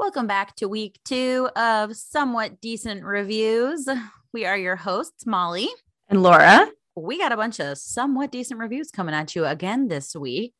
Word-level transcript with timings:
Welcome 0.00 0.26
back 0.26 0.56
to 0.56 0.66
week 0.66 0.98
two 1.04 1.50
of 1.54 1.94
Somewhat 1.94 2.62
Decent 2.62 3.04
Reviews. 3.04 3.86
We 4.32 4.46
are 4.46 4.56
your 4.56 4.74
hosts, 4.74 5.26
Molly 5.26 5.68
and 6.08 6.22
Laura. 6.22 6.66
We 6.96 7.18
got 7.18 7.32
a 7.32 7.36
bunch 7.36 7.60
of 7.60 7.76
somewhat 7.76 8.32
decent 8.32 8.58
reviews 8.60 8.90
coming 8.90 9.14
at 9.14 9.36
you 9.36 9.44
again 9.44 9.88
this 9.88 10.16
week. 10.16 10.54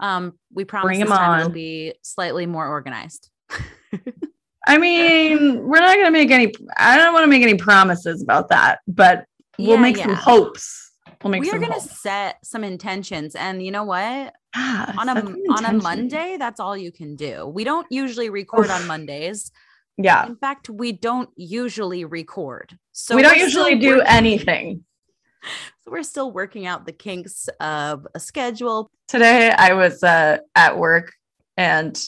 Um, 0.00 0.38
we 0.52 0.66
promise 0.66 0.98
this 0.98 1.08
time 1.08 1.30
on. 1.30 1.40
will 1.40 1.48
be 1.48 1.94
slightly 2.02 2.44
more 2.44 2.68
organized. 2.68 3.30
I 4.66 4.76
mean, 4.76 5.66
we're 5.66 5.80
not 5.80 5.94
going 5.94 6.04
to 6.04 6.10
make 6.10 6.30
any, 6.30 6.52
I 6.76 6.98
don't 6.98 7.14
want 7.14 7.24
to 7.24 7.28
make 7.28 7.42
any 7.42 7.56
promises 7.56 8.22
about 8.22 8.50
that, 8.50 8.80
but 8.86 9.24
we'll 9.58 9.76
Yeah, 9.76 9.80
make 9.80 9.96
some 9.96 10.14
hopes. 10.14 10.92
We'll 11.22 11.30
make 11.30 11.40
we 11.40 11.50
are 11.52 11.58
going 11.58 11.72
to 11.72 11.80
set 11.80 12.36
some 12.44 12.62
intentions, 12.62 13.34
and 13.34 13.64
you 13.64 13.70
know 13.70 13.84
what? 13.84 14.34
Ah, 14.54 14.94
On 14.98 15.08
a 15.08 15.12
on 15.52 15.64
a. 15.64 15.72
Monday, 15.72 16.36
that's 16.38 16.60
all 16.60 16.76
you 16.76 16.92
can 16.92 17.16
do. 17.16 17.46
We 17.46 17.64
don't 17.64 17.86
usually 17.90 18.30
record 18.30 18.70
on 18.70 18.86
Mondays. 18.86 19.50
Yeah. 19.96 20.26
In 20.26 20.36
fact, 20.36 20.68
we 20.68 20.92
don't 20.92 21.28
usually 21.36 22.04
record. 22.04 22.78
So 22.92 23.16
we 23.16 23.22
don't 23.22 23.38
usually 23.38 23.76
do 23.76 23.98
work- 23.98 24.06
anything. 24.06 24.84
So 25.84 25.90
we're 25.90 26.02
still 26.04 26.32
working 26.32 26.64
out 26.64 26.86
the 26.86 26.92
kinks 26.92 27.50
of 27.60 28.06
a 28.14 28.18
schedule. 28.18 28.90
Today 29.08 29.50
I 29.50 29.74
was 29.74 30.02
uh, 30.02 30.38
at 30.54 30.78
work 30.78 31.12
and 31.58 32.02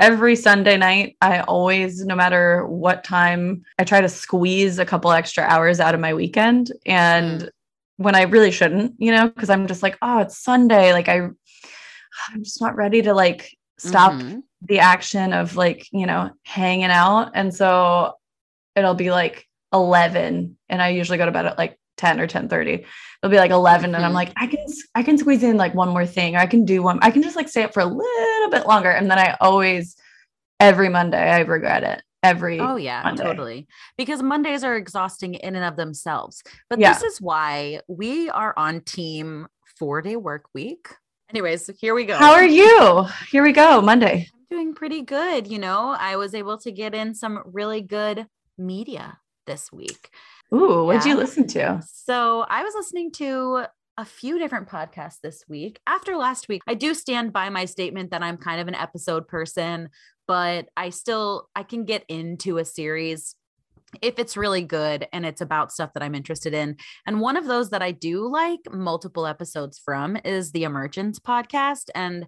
every 0.00 0.34
Sunday 0.34 0.76
night, 0.76 1.16
I 1.20 1.42
always, 1.42 2.04
no 2.04 2.16
matter 2.16 2.66
what 2.66 3.04
time, 3.04 3.62
I 3.78 3.84
try 3.84 4.00
to 4.00 4.08
squeeze 4.08 4.80
a 4.80 4.84
couple 4.84 5.12
extra 5.12 5.44
hours 5.44 5.78
out 5.78 5.94
of 5.94 6.00
my 6.00 6.12
weekend. 6.12 6.72
And 6.84 7.48
when 7.98 8.16
I 8.16 8.22
really 8.22 8.50
shouldn't, 8.50 8.94
you 8.98 9.12
know, 9.12 9.28
because 9.28 9.48
I'm 9.48 9.68
just 9.68 9.84
like, 9.84 9.96
oh, 10.02 10.18
it's 10.18 10.38
Sunday. 10.42 10.92
Like 10.92 11.08
I, 11.08 11.28
I'm 12.28 12.44
just 12.44 12.60
not 12.60 12.76
ready 12.76 13.02
to 13.02 13.14
like 13.14 13.50
stop 13.78 14.12
Mhm. 14.12 14.42
the 14.62 14.78
action 14.80 15.32
of 15.32 15.56
like, 15.56 15.86
you 15.92 16.06
know, 16.06 16.30
hanging 16.44 16.84
out. 16.90 17.32
And 17.34 17.54
so 17.54 18.14
it'll 18.76 18.94
be 18.94 19.10
like 19.10 19.46
11 19.72 20.56
and 20.68 20.82
I 20.82 20.88
usually 20.90 21.18
go 21.18 21.26
to 21.26 21.32
bed 21.32 21.46
at 21.46 21.58
like 21.58 21.78
10 21.96 22.20
or 22.20 22.26
10:30. 22.26 22.84
It'll 23.22 23.30
be 23.30 23.36
like 23.36 23.50
11 23.50 23.94
and 23.94 24.04
I'm 24.04 24.12
Mhm. 24.12 24.14
like 24.14 24.32
I 24.36 24.46
can 24.46 24.64
I 24.94 25.02
can 25.02 25.18
squeeze 25.18 25.42
in 25.42 25.56
like 25.56 25.74
one 25.74 25.88
more 25.90 26.06
thing 26.06 26.36
or 26.36 26.38
I 26.40 26.46
can 26.46 26.64
do 26.64 26.82
one 26.82 26.98
I 27.02 27.10
can 27.10 27.22
just 27.22 27.36
like 27.36 27.48
stay 27.48 27.62
up 27.64 27.72
for 27.74 27.80
a 27.80 27.84
little 27.86 28.50
bit 28.50 28.66
longer 28.66 28.90
and 28.90 29.10
then 29.10 29.18
I 29.18 29.36
always 29.40 29.96
every 30.60 30.88
Monday 30.88 31.30
I 31.30 31.40
regret 31.40 31.82
it. 31.82 32.02
Every 32.22 32.60
Oh 32.60 32.76
yeah, 32.76 33.02
Monday. 33.02 33.22
totally. 33.24 33.66
Because 33.98 34.22
Mondays 34.22 34.62
are 34.62 34.76
exhausting 34.76 35.34
in 35.34 35.56
and 35.56 35.64
of 35.64 35.74
themselves. 35.76 36.42
But 36.70 36.78
Yeah. 36.78 36.92
this 36.92 37.02
is 37.02 37.20
why 37.20 37.80
we 37.88 38.30
are 38.30 38.54
on 38.56 38.80
team 38.82 39.48
4-day 39.80 40.14
work 40.16 40.44
week. 40.54 40.88
Anyways, 41.32 41.70
here 41.80 41.94
we 41.94 42.04
go. 42.04 42.18
How 42.18 42.32
are 42.32 42.44
you? 42.44 43.06
Here 43.30 43.42
we 43.42 43.52
go, 43.52 43.80
Monday. 43.80 44.28
I'm 44.34 44.46
doing 44.50 44.74
pretty 44.74 45.00
good, 45.00 45.46
you 45.46 45.58
know. 45.58 45.96
I 45.98 46.16
was 46.16 46.34
able 46.34 46.58
to 46.58 46.70
get 46.70 46.94
in 46.94 47.14
some 47.14 47.42
really 47.46 47.80
good 47.80 48.26
media 48.58 49.18
this 49.46 49.72
week. 49.72 50.10
Ooh, 50.54 50.84
what'd 50.84 51.06
you 51.06 51.16
listen 51.16 51.46
to? 51.48 51.82
So 51.90 52.44
I 52.50 52.62
was 52.62 52.74
listening 52.74 53.12
to 53.12 53.64
a 53.96 54.04
few 54.04 54.38
different 54.38 54.68
podcasts 54.68 55.20
this 55.22 55.42
week. 55.48 55.80
After 55.86 56.18
last 56.18 56.48
week, 56.50 56.60
I 56.66 56.74
do 56.74 56.92
stand 56.92 57.32
by 57.32 57.48
my 57.48 57.64
statement 57.64 58.10
that 58.10 58.22
I'm 58.22 58.36
kind 58.36 58.60
of 58.60 58.68
an 58.68 58.74
episode 58.74 59.26
person, 59.26 59.88
but 60.28 60.68
I 60.76 60.90
still 60.90 61.48
I 61.56 61.62
can 61.62 61.86
get 61.86 62.04
into 62.08 62.58
a 62.58 62.64
series 62.66 63.36
if 64.00 64.18
it's 64.18 64.36
really 64.36 64.62
good 64.62 65.06
and 65.12 65.26
it's 65.26 65.40
about 65.40 65.72
stuff 65.72 65.92
that 65.94 66.02
I'm 66.02 66.14
interested 66.14 66.54
in. 66.54 66.76
And 67.06 67.20
one 67.20 67.36
of 67.36 67.46
those 67.46 67.70
that 67.70 67.82
I 67.82 67.90
do 67.92 68.26
like 68.28 68.60
multiple 68.72 69.26
episodes 69.26 69.78
from 69.78 70.16
is 70.24 70.52
the 70.52 70.64
Emergence 70.64 71.18
podcast 71.18 71.90
and 71.94 72.26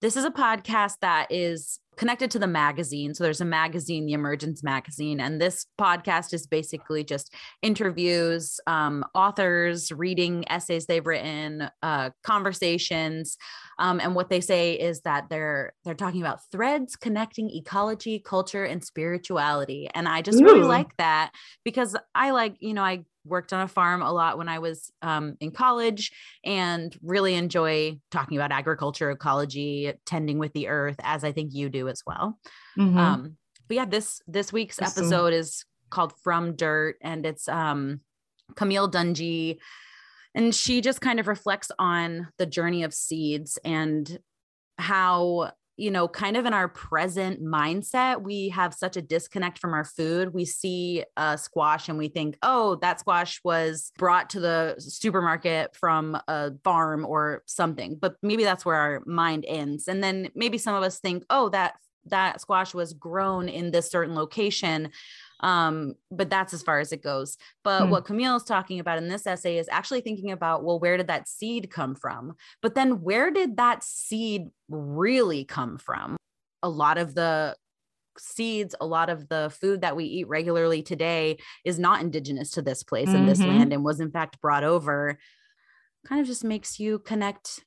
this 0.00 0.16
is 0.16 0.24
a 0.24 0.30
podcast 0.30 0.94
that 1.02 1.26
is 1.30 1.78
connected 2.00 2.30
to 2.30 2.38
the 2.38 2.46
magazine. 2.46 3.12
So 3.12 3.22
there's 3.22 3.42
a 3.42 3.44
magazine, 3.44 4.06
the 4.06 4.14
Emergence 4.14 4.62
magazine, 4.62 5.20
and 5.20 5.38
this 5.38 5.66
podcast 5.78 6.32
is 6.32 6.46
basically 6.46 7.04
just 7.04 7.34
interviews, 7.60 8.58
um, 8.66 9.04
authors 9.14 9.92
reading 9.92 10.50
essays 10.50 10.86
they've 10.86 11.06
written, 11.06 11.68
uh, 11.82 12.08
conversations, 12.24 13.36
um, 13.78 14.00
and 14.00 14.14
what 14.14 14.30
they 14.30 14.40
say 14.40 14.72
is 14.72 15.02
that 15.02 15.28
they're 15.28 15.74
they're 15.84 15.92
talking 15.92 16.22
about 16.22 16.40
threads 16.50 16.96
connecting 16.96 17.50
ecology, 17.50 18.18
culture, 18.18 18.64
and 18.64 18.82
spirituality. 18.82 19.90
And 19.94 20.08
I 20.08 20.22
just 20.22 20.42
really 20.42 20.62
like 20.62 20.96
that 20.96 21.32
because 21.66 21.96
I 22.14 22.30
like 22.30 22.56
you 22.60 22.72
know 22.72 22.82
I 22.82 23.04
worked 23.24 23.52
on 23.52 23.60
a 23.62 23.68
farm 23.68 24.02
a 24.02 24.12
lot 24.12 24.38
when 24.38 24.48
I 24.48 24.58
was 24.58 24.90
um, 25.02 25.36
in 25.40 25.50
college 25.50 26.12
and 26.44 26.96
really 27.02 27.34
enjoy 27.34 27.98
talking 28.10 28.36
about 28.36 28.52
agriculture, 28.52 29.10
ecology, 29.10 29.92
tending 30.06 30.38
with 30.38 30.52
the 30.52 30.68
earth, 30.68 30.96
as 31.02 31.24
I 31.24 31.32
think 31.32 31.50
you 31.52 31.68
do 31.68 31.88
as 31.90 32.02
well. 32.06 32.38
Mhm. 32.78 32.96
Um, 32.96 33.36
but 33.68 33.74
yeah, 33.74 33.84
this 33.84 34.22
this 34.26 34.52
week's 34.52 34.78
episode 34.80 35.32
is 35.34 35.64
called 35.90 36.14
From 36.22 36.56
Dirt, 36.56 36.96
and 37.02 37.26
it's 37.26 37.48
um 37.48 38.00
Camille 38.56 38.90
Dungy, 38.90 39.58
and 40.34 40.54
she 40.54 40.80
just 40.80 41.00
kind 41.00 41.20
of 41.20 41.28
reflects 41.28 41.70
on 41.78 42.28
the 42.38 42.46
journey 42.46 42.82
of 42.84 42.94
seeds 42.94 43.58
and 43.64 44.18
how 44.78 45.52
you 45.76 45.90
know 45.90 46.08
kind 46.08 46.36
of 46.36 46.46
in 46.46 46.52
our 46.52 46.68
present 46.68 47.42
mindset 47.42 48.22
we 48.22 48.48
have 48.50 48.74
such 48.74 48.96
a 48.96 49.02
disconnect 49.02 49.58
from 49.58 49.74
our 49.74 49.84
food. 49.84 50.34
We 50.34 50.44
see 50.44 51.04
a 51.16 51.38
squash 51.38 51.88
and 51.88 51.98
we 51.98 52.08
think 52.08 52.36
oh 52.42 52.76
that 52.76 53.00
squash 53.00 53.40
was 53.44 53.92
brought 53.98 54.30
to 54.30 54.40
the 54.40 54.76
supermarket 54.78 55.76
from 55.76 56.18
a 56.28 56.52
farm 56.64 57.04
or 57.06 57.42
something 57.46 57.96
but 58.00 58.16
maybe 58.22 58.44
that's 58.44 58.64
where 58.64 58.76
our 58.76 59.02
mind 59.06 59.44
ends. 59.46 59.88
And 59.88 60.02
then 60.02 60.30
maybe 60.34 60.58
some 60.58 60.74
of 60.74 60.82
us 60.82 60.98
think 60.98 61.24
oh 61.30 61.48
that 61.50 61.74
that 62.06 62.40
squash 62.40 62.74
was 62.74 62.94
grown 62.94 63.48
in 63.48 63.70
this 63.70 63.90
certain 63.90 64.14
location 64.14 64.90
um 65.42 65.94
but 66.10 66.30
that's 66.30 66.52
as 66.52 66.62
far 66.62 66.78
as 66.80 66.92
it 66.92 67.02
goes 67.02 67.36
but 67.64 67.86
Hmm. 67.86 67.90
what 67.90 68.04
camille 68.04 68.36
is 68.36 68.44
talking 68.44 68.78
about 68.80 68.98
in 68.98 69.08
this 69.08 69.26
essay 69.26 69.58
is 69.58 69.68
actually 69.70 70.00
thinking 70.00 70.30
about 70.30 70.64
well 70.64 70.78
where 70.80 70.96
did 70.96 71.06
that 71.08 71.28
seed 71.28 71.70
come 71.70 71.94
from 71.94 72.34
but 72.62 72.74
then 72.74 73.02
where 73.02 73.30
did 73.30 73.56
that 73.56 73.82
seed 73.82 74.48
really 74.68 75.44
come 75.44 75.78
from 75.78 76.16
a 76.62 76.68
lot 76.68 76.98
of 76.98 77.14
the 77.14 77.56
seeds 78.18 78.74
a 78.80 78.86
lot 78.86 79.08
of 79.08 79.28
the 79.28 79.54
food 79.60 79.80
that 79.80 79.96
we 79.96 80.04
eat 80.04 80.28
regularly 80.28 80.82
today 80.82 81.38
is 81.64 81.78
not 81.78 82.02
indigenous 82.02 82.50
to 82.50 82.60
this 82.62 82.82
place 82.82 83.14
and 83.14 83.26
this 83.28 83.40
Mhm. 83.40 83.46
land 83.46 83.72
and 83.72 83.84
was 83.84 84.00
in 84.00 84.10
fact 84.10 84.40
brought 84.40 84.64
over 84.64 85.18
kind 86.06 86.20
of 86.20 86.26
just 86.26 86.44
makes 86.44 86.80
you 86.80 86.98
connect 86.98 87.64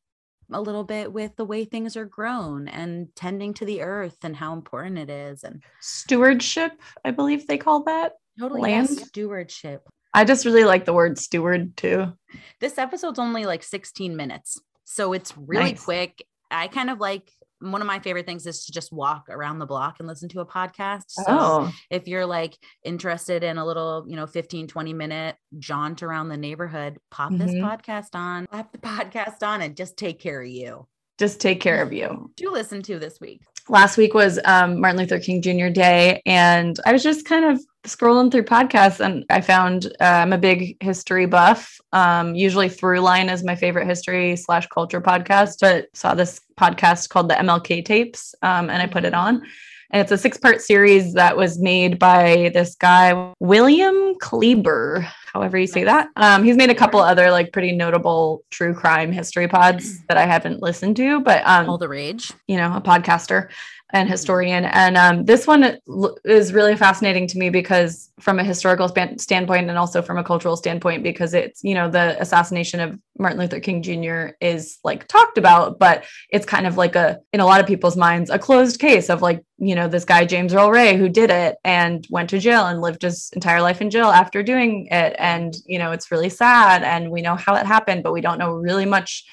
a 0.52 0.62
little 0.62 0.84
bit 0.84 1.12
with 1.14 1.36
the 1.36 1.46
way 1.46 1.66
things 1.66 1.96
are 1.96 2.06
grown 2.06 2.68
and 2.68 3.08
tending 3.16 3.54
to 3.56 3.66
the 3.66 3.82
earth 3.82 4.18
and 4.24 4.36
how 4.36 4.54
important 4.54 4.98
it 4.98 5.10
is 5.10 5.44
and 5.44 5.64
Stewardship, 5.80 6.74
I 7.06 7.12
believe 7.12 7.48
they 7.48 7.58
call 7.58 7.84
that. 7.84 8.14
totally 8.40 8.62
Land? 8.62 8.90
yes, 8.90 9.08
stewardship 9.08 9.88
I 10.16 10.26
just 10.26 10.46
really 10.46 10.64
like 10.64 10.86
the 10.86 10.94
word 10.94 11.18
steward 11.18 11.76
too. 11.78 12.14
this 12.60 12.78
episode's 12.78 13.20
only 13.20 13.46
like 13.46 13.64
16 13.64 14.16
minutes 14.16 14.60
so 14.84 15.14
it's 15.14 15.34
really 15.38 15.72
Nice. 15.72 15.84
quick 15.84 16.26
i 16.52 16.68
kind 16.68 16.90
of 16.90 17.00
like 17.00 17.32
one 17.72 17.82
of 17.82 17.88
my 17.88 18.00
favorite 18.00 18.26
things 18.26 18.46
is 18.46 18.66
to 18.66 18.72
just 18.72 18.92
walk 18.92 19.28
around 19.30 19.60
the 19.60 19.66
block 19.66 19.96
and 20.00 20.08
listen 20.08 20.28
to 20.30 20.42
a 20.42 20.46
podcast 20.46 21.04
so 21.08 21.24
Oh, 21.28 21.72
if 21.90 22.08
you're 22.08 22.26
like 22.26 22.58
interested 22.84 23.44
in 23.44 23.58
a 23.58 23.66
little 23.66 24.06
you 24.08 24.16
know 24.16 24.28
15 24.28 24.68
20 24.68 24.94
minute 24.94 25.36
jaunt 25.60 26.04
around 26.04 26.30
the 26.30 26.38
neighborhood 26.38 26.98
pop 27.12 27.32
this 27.34 27.52
Mhm. 27.52 27.62
podcast 27.62 28.16
on 28.16 28.48
pop 28.48 28.72
the 28.72 28.78
podcast 28.90 29.42
on 29.48 29.62
and 29.62 29.76
just 29.78 29.98
take 29.98 30.20
care 30.20 30.42
of 30.42 30.48
you 30.50 30.88
just 31.20 31.40
take 31.40 31.62
care 31.62 31.82
of 31.84 31.94
you. 31.94 32.32
do 32.36 32.52
listen 32.52 32.82
to 32.82 33.00
this 33.00 33.20
week 33.22 33.42
last 33.70 33.98
week 33.98 34.14
was 34.14 34.40
um, 34.46 34.80
Martin 34.82 35.00
Luther 35.00 35.20
King 35.20 35.42
Jr. 35.42 35.70
Day, 35.70 36.22
and 36.26 36.80
I 36.86 36.92
was 36.92 37.04
just 37.04 37.26
kind 37.26 37.46
of 37.46 37.64
scrolling 37.84 38.32
through 38.32 38.44
podcasts, 38.44 39.00
and 39.00 39.26
I 39.30 39.42
found 39.42 39.88
uh, 40.00 40.06
I'm 40.06 40.34
a 40.34 40.38
big 40.38 40.82
history 40.82 41.26
buff. 41.26 41.80
Um, 41.92 42.36
usually, 42.36 42.70
Throughline 42.70 43.32
is 43.32 43.44
my 43.44 43.56
favorite 43.56 43.88
history 43.88 44.36
slash 44.36 44.68
culture 44.68 45.02
podcast, 45.02 45.58
but 45.62 45.88
saw 45.94 46.14
this 46.14 46.42
podcast 46.60 47.10
called 47.10 47.30
the 47.30 47.36
MLK 47.36 47.84
Tapes, 47.86 48.36
um, 48.42 48.70
and 48.70 48.82
I 48.82 48.88
put 48.88 49.06
it 49.06 49.14
on. 49.14 49.44
And 49.94 50.02
it's 50.02 50.12
a 50.12 50.18
six 50.18 50.38
part 50.38 50.60
series 50.60 51.14
that 51.14 51.38
was 51.38 51.60
made 51.60 52.00
by 52.00 52.50
this 52.56 52.74
guy, 52.74 53.32
William 53.40 54.16
Kleber, 54.20 55.02
however 55.32 55.56
you 55.56 55.68
say 55.68 55.84
that. 55.84 56.10
Um, 56.16 56.44
he's 56.44 56.58
made 56.58 56.72
a 56.72 56.76
couple 56.76 57.00
other 57.00 57.30
like 57.30 57.54
pretty 57.54 57.74
notable 57.74 58.44
true 58.50 58.74
crime 58.74 59.12
history 59.12 59.48
pods 59.48 60.04
that 60.06 60.18
I 60.18 60.26
haven't 60.26 60.64
listened 60.64 60.96
to, 60.98 61.20
but 61.20 61.46
um, 61.46 61.70
all 61.70 61.78
the 61.78 61.88
rage 61.88 62.34
you 62.48 62.58
know, 62.58 62.74
a 62.74 62.82
podcaster 62.82 63.50
and 63.94 64.10
historian. 64.10 64.66
And 64.66 64.98
um, 64.98 65.24
this 65.24 65.46
one 65.46 65.78
is 66.26 66.52
really 66.52 66.76
fascinating 66.76 67.28
to 67.28 67.38
me 67.38 67.52
because, 67.52 68.10
from 68.20 68.40
a 68.40 68.44
historical 68.44 68.88
span- 68.88 69.20
standpoint 69.20 69.70
and 69.70 69.78
also 69.78 70.02
from 70.02 70.18
a 70.18 70.24
cultural 70.24 70.58
standpoint, 70.58 71.04
because 71.04 71.36
it's, 71.36 71.64
you 71.64 71.76
know, 71.76 71.90
the 71.90 72.20
assassination 72.20 72.80
of 72.80 73.00
Martin 73.20 73.40
Luther 73.40 73.60
King 73.60 73.84
Jr. 73.84 74.36
is 74.42 74.80
like 74.84 75.08
talked 75.08 75.38
about, 75.38 75.78
but 75.78 76.06
it's 76.32 76.46
kind 76.46 76.66
of 76.66 76.76
like 76.76 76.96
a, 76.96 77.20
in 77.34 77.40
a 77.40 77.46
lot 77.46 77.62
of 77.62 77.68
people's 77.68 77.96
minds, 77.96 78.32
a 78.32 78.40
closed 78.40 78.80
case 78.80 79.12
of 79.12 79.22
like, 79.22 79.46
you 79.60 79.76
know, 79.76 79.88
this 79.88 80.06
guy, 80.06 80.26
James 80.26 80.56
Earl 80.56 80.72
Ray, 80.72 80.98
who 80.98 81.08
did 81.08 81.30
it 81.30 81.58
and 81.64 82.06
went 82.10 82.32
to 82.32 82.40
jail 82.40 82.66
and 82.66 82.82
lived 82.82 83.04
his 83.04 83.30
entire 83.34 83.62
life 83.62 83.80
in 83.80 83.92
jail 83.92 84.08
after 84.08 84.42
doing 84.42 84.88
it. 84.90 85.16
And, 85.20 85.56
you 85.68 85.78
know, 85.78 85.92
it's 85.92 86.12
really 86.12 86.30
sad. 86.30 86.82
And 86.82 87.12
we 87.12 87.22
know 87.22 87.36
how 87.36 87.54
it 87.56 87.68
happened, 87.68 88.02
but 88.02 88.14
we 88.14 88.22
don't 88.22 88.40
know 88.40 88.56
really 88.56 88.86
much 88.86 89.24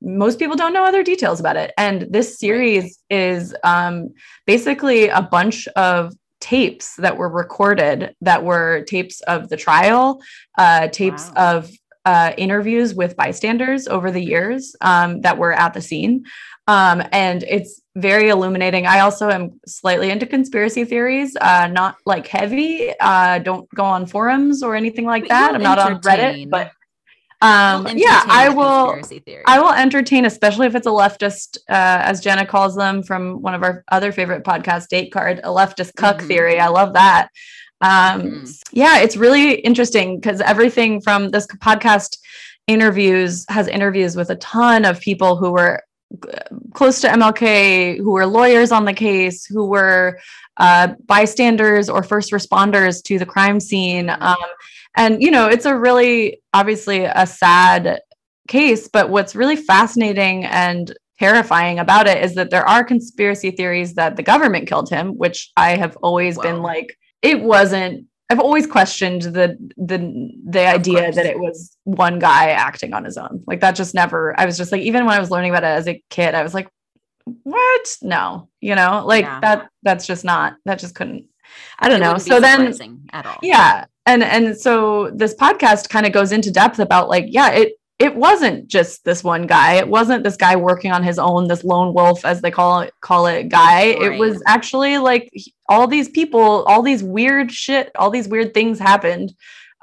most 0.00 0.38
people 0.38 0.56
don't 0.56 0.72
know 0.72 0.84
other 0.84 1.02
details 1.02 1.40
about 1.40 1.56
it. 1.56 1.72
And 1.76 2.06
this 2.10 2.38
series 2.38 2.98
is 3.10 3.54
um, 3.64 4.14
basically 4.46 5.08
a 5.08 5.22
bunch 5.22 5.66
of 5.68 6.14
tapes 6.40 6.94
that 6.96 7.16
were 7.16 7.28
recorded 7.28 8.14
that 8.20 8.44
were 8.44 8.84
tapes 8.84 9.20
of 9.22 9.48
the 9.48 9.56
trial, 9.56 10.20
uh, 10.56 10.88
tapes 10.88 11.30
wow. 11.34 11.56
of 11.56 11.70
uh, 12.04 12.32
interviews 12.38 12.94
with 12.94 13.16
bystanders 13.16 13.88
over 13.88 14.10
the 14.10 14.22
years 14.22 14.74
um, 14.80 15.20
that 15.22 15.36
were 15.36 15.52
at 15.52 15.74
the 15.74 15.80
scene. 15.80 16.24
Um, 16.68 17.02
and 17.12 17.42
it's 17.44 17.80
very 17.96 18.28
illuminating. 18.28 18.86
I 18.86 19.00
also 19.00 19.30
am 19.30 19.58
slightly 19.66 20.10
into 20.10 20.26
conspiracy 20.26 20.84
theories, 20.84 21.36
uh, 21.40 21.66
not 21.66 21.96
like 22.06 22.26
heavy. 22.26 22.92
Uh, 23.00 23.38
don't 23.38 23.68
go 23.74 23.84
on 23.84 24.06
forums 24.06 24.62
or 24.62 24.76
anything 24.76 25.06
like 25.06 25.24
but 25.24 25.28
that. 25.30 25.54
I'm 25.54 25.62
not 25.62 25.78
on 25.78 26.00
Reddit, 26.02 26.50
but 26.50 26.70
um, 27.40 27.86
yeah, 27.94 28.24
I 28.26 28.48
will. 28.48 29.00
I 29.46 29.60
will 29.60 29.72
entertain, 29.72 30.24
especially 30.24 30.66
if 30.66 30.74
it's 30.74 30.86
a 30.86 30.90
leftist, 30.90 31.58
uh, 31.68 32.02
as 32.02 32.20
Jenna 32.20 32.44
calls 32.44 32.74
them 32.74 33.02
from 33.02 33.40
one 33.42 33.54
of 33.54 33.62
our 33.62 33.84
other 33.92 34.10
favorite 34.10 34.42
podcasts, 34.42 34.88
Date 34.88 35.12
Card, 35.12 35.38
a 35.44 35.48
leftist 35.48 35.94
cuck 35.94 36.18
mm-hmm. 36.18 36.26
theory. 36.26 36.58
I 36.58 36.68
love 36.68 36.94
that. 36.94 37.28
Um, 37.80 38.22
mm-hmm. 38.22 38.44
Yeah, 38.72 38.98
it's 38.98 39.16
really 39.16 39.54
interesting 39.54 40.18
because 40.18 40.40
everything 40.40 41.00
from 41.00 41.30
this 41.30 41.46
podcast 41.46 42.18
interviews 42.66 43.46
has 43.48 43.68
interviews 43.68 44.16
with 44.16 44.30
a 44.30 44.36
ton 44.36 44.84
of 44.84 45.00
people 45.00 45.36
who 45.36 45.52
were 45.52 45.82
close 46.74 47.00
to 47.02 47.08
MLK, 47.08 47.98
who 47.98 48.10
were 48.10 48.26
lawyers 48.26 48.72
on 48.72 48.84
the 48.84 48.92
case, 48.92 49.46
who 49.46 49.66
were 49.66 50.18
uh, 50.56 50.88
bystanders 51.06 51.88
or 51.88 52.02
first 52.02 52.32
responders 52.32 53.02
to 53.04 53.18
the 53.18 53.26
crime 53.26 53.60
scene. 53.60 54.08
Mm-hmm. 54.08 54.22
Um, 54.22 54.36
and, 54.98 55.22
you 55.22 55.30
know, 55.30 55.46
it's 55.46 55.64
a 55.64 55.76
really, 55.76 56.42
obviously, 56.52 57.04
a 57.04 57.26
sad 57.26 58.00
case, 58.48 58.88
but 58.88 59.10
what's 59.10 59.36
really 59.36 59.56
fascinating 59.56 60.44
and 60.44 60.94
terrifying 61.18 61.78
about 61.78 62.06
it 62.06 62.22
is 62.22 62.34
that 62.34 62.50
there 62.50 62.68
are 62.68 62.84
conspiracy 62.84 63.50
theories 63.50 63.94
that 63.94 64.16
the 64.16 64.22
government 64.22 64.68
killed 64.68 64.90
him, 64.90 65.16
which 65.16 65.50
I 65.56 65.76
have 65.76 65.96
always 66.02 66.38
been 66.38 66.62
like, 66.62 66.96
it 67.22 67.40
wasn't 67.40 68.06
I've 68.30 68.40
always 68.40 68.66
questioned 68.66 69.22
the 69.22 69.56
the 69.78 70.30
the 70.46 70.66
idea 70.66 71.10
that 71.10 71.24
it 71.24 71.38
was 71.38 71.76
one 71.84 72.18
guy 72.18 72.50
acting 72.50 72.92
on 72.92 73.04
his 73.04 73.16
own. 73.16 73.42
Like 73.46 73.60
that 73.60 73.74
just 73.74 73.94
never 73.94 74.38
I 74.38 74.44
was 74.44 74.58
just 74.58 74.70
like 74.70 74.82
even 74.82 75.06
when 75.06 75.14
I 75.14 75.20
was 75.20 75.30
learning 75.30 75.50
about 75.50 75.64
it 75.64 75.68
as 75.68 75.88
a 75.88 76.02
kid, 76.10 76.34
I 76.34 76.42
was 76.42 76.52
like, 76.52 76.68
what? 77.24 77.96
No, 78.02 78.50
you 78.60 78.74
know, 78.74 79.04
like 79.06 79.24
yeah. 79.24 79.40
that 79.40 79.68
that's 79.82 80.06
just 80.06 80.24
not 80.24 80.56
that 80.66 80.78
just 80.78 80.94
couldn't 80.94 81.24
I 81.78 81.88
don't 81.88 82.00
it 82.00 82.04
know. 82.04 82.18
So 82.18 82.38
then 82.38 83.06
at 83.12 83.24
all. 83.24 83.38
Yeah. 83.42 83.86
And 84.08 84.24
and 84.24 84.58
so 84.58 85.10
this 85.10 85.34
podcast 85.34 85.90
kind 85.90 86.06
of 86.06 86.12
goes 86.12 86.32
into 86.32 86.50
depth 86.50 86.78
about 86.78 87.10
like, 87.10 87.26
yeah, 87.28 87.50
it 87.50 87.74
it 87.98 88.16
wasn't 88.16 88.68
just 88.68 89.04
this 89.04 89.22
one 89.22 89.46
guy. 89.46 89.74
It 89.74 89.88
wasn't 89.88 90.24
this 90.24 90.36
guy 90.36 90.56
working 90.56 90.92
on 90.92 91.02
his 91.02 91.18
own, 91.18 91.46
this 91.46 91.62
lone 91.62 91.92
wolf, 91.92 92.24
as 92.24 92.40
they 92.40 92.50
call 92.50 92.80
it, 92.80 92.94
call 93.02 93.26
it 93.26 93.48
guy. 93.48 93.92
Right. 93.92 94.02
It 94.02 94.18
was 94.18 94.42
actually 94.46 94.98
like 94.98 95.30
all 95.68 95.86
these 95.86 96.08
people, 96.08 96.64
all 96.64 96.80
these 96.80 97.02
weird 97.02 97.52
shit, 97.52 97.90
all 97.96 98.08
these 98.10 98.28
weird 98.28 98.54
things 98.54 98.78
happened 98.78 99.34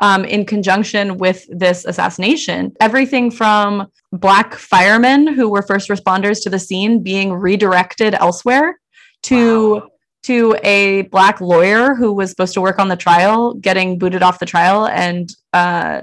um, 0.01 0.25
in 0.25 0.45
conjunction 0.45 1.17
with 1.17 1.45
this 1.49 1.85
assassination. 1.85 2.73
Everything 2.79 3.29
from 3.29 3.91
black 4.11 4.55
firemen 4.55 5.27
who 5.27 5.49
were 5.49 5.61
first 5.61 5.89
responders 5.89 6.41
to 6.43 6.49
the 6.49 6.59
scene 6.59 7.03
being 7.03 7.31
redirected 7.33 8.15
elsewhere 8.15 8.79
to 9.23 9.73
wow. 9.73 9.89
To 10.25 10.57
a 10.63 11.03
black 11.03 11.39
lawyer 11.39 11.93
who 11.93 12.11
was 12.11 12.31
supposed 12.31 12.55
to 12.55 12.61
work 12.61 12.79
on 12.79 12.87
the 12.87 12.95
trial 12.95 13.53
getting 13.53 13.99
booted 13.99 14.23
off 14.23 14.39
the 14.39 14.45
trial 14.45 14.87
and 14.87 15.29
uh, 15.53 16.01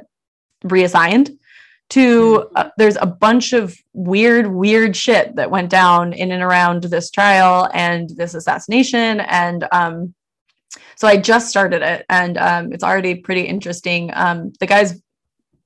reassigned 0.64 1.30
to 1.90 2.48
uh, 2.54 2.70
there's 2.78 2.96
a 3.00 3.06
bunch 3.06 3.52
of 3.52 3.76
weird 3.92 4.46
weird 4.46 4.96
shit 4.96 5.34
that 5.36 5.50
went 5.50 5.68
down 5.68 6.12
in 6.12 6.30
and 6.30 6.42
around 6.42 6.84
this 6.84 7.10
trial 7.10 7.68
and 7.74 8.10
this 8.10 8.34
assassination 8.34 9.20
and 9.20 9.66
um 9.72 10.14
so 10.94 11.06
i 11.06 11.16
just 11.16 11.50
started 11.50 11.82
it 11.82 12.06
and 12.08 12.38
um 12.38 12.72
it's 12.72 12.84
already 12.84 13.16
pretty 13.16 13.42
interesting. 13.42 14.10
Um 14.14 14.52
the 14.60 14.66
guy's 14.66 15.02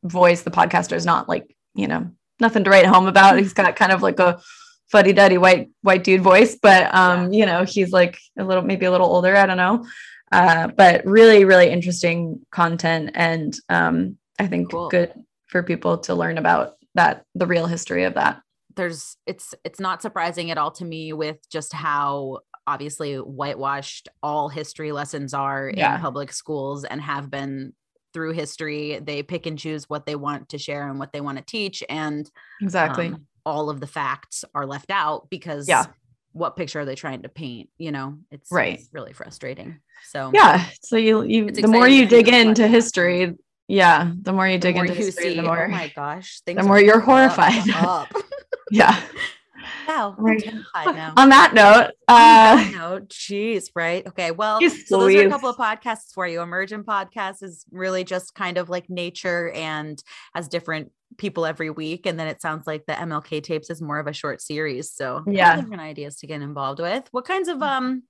voice 0.03 0.43
the 0.43 0.51
podcaster 0.51 0.97
is 0.97 1.07
not 1.07 1.29
like 1.29 1.55
you 1.75 1.87
know 1.87 2.11
nothing 2.41 2.65
to 2.65 2.71
write 2.71 2.87
home 2.87 3.07
about. 3.07 3.39
He's 3.39 3.53
got 3.53 3.77
kind 3.77 3.93
of 3.93 4.03
like 4.03 4.19
a 4.19 4.41
fuddy-duddy 4.91 5.39
white 5.39 5.69
white 5.83 6.05
dude 6.05 6.23
voice 6.23 6.57
but 6.63 6.95
um 6.95 7.33
you 7.33 7.45
know 7.45 7.65
he's 7.65 7.91
like 7.91 8.19
a 8.39 8.45
little 8.45 8.63
maybe 8.63 8.87
a 8.87 8.91
little 8.91 9.09
older 9.09 9.37
i 9.37 9.47
don't 9.47 9.57
know. 9.57 9.85
Uh 10.33 10.69
but 10.69 11.05
really 11.07 11.45
really 11.45 11.69
interesting 11.71 12.41
content 12.51 13.11
and 13.15 13.57
um 13.69 14.17
i 14.39 14.47
think 14.47 14.71
cool. 14.71 14.89
good 14.89 15.13
for 15.47 15.63
people 15.63 15.99
to 15.99 16.15
learn 16.15 16.39
about 16.39 16.77
that 16.95 17.25
the 17.35 17.47
real 17.47 17.67
history 17.67 18.05
of 18.05 18.15
that. 18.15 18.43
There's 18.75 19.17
it's 19.27 19.55
it's 19.65 19.81
not 19.81 20.03
surprising 20.03 20.51
at 20.51 20.59
all 20.59 20.71
to 20.73 20.85
me 20.85 21.13
with 21.13 21.39
just 21.51 21.73
how 21.73 22.41
obviously 22.67 23.15
whitewashed 23.15 24.09
all 24.23 24.49
history 24.49 24.93
lessons 24.93 25.33
are 25.33 25.73
yeah. 25.75 25.95
in 25.95 26.01
public 26.01 26.33
schools 26.33 26.85
and 26.85 27.01
have 27.01 27.31
been 27.31 27.73
through 28.13 28.33
history. 28.33 28.99
They 28.99 29.23
pick 29.23 29.47
and 29.47 29.59
choose 29.59 29.89
what 29.89 30.05
they 30.05 30.17
want 30.17 30.49
to 30.51 30.59
share 30.59 30.89
and 30.89 30.99
what 30.99 31.13
they 31.13 31.21
want 31.21 31.39
to 31.39 31.45
teach 31.45 31.83
and 31.89 32.29
exactly. 32.61 33.09
um, 33.09 33.27
all 33.47 33.71
of 33.71 33.81
the 33.81 33.87
facts 33.87 34.45
are 34.55 34.67
left 34.67 34.91
out 34.91 35.31
because 35.31 35.69
yeah. 35.69 35.87
what 36.33 36.57
picture 36.57 36.81
are 36.81 36.85
they 36.85 36.97
trying 36.97 37.23
to 37.23 37.29
paint 37.31 37.71
you 37.79 37.93
know? 37.93 38.19
It's, 38.31 38.53
right. 38.53 38.79
it's 38.79 38.89
really 38.93 39.15
frustrating. 39.15 39.79
So 40.11 40.31
yeah 40.35 40.67
so 40.83 40.97
you 40.97 41.23
you 41.23 41.51
the 41.51 41.69
more 41.69 41.89
you 41.89 42.07
dig 42.07 42.29
into 42.29 42.69
history 42.69 43.35
yeah 43.69 44.13
the 44.23 44.33
more 44.33 44.47
you 44.47 44.59
dig 44.59 44.77
into 44.77 44.93
history 44.93 45.31
see, 45.31 45.37
the 45.37 45.43
more 45.43 45.65
oh 45.65 45.69
my 45.69 45.91
gosh 45.97 46.41
the 46.47 46.63
more 46.63 46.81
you're 46.81 47.01
horrified. 47.01 47.67
yeah 48.71 49.01
wow 49.89 50.17
on 51.17 51.29
that 51.29 51.53
note 51.55 51.93
uh 52.09 52.69
no 52.73 53.01
jeez 53.07 53.71
right 53.75 54.07
okay 54.07 54.31
well 54.31 54.61
so 54.61 54.99
those 54.99 55.15
are 55.15 55.27
a 55.27 55.31
couple 55.31 55.49
of 55.49 55.57
podcasts 55.57 56.13
for 56.13 56.27
you. 56.27 56.41
Emergence 56.41 56.87
podcast 56.87 57.43
is 57.43 57.65
really 57.71 58.05
just 58.05 58.35
kind 58.35 58.59
of 58.59 58.69
like 58.69 58.89
nature 58.89 59.51
and 59.51 60.03
has 60.35 60.49
different 60.49 60.93
people 61.19 61.47
every 61.47 61.71
week 61.71 62.07
and 62.07 62.19
then 62.19 62.27
it 62.27 62.43
sounds 62.43 62.67
like 62.67 62.85
the 62.87 62.93
mlk 62.93 63.43
tapes 63.43 63.71
is 63.71 63.81
more 63.81 63.99
of 63.99 64.07
a 64.07 64.13
short 64.13 64.43
series 64.43 64.93
so 64.93 65.23
yeah. 65.27 65.57
different 65.57 65.81
ideas 65.81 66.17
to 66.17 66.27
get 66.27 66.43
involved 66.43 66.81
with. 66.81 67.09
What 67.13 67.25
kinds 67.25 67.49
of 67.49 67.63
um 67.63 68.03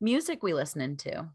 music 0.00 0.42
we 0.42 0.54
listening 0.54 0.96
to? 0.98 1.28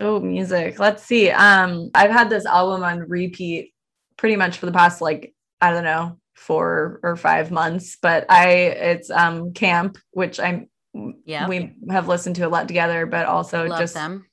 Oh, 0.00 0.20
music. 0.20 0.78
Let's 0.78 1.04
see. 1.04 1.30
Um, 1.30 1.90
I've 1.94 2.10
had 2.10 2.30
this 2.30 2.46
album 2.46 2.82
on 2.82 3.00
repeat 3.08 3.72
pretty 4.16 4.36
much 4.36 4.58
for 4.58 4.66
the 4.66 4.72
past 4.72 5.00
like, 5.00 5.34
I 5.60 5.70
don't 5.70 5.84
know, 5.84 6.18
four 6.34 7.00
or 7.02 7.16
five 7.16 7.50
months, 7.50 7.96
but 8.00 8.26
I 8.30 8.48
it's 8.48 9.10
um 9.10 9.52
Caamp, 9.52 9.96
which 10.12 10.38
I'm 10.40 10.68
yeah 11.24 11.48
we 11.48 11.74
have 11.90 12.08
listened 12.08 12.36
to 12.36 12.46
a 12.46 12.48
lot 12.48 12.68
together, 12.68 13.06
but 13.06 13.26
also 13.26 13.66
Love 13.66 13.80
just 13.80 13.94
them. 13.94 14.26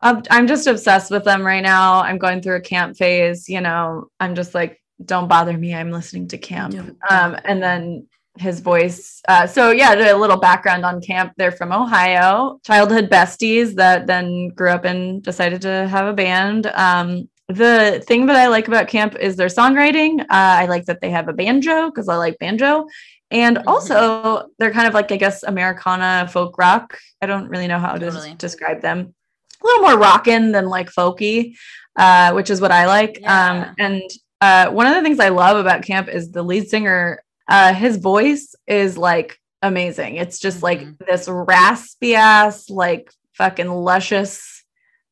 I'm 0.00 0.46
just 0.46 0.66
obsessed 0.66 1.10
with 1.10 1.24
them 1.24 1.42
right 1.42 1.62
now. 1.62 2.02
I'm 2.02 2.18
going 2.18 2.42
through 2.42 2.56
a 2.56 2.60
Caamp 2.60 2.96
phase, 2.96 3.48
you 3.48 3.62
know. 3.62 4.10
I'm 4.20 4.34
just 4.34 4.54
like, 4.54 4.78
don't 5.02 5.28
bother 5.28 5.56
me. 5.56 5.74
I'm 5.74 5.90
listening 5.90 6.28
to 6.28 6.38
Caamp. 6.38 6.74
Um, 7.08 7.38
and 7.44 7.62
then 7.62 8.06
his 8.36 8.60
voice. 8.60 9.22
Uh, 9.28 9.46
so 9.46 9.70
yeah, 9.70 9.94
a 9.94 10.16
little 10.16 10.36
background 10.36 10.84
on 10.84 11.00
Caamp. 11.00 11.32
They're 11.36 11.52
from 11.52 11.72
Ohio, 11.72 12.60
childhood 12.66 13.08
besties 13.08 13.74
that 13.76 14.06
then 14.06 14.48
grew 14.48 14.70
up 14.70 14.84
and 14.84 15.22
decided 15.22 15.62
to 15.62 15.88
have 15.88 16.06
a 16.06 16.12
band. 16.12 16.66
Um, 16.66 17.28
the 17.48 18.02
thing 18.06 18.26
that 18.26 18.36
I 18.36 18.48
like 18.48 18.68
about 18.68 18.88
Caamp 18.88 19.18
is 19.18 19.36
their 19.36 19.48
songwriting. 19.48 20.20
Uh, 20.20 20.26
I 20.30 20.66
like 20.66 20.86
that 20.86 21.00
they 21.00 21.10
have 21.10 21.28
a 21.28 21.32
banjo 21.32 21.90
because 21.90 22.08
I 22.08 22.16
like 22.16 22.38
banjo. 22.38 22.86
And 23.30 23.58
mm-hmm. 23.58 23.68
also, 23.68 24.48
they're 24.58 24.72
kind 24.72 24.88
of 24.88 24.94
like, 24.94 25.10
I 25.12 25.16
guess, 25.16 25.42
Americana 25.42 26.28
folk 26.30 26.56
rock. 26.58 26.98
I 27.20 27.26
don't 27.26 27.48
really 27.48 27.66
know 27.66 27.78
how 27.78 27.96
totally. 27.96 28.30
to 28.30 28.36
describe 28.36 28.80
them. 28.80 29.14
A 29.62 29.66
little 29.66 29.82
more 29.82 29.98
rockin' 29.98 30.52
than 30.52 30.66
like 30.66 30.90
folky, 30.90 31.54
uh, 31.96 32.32
which 32.32 32.50
is 32.50 32.60
what 32.60 32.70
I 32.70 32.86
like. 32.86 33.18
Yeah. 33.20 33.68
Um, 33.68 33.74
and 33.78 34.02
uh, 34.40 34.70
one 34.70 34.86
of 34.86 34.94
the 34.94 35.02
things 35.02 35.20
I 35.20 35.30
love 35.30 35.56
about 35.56 35.82
Caamp 35.82 36.08
is 36.08 36.30
the 36.30 36.42
lead 36.42 36.68
singer 36.68 37.24
uh, 37.48 37.74
his 37.74 37.96
voice 37.96 38.54
is 38.66 38.96
like 38.96 39.38
amazing. 39.62 40.16
It's 40.16 40.38
just 40.38 40.58
mm-hmm. 40.58 40.64
like 40.64 40.98
this 40.98 41.28
raspy 41.28 42.14
ass, 42.14 42.70
like 42.70 43.10
fucking 43.34 43.68
luscious, 43.68 44.64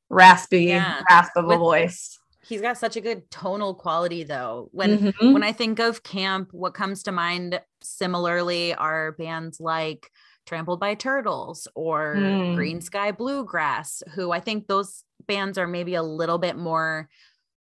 raspy 0.08 0.64
yeah. 0.64 1.02
rasp 1.10 1.32
of 1.36 1.46
With, 1.46 1.56
a 1.56 1.58
voice. 1.58 2.11
He's 2.44 2.60
got 2.60 2.76
such 2.76 2.96
a 2.96 3.00
good 3.00 3.30
tonal 3.30 3.74
quality 3.74 4.24
though. 4.24 4.68
When 4.72 4.98
mm-hmm. 4.98 5.32
when 5.32 5.42
I 5.42 5.52
think 5.52 5.78
of 5.78 6.02
Caamp, 6.02 6.48
what 6.52 6.74
comes 6.74 7.04
to 7.04 7.12
mind 7.12 7.60
similarly 7.82 8.74
are 8.74 9.12
bands 9.12 9.60
like 9.60 10.10
Trampled 10.44 10.80
by 10.80 10.94
Turtles 10.96 11.68
or 11.76 12.16
mm. 12.16 12.56
Greensky 12.56 13.16
Bluegrass, 13.16 14.02
who 14.14 14.32
I 14.32 14.40
think 14.40 14.66
those 14.66 15.04
bands 15.26 15.56
are 15.56 15.68
maybe 15.68 15.94
a 15.94 16.02
little 16.02 16.38
bit 16.38 16.56
more 16.56 17.08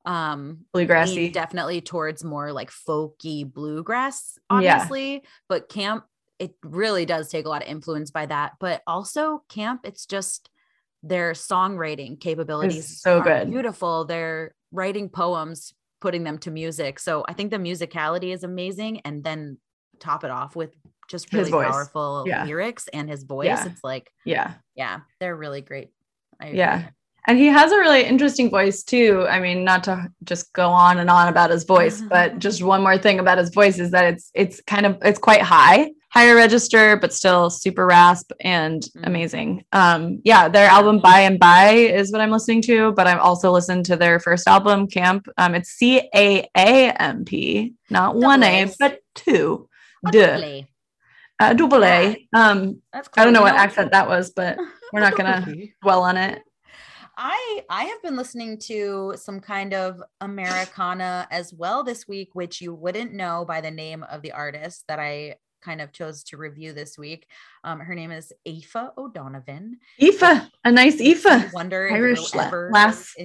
um 0.06 0.60
bluegrassy 0.74 1.30
definitely 1.30 1.82
towards 1.82 2.24
more 2.24 2.52
like 2.52 2.70
folky 2.70 3.44
bluegrass 3.44 4.38
obviously 4.48 5.12
yeah. 5.12 5.20
but 5.46 5.68
Caamp 5.68 6.04
it 6.38 6.54
really 6.62 7.04
does 7.04 7.28
take 7.28 7.44
a 7.44 7.48
lot 7.50 7.62
of 7.62 7.68
influence 7.68 8.10
by 8.10 8.24
that 8.24 8.52
but 8.60 8.82
also 8.86 9.42
Caamp 9.50 9.80
it's 9.84 10.06
just 10.06 10.48
their 11.02 11.32
songwriting 11.32 12.18
capabilities 12.18 12.78
it's 12.78 13.02
so 13.02 13.20
good 13.20 13.50
beautiful 13.50 14.06
they're 14.06 14.54
writing 14.72 15.08
poems 15.08 15.74
putting 16.00 16.24
them 16.24 16.38
to 16.38 16.50
music. 16.50 16.98
So 16.98 17.24
I 17.28 17.34
think 17.34 17.50
the 17.50 17.58
musicality 17.58 18.32
is 18.32 18.42
amazing. 18.42 19.00
And 19.00 19.22
then 19.22 19.58
top 19.98 20.24
it 20.24 20.30
off 20.30 20.56
with 20.56 20.74
just 21.08 21.32
really 21.32 21.50
powerful 21.50 22.24
yeah. 22.26 22.44
lyrics 22.44 22.88
and 22.92 23.08
his 23.08 23.24
voice. 23.24 23.46
Yeah. 23.46 23.66
It's 23.66 23.84
like, 23.84 24.10
yeah, 24.24 24.54
yeah, 24.74 25.00
they're 25.18 25.36
really 25.36 25.60
great. 25.60 25.90
yeah. 26.42 26.88
And 27.26 27.38
he 27.38 27.48
has 27.48 27.70
a 27.70 27.76
really 27.76 28.02
interesting 28.02 28.48
voice 28.48 28.82
too. 28.82 29.26
I 29.28 29.40
mean, 29.40 29.62
not 29.62 29.84
to 29.84 30.10
just 30.24 30.52
go 30.54 30.70
on 30.70 30.98
and 30.98 31.10
on 31.10 31.28
about 31.28 31.50
his 31.50 31.64
voice, 31.64 32.00
but 32.08 32.38
just 32.38 32.62
one 32.62 32.82
more 32.82 32.96
thing 32.96 33.18
about 33.18 33.38
his 33.38 33.50
voice 33.50 33.78
is 33.78 33.90
that 33.90 34.06
it's 34.06 34.30
it's 34.34 34.62
kind 34.62 34.86
of 34.86 34.98
it's 35.02 35.18
quite 35.18 35.42
high 35.42 35.90
higher 36.10 36.34
register, 36.34 36.96
but 36.96 37.14
still 37.14 37.50
super 37.50 37.86
rasp 37.86 38.32
and 38.40 38.82
mm. 38.82 39.06
amazing. 39.06 39.64
Um, 39.72 40.20
yeah, 40.24 40.48
their 40.48 40.68
album 40.68 41.00
By 41.00 41.20
and 41.20 41.38
By 41.38 41.70
is 41.70 42.12
what 42.12 42.20
I'm 42.20 42.30
listening 42.30 42.62
to, 42.62 42.92
but 42.92 43.06
I've 43.06 43.20
also 43.20 43.50
listened 43.50 43.86
to 43.86 43.96
their 43.96 44.20
first 44.20 44.46
album, 44.46 44.88
Caamp. 44.88 45.26
Um, 45.38 45.54
it's 45.54 45.70
C 45.70 46.08
A 46.14 46.48
A 46.56 46.90
M 46.90 47.24
P, 47.24 47.74
not 47.88 48.14
double 48.14 48.20
one 48.20 48.42
A, 48.42 48.70
but 48.78 49.00
two. 49.14 49.68
Duh. 50.10 50.62
Uh, 51.38 51.54
double 51.54 51.84
A. 51.84 52.28
Um, 52.34 52.82
cool. 52.92 53.02
I 53.16 53.24
don't 53.24 53.32
know 53.32 53.42
what 53.42 53.54
accent 53.54 53.92
that 53.92 54.08
was, 54.08 54.30
but 54.30 54.58
we're 54.92 55.00
not 55.00 55.16
gonna 55.16 55.46
dwell 55.82 56.02
on 56.02 56.16
it. 56.16 56.42
I 57.16 57.62
I 57.68 57.84
have 57.84 58.02
been 58.02 58.16
listening 58.16 58.58
to 58.66 59.14
some 59.16 59.40
kind 59.40 59.74
of 59.74 60.02
Americana 60.20 61.28
as 61.30 61.52
well 61.52 61.84
this 61.84 62.08
week, 62.08 62.30
which 62.32 62.60
you 62.60 62.74
wouldn't 62.74 63.12
know 63.12 63.44
by 63.46 63.60
the 63.60 63.70
name 63.70 64.02
of 64.04 64.22
the 64.22 64.32
artist 64.32 64.84
that 64.88 64.98
I 64.98 65.36
kind 65.60 65.80
of 65.80 65.92
chose 65.92 66.24
to 66.24 66.36
review 66.36 66.72
this 66.72 66.98
week. 66.98 67.26
Um, 67.64 67.80
her 67.80 67.94
name 67.94 68.10
is 68.10 68.32
Aoife 68.46 68.92
O'Donovan. 68.96 69.78
Aoife, 70.02 70.48
a 70.64 70.72
nice 70.72 71.00
Aoife. 71.00 71.52
Wonder 71.52 71.90
Irish 71.92 72.32
we'll 72.34 72.42
ever, 72.42 72.70
last. 72.72 73.20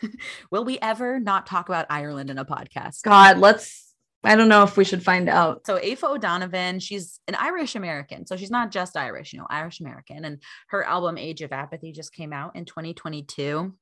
will 0.50 0.64
we 0.64 0.78
ever 0.80 1.20
not 1.20 1.46
talk 1.46 1.68
about 1.68 1.86
Ireland 1.90 2.30
in 2.30 2.38
a 2.38 2.44
podcast? 2.44 3.02
God, 3.02 3.38
let's. 3.38 3.94
I 4.24 4.36
don't 4.36 4.48
know 4.48 4.62
if 4.62 4.76
we 4.76 4.84
should 4.84 5.02
find 5.02 5.28
out. 5.28 5.66
So 5.66 5.78
Aoife 5.78 6.04
O'Donovan, 6.04 6.78
she's 6.78 7.18
an 7.26 7.34
Irish 7.34 7.74
American. 7.74 8.24
So 8.24 8.36
she's 8.36 8.52
not 8.52 8.70
just 8.70 8.96
Irish, 8.96 9.32
you 9.32 9.40
know, 9.40 9.48
Irish 9.50 9.80
American. 9.80 10.24
And 10.24 10.40
her 10.68 10.84
album 10.84 11.18
Age 11.18 11.42
of 11.42 11.52
Apathy 11.52 11.90
just 11.90 12.12
came 12.12 12.32
out 12.32 12.54
in 12.54 12.64
2022. 12.64 13.74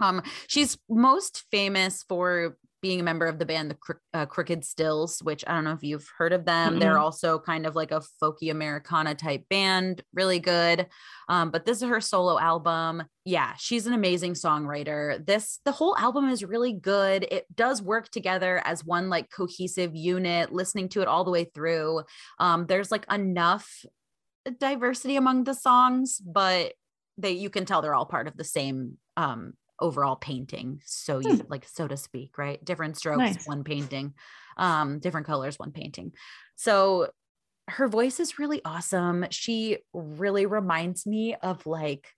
Um, 0.00 0.22
she's 0.48 0.76
most 0.88 1.44
famous 1.50 2.04
for 2.08 2.56
being 2.86 3.00
a 3.00 3.02
member 3.02 3.26
of 3.26 3.40
the 3.40 3.44
band 3.44 3.72
the 3.72 3.96
uh, 4.14 4.26
Crooked 4.26 4.64
Stills, 4.64 5.18
which 5.20 5.42
I 5.44 5.54
don't 5.54 5.64
know 5.64 5.72
if 5.72 5.82
you've 5.82 6.08
heard 6.16 6.32
of 6.32 6.44
them. 6.44 6.70
Mm-hmm. 6.70 6.78
They're 6.78 7.00
also 7.00 7.36
kind 7.40 7.66
of 7.66 7.74
like 7.74 7.90
a 7.90 8.00
folky 8.22 8.48
Americana 8.48 9.16
type 9.16 9.44
band, 9.50 10.04
really 10.14 10.38
good. 10.38 10.86
Um, 11.28 11.50
but 11.50 11.64
this 11.64 11.82
is 11.82 11.88
her 11.88 12.00
solo 12.00 12.38
album. 12.38 13.02
Yeah, 13.24 13.54
she's 13.58 13.88
an 13.88 13.92
amazing 13.92 14.34
songwriter. 14.34 15.26
This 15.26 15.58
the 15.64 15.72
whole 15.72 15.96
album 15.98 16.28
is 16.28 16.44
really 16.44 16.74
good. 16.74 17.26
It 17.28 17.44
does 17.52 17.82
work 17.82 18.08
together 18.08 18.62
as 18.64 18.84
one 18.84 19.10
like 19.10 19.32
cohesive 19.32 19.96
unit. 19.96 20.52
Listening 20.52 20.88
to 20.90 21.02
it 21.02 21.08
all 21.08 21.24
the 21.24 21.32
way 21.32 21.44
through, 21.52 22.02
um, 22.38 22.66
there's 22.66 22.92
like 22.92 23.04
enough 23.12 23.84
diversity 24.60 25.16
among 25.16 25.42
the 25.42 25.54
songs, 25.54 26.20
but 26.24 26.74
they 27.18 27.32
you 27.32 27.50
can 27.50 27.64
tell 27.64 27.82
they're 27.82 27.96
all 27.96 28.06
part 28.06 28.28
of 28.28 28.36
the 28.36 28.44
same 28.44 28.98
um 29.16 29.54
overall 29.80 30.16
painting 30.16 30.80
so 30.84 31.18
you 31.18 31.36
hmm. 31.36 31.40
like 31.48 31.66
so 31.66 31.86
to 31.86 31.96
speak 31.96 32.38
right 32.38 32.64
different 32.64 32.96
strokes 32.96 33.18
nice. 33.18 33.46
one 33.46 33.64
painting 33.64 34.14
um 34.56 34.98
different 34.98 35.26
colors 35.26 35.58
one 35.58 35.72
painting 35.72 36.12
so 36.54 37.08
her 37.68 37.88
voice 37.88 38.20
is 38.20 38.38
really 38.38 38.60
awesome 38.64 39.26
she 39.30 39.78
really 39.92 40.46
reminds 40.46 41.06
me 41.06 41.34
of 41.42 41.66
like 41.66 42.08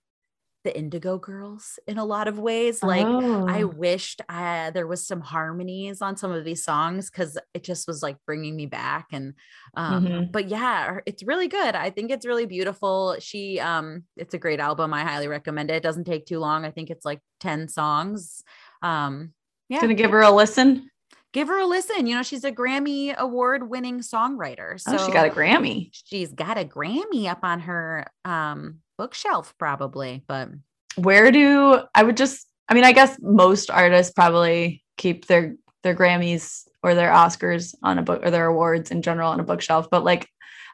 the 0.63 0.77
Indigo 0.77 1.17
Girls 1.17 1.79
in 1.87 1.97
a 1.97 2.05
lot 2.05 2.27
of 2.27 2.37
ways. 2.37 2.83
Like 2.83 3.05
oh. 3.05 3.47
I 3.47 3.63
wished 3.63 4.21
uh, 4.27 4.71
there 4.71 4.87
was 4.87 5.05
some 5.07 5.21
harmonies 5.21 6.01
on 6.01 6.17
some 6.17 6.31
of 6.31 6.43
these 6.43 6.63
songs 6.63 7.09
because 7.09 7.37
it 7.53 7.63
just 7.63 7.87
was 7.87 8.03
like 8.03 8.17
bringing 8.25 8.55
me 8.55 8.65
back. 8.65 9.07
And 9.11 9.33
um, 9.75 10.05
mm-hmm. 10.05 10.31
but 10.31 10.49
yeah, 10.49 10.99
it's 11.05 11.23
really 11.23 11.47
good. 11.47 11.75
I 11.75 11.89
think 11.89 12.11
it's 12.11 12.25
really 12.25 12.45
beautiful. 12.45 13.15
She 13.19 13.59
um, 13.59 14.03
it's 14.17 14.33
a 14.33 14.39
great 14.39 14.59
album. 14.59 14.93
I 14.93 15.03
highly 15.03 15.27
recommend 15.27 15.71
it. 15.71 15.75
It 15.75 15.83
doesn't 15.83 16.05
take 16.05 16.25
too 16.25 16.39
long. 16.39 16.65
I 16.65 16.71
think 16.71 16.89
it's 16.89 17.05
like 17.05 17.19
ten 17.39 17.67
songs. 17.67 18.43
Um, 18.81 19.33
yeah, 19.69 19.81
gonna 19.81 19.93
give 19.93 20.11
her 20.11 20.21
a 20.21 20.31
listen 20.31 20.89
give 21.31 21.47
her 21.47 21.59
a 21.59 21.65
listen. 21.65 22.07
You 22.07 22.15
know, 22.15 22.23
she's 22.23 22.43
a 22.43 22.51
Grammy 22.51 23.15
award 23.15 23.69
winning 23.69 23.99
songwriter. 23.99 24.79
So 24.79 24.95
oh, 24.95 25.05
she 25.05 25.11
got 25.11 25.27
a 25.27 25.29
Grammy. 25.29 25.89
She's 25.91 26.33
got 26.33 26.57
a 26.57 26.65
Grammy 26.65 27.27
up 27.27 27.39
on 27.43 27.59
her 27.61 28.07
um 28.25 28.79
bookshelf 28.99 29.55
probably 29.57 30.21
but 30.27 30.49
where 30.97 31.31
do 31.31 31.79
i 31.95 32.03
would 32.03 32.17
just 32.17 32.45
i 32.67 32.73
mean 32.73 32.83
i 32.83 32.91
guess 32.91 33.17
most 33.21 33.71
artists 33.71 34.11
probably 34.11 34.83
keep 34.97 35.25
their 35.27 35.55
their 35.83 35.95
grammys 35.95 36.67
or 36.83 36.93
their 36.93 37.09
oscars 37.09 37.73
on 37.81 37.97
a 37.97 38.01
book 38.03 38.19
or 38.25 38.29
their 38.29 38.47
awards 38.47 38.91
in 38.91 39.01
general 39.01 39.31
on 39.31 39.39
a 39.39 39.43
bookshelf 39.43 39.87
but 39.89 40.03
like 40.03 40.27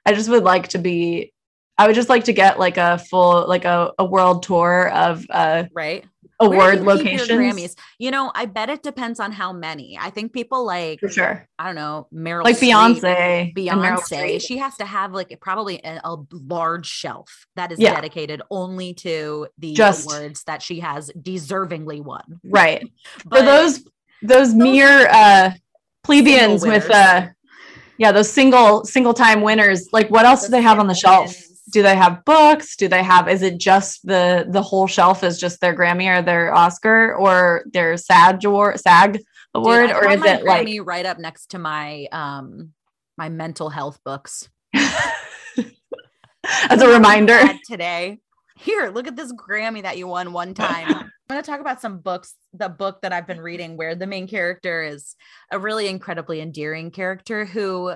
i 0.08 0.12
just 0.12 0.28
would 0.28 0.44
like 0.44 0.68
to 0.70 0.80
be 0.80 1.32
i 1.78 1.86
would 1.86 1.94
just 1.94 2.10
like 2.10 2.24
to 2.24 2.34
get 2.34 2.58
like 2.58 2.78
a 2.78 2.98
full 2.98 3.48
like 3.48 3.64
a, 3.64 3.92
a 4.00 4.06
world 4.06 4.42
tour 4.42 4.90
of 4.90 5.24
uh 5.30 5.66
right 5.72 6.06
award 6.40 6.82
locations. 6.82 7.30
Grammys. 7.30 7.76
You 8.00 8.12
know, 8.12 8.32
I 8.34 8.46
bet 8.46 8.70
it 8.70 8.84
depends 8.84 9.20
on 9.20 9.32
how 9.32 9.54
many. 9.54 9.98
I 10.00 10.10
think 10.10 10.34
people 10.34 10.66
like 10.66 11.00
for 11.00 11.10
sure. 11.10 11.48
I 11.58 11.66
don't 11.66 11.76
know, 11.76 12.08
Meryl 12.14 12.44
like 12.44 12.58
Streep, 12.58 13.02
Beyonce. 13.02 13.56
Beyonce. 13.56 14.42
She 14.42 14.58
has 14.58 14.76
to 14.78 14.86
have 14.86 15.14
like 15.14 15.38
probably 15.40 15.80
a, 15.84 16.02
a 16.04 16.18
large 16.32 16.88
shelf 16.88 17.46
that 17.56 17.72
is 17.72 17.80
yeah. 17.80 17.94
dedicated 17.94 18.42
only 18.50 18.94
to 18.96 19.48
the 19.58 19.74
Just, 19.74 20.06
awards 20.06 20.44
that 20.44 20.62
she 20.62 20.80
has 20.80 21.12
deservingly 21.18 22.04
won. 22.04 22.40
Right. 22.44 22.88
but 23.26 23.40
for 23.40 23.46
those 23.46 23.84
those, 23.84 23.92
those 24.22 24.54
mere 24.54 25.08
uh 25.10 25.52
plebeians 26.04 26.64
with 26.66 26.90
uh 26.90 27.28
yeah, 27.98 28.12
those 28.12 28.30
single 28.30 28.84
single 28.84 29.14
time 29.14 29.42
winners, 29.42 29.90
like 29.94 30.10
what 30.10 30.26
else 30.26 30.46
do 30.46 30.52
they 30.52 30.62
have 30.62 30.80
on 30.80 30.88
the 30.88 30.94
shelf? 30.94 31.34
Do 31.72 31.82
they 31.82 31.96
have 31.96 32.24
books? 32.26 32.76
Do 32.76 32.88
they 32.88 33.04
have 33.04 33.28
is 33.28 33.42
it 33.42 33.58
just 33.60 34.06
the 34.06 34.46
the 34.50 34.62
whole 34.62 34.88
shelf 34.88 35.24
is 35.24 35.40
just 35.40 35.62
their 35.62 35.76
grammy 35.76 36.08
or 36.08 36.22
their 36.22 36.54
oscar 36.54 37.16
or 37.16 37.64
their 37.74 37.98
sag 37.98 38.44
award 38.46 38.80
sag 38.80 39.20
award 39.54 39.88
Dude, 39.88 39.96
or 39.98 40.12
is 40.12 40.24
it 40.24 40.44
like 40.44 40.66
me 40.66 40.80
right 40.80 41.06
up 41.06 41.18
next 41.20 41.48
to 41.52 41.60
my 41.60 42.08
um 42.12 42.74
my 43.18 43.30
mental 43.30 43.70
health 43.70 44.00
books. 44.04 44.50
As 46.70 46.82
a 46.82 46.88
reminder. 46.88 47.40
Today. 47.66 48.20
Here 48.58 48.90
look 48.90 49.08
at 49.08 49.16
this 49.16 49.34
grammy 49.34 49.82
that 49.82 49.98
you 49.98 50.08
won 50.08 50.34
one 50.34 50.54
time. 50.54 50.94
I'm 51.28 51.34
going 51.34 51.44
to 51.44 51.50
talk 51.50 51.60
about 51.60 51.82
some 51.82 52.00
books 52.00 52.36
the 52.54 52.70
book 52.70 53.02
that 53.02 53.12
i've 53.12 53.26
been 53.26 53.42
reading 53.42 53.78
where 53.78 53.96
the 53.96 54.06
main 54.06 54.28
character 54.28 54.84
is 54.84 55.16
a 55.52 55.58
really 55.58 55.88
incredibly 55.88 56.40
endearing 56.40 56.92
character 56.92 57.46
who 57.46 57.96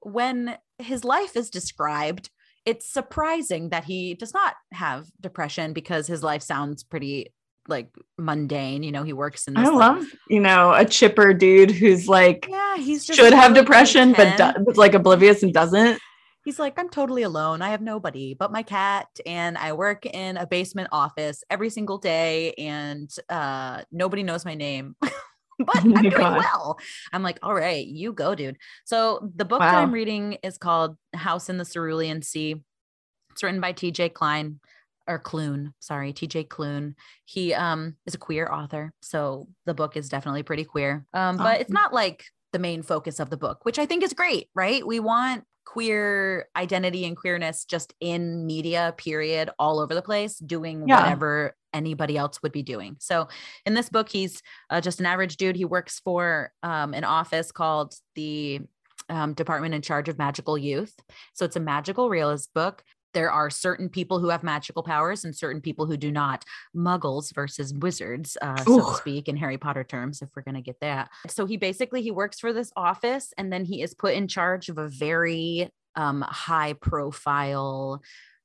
when 0.00 0.58
his 0.78 1.02
life 1.02 1.36
is 1.36 1.48
described 1.48 2.28
it's 2.66 2.86
surprising 2.86 3.70
that 3.70 3.84
he 3.84 4.14
does 4.14 4.34
not 4.34 4.54
have 4.72 5.06
depression 5.20 5.72
because 5.72 6.06
his 6.06 6.22
life 6.22 6.42
sounds 6.42 6.82
pretty 6.82 7.32
like 7.68 7.88
mundane. 8.18 8.82
You 8.82 8.92
know, 8.92 9.04
he 9.04 9.12
works 9.12 9.46
in. 9.46 9.54
This, 9.54 9.68
I 9.68 9.72
love 9.72 10.00
like, 10.00 10.08
you 10.28 10.40
know 10.40 10.72
a 10.72 10.84
chipper 10.84 11.32
dude 11.32 11.70
who's 11.70 12.08
like 12.08 12.46
yeah 12.50 12.76
he's 12.76 13.06
should 13.06 13.32
have 13.32 13.54
depression 13.54 14.12
but 14.12 14.36
do- 14.36 14.72
like 14.72 14.94
oblivious 14.94 15.42
and 15.42 15.54
doesn't. 15.54 16.00
He's 16.44 16.60
like, 16.60 16.78
I'm 16.78 16.88
totally 16.88 17.24
alone. 17.24 17.60
I 17.60 17.70
have 17.70 17.82
nobody 17.82 18.34
but 18.34 18.52
my 18.52 18.62
cat, 18.62 19.08
and 19.24 19.58
I 19.58 19.72
work 19.72 20.06
in 20.06 20.36
a 20.36 20.46
basement 20.46 20.88
office 20.92 21.42
every 21.50 21.70
single 21.70 21.98
day, 21.98 22.52
and 22.52 23.12
uh, 23.28 23.82
nobody 23.90 24.22
knows 24.22 24.44
my 24.44 24.54
name. 24.54 24.94
but 25.64 25.76
oh 25.76 25.80
I'm 25.80 25.92
doing 25.92 26.10
God. 26.10 26.38
well. 26.38 26.78
I'm 27.12 27.22
like, 27.22 27.38
all 27.42 27.54
right, 27.54 27.86
you 27.86 28.12
go, 28.12 28.34
dude. 28.34 28.58
So 28.84 29.30
the 29.34 29.44
book 29.44 29.60
wow. 29.60 29.72
that 29.72 29.82
I'm 29.82 29.92
reading 29.92 30.38
is 30.42 30.58
called 30.58 30.96
House 31.14 31.48
in 31.48 31.58
the 31.58 31.64
Cerulean 31.64 32.22
Sea. 32.22 32.62
It's 33.30 33.42
written 33.42 33.60
by 33.60 33.72
TJ 33.72 34.14
Klein 34.14 34.60
or 35.08 35.20
Klune, 35.20 35.72
sorry, 35.78 36.12
TJ 36.12 36.48
Klune. 36.48 36.94
He 37.24 37.54
um 37.54 37.96
is 38.06 38.14
a 38.14 38.18
queer 38.18 38.48
author, 38.50 38.92
so 39.02 39.48
the 39.64 39.74
book 39.74 39.96
is 39.96 40.08
definitely 40.08 40.42
pretty 40.42 40.64
queer. 40.64 41.06
Um, 41.14 41.36
but 41.36 41.60
it's 41.60 41.70
not 41.70 41.92
like 41.92 42.24
the 42.52 42.58
main 42.58 42.82
focus 42.82 43.20
of 43.20 43.30
the 43.30 43.36
book, 43.36 43.64
which 43.64 43.78
I 43.78 43.86
think 43.86 44.02
is 44.02 44.12
great, 44.12 44.48
right? 44.54 44.86
We 44.86 45.00
want 45.00 45.44
queer 45.66 46.48
identity 46.56 47.04
and 47.04 47.16
queerness 47.16 47.64
just 47.64 47.92
in 48.00 48.46
media 48.46 48.94
period 48.96 49.50
all 49.58 49.80
over 49.80 49.94
the 49.94 50.02
place 50.02 50.38
doing 50.38 50.88
yeah. 50.88 51.02
whatever 51.02 51.56
anybody 51.76 52.16
else 52.16 52.42
would 52.42 52.52
be 52.52 52.62
doing. 52.62 52.96
So 52.98 53.28
in 53.64 53.74
this 53.74 53.88
book 53.88 54.08
he's 54.08 54.42
uh, 54.70 54.80
just 54.80 55.00
an 55.00 55.06
average 55.06 55.36
dude. 55.36 55.56
He 55.56 55.64
works 55.64 56.00
for 56.00 56.52
um, 56.62 56.94
an 56.94 57.04
office 57.04 57.52
called 57.52 57.94
the 58.14 58.60
um, 59.08 59.34
department 59.34 59.74
in 59.74 59.82
charge 59.82 60.08
of 60.08 60.18
magical 60.18 60.58
youth. 60.58 60.94
So 61.34 61.44
it's 61.44 61.56
a 61.56 61.60
magical 61.60 62.08
realist 62.08 62.52
book. 62.54 62.82
There 63.14 63.30
are 63.30 63.48
certain 63.48 63.88
people 63.88 64.18
who 64.18 64.28
have 64.28 64.42
magical 64.42 64.82
powers 64.82 65.24
and 65.24 65.34
certain 65.34 65.62
people 65.62 65.86
who 65.86 65.96
do 65.96 66.10
not. 66.10 66.44
Muggles 66.76 67.34
versus 67.34 67.72
wizards 67.72 68.36
uh, 68.42 68.56
so 68.56 68.90
to 68.90 68.94
speak 68.96 69.28
in 69.28 69.36
harry 69.36 69.56
potter 69.56 69.84
terms 69.84 70.20
if 70.20 70.28
we're 70.36 70.42
going 70.42 70.54
to 70.54 70.60
get 70.60 70.80
that. 70.80 71.10
So 71.28 71.46
he 71.46 71.56
basically 71.56 72.02
he 72.02 72.10
works 72.10 72.38
for 72.38 72.52
this 72.52 72.72
office 72.76 73.32
and 73.38 73.52
then 73.52 73.64
he 73.64 73.80
is 73.80 73.94
put 73.94 74.14
in 74.14 74.28
charge 74.28 74.68
of 74.68 74.76
a 74.78 74.88
very 74.88 75.70
um, 75.94 76.22
high 76.28 76.74
profile 76.74 78.02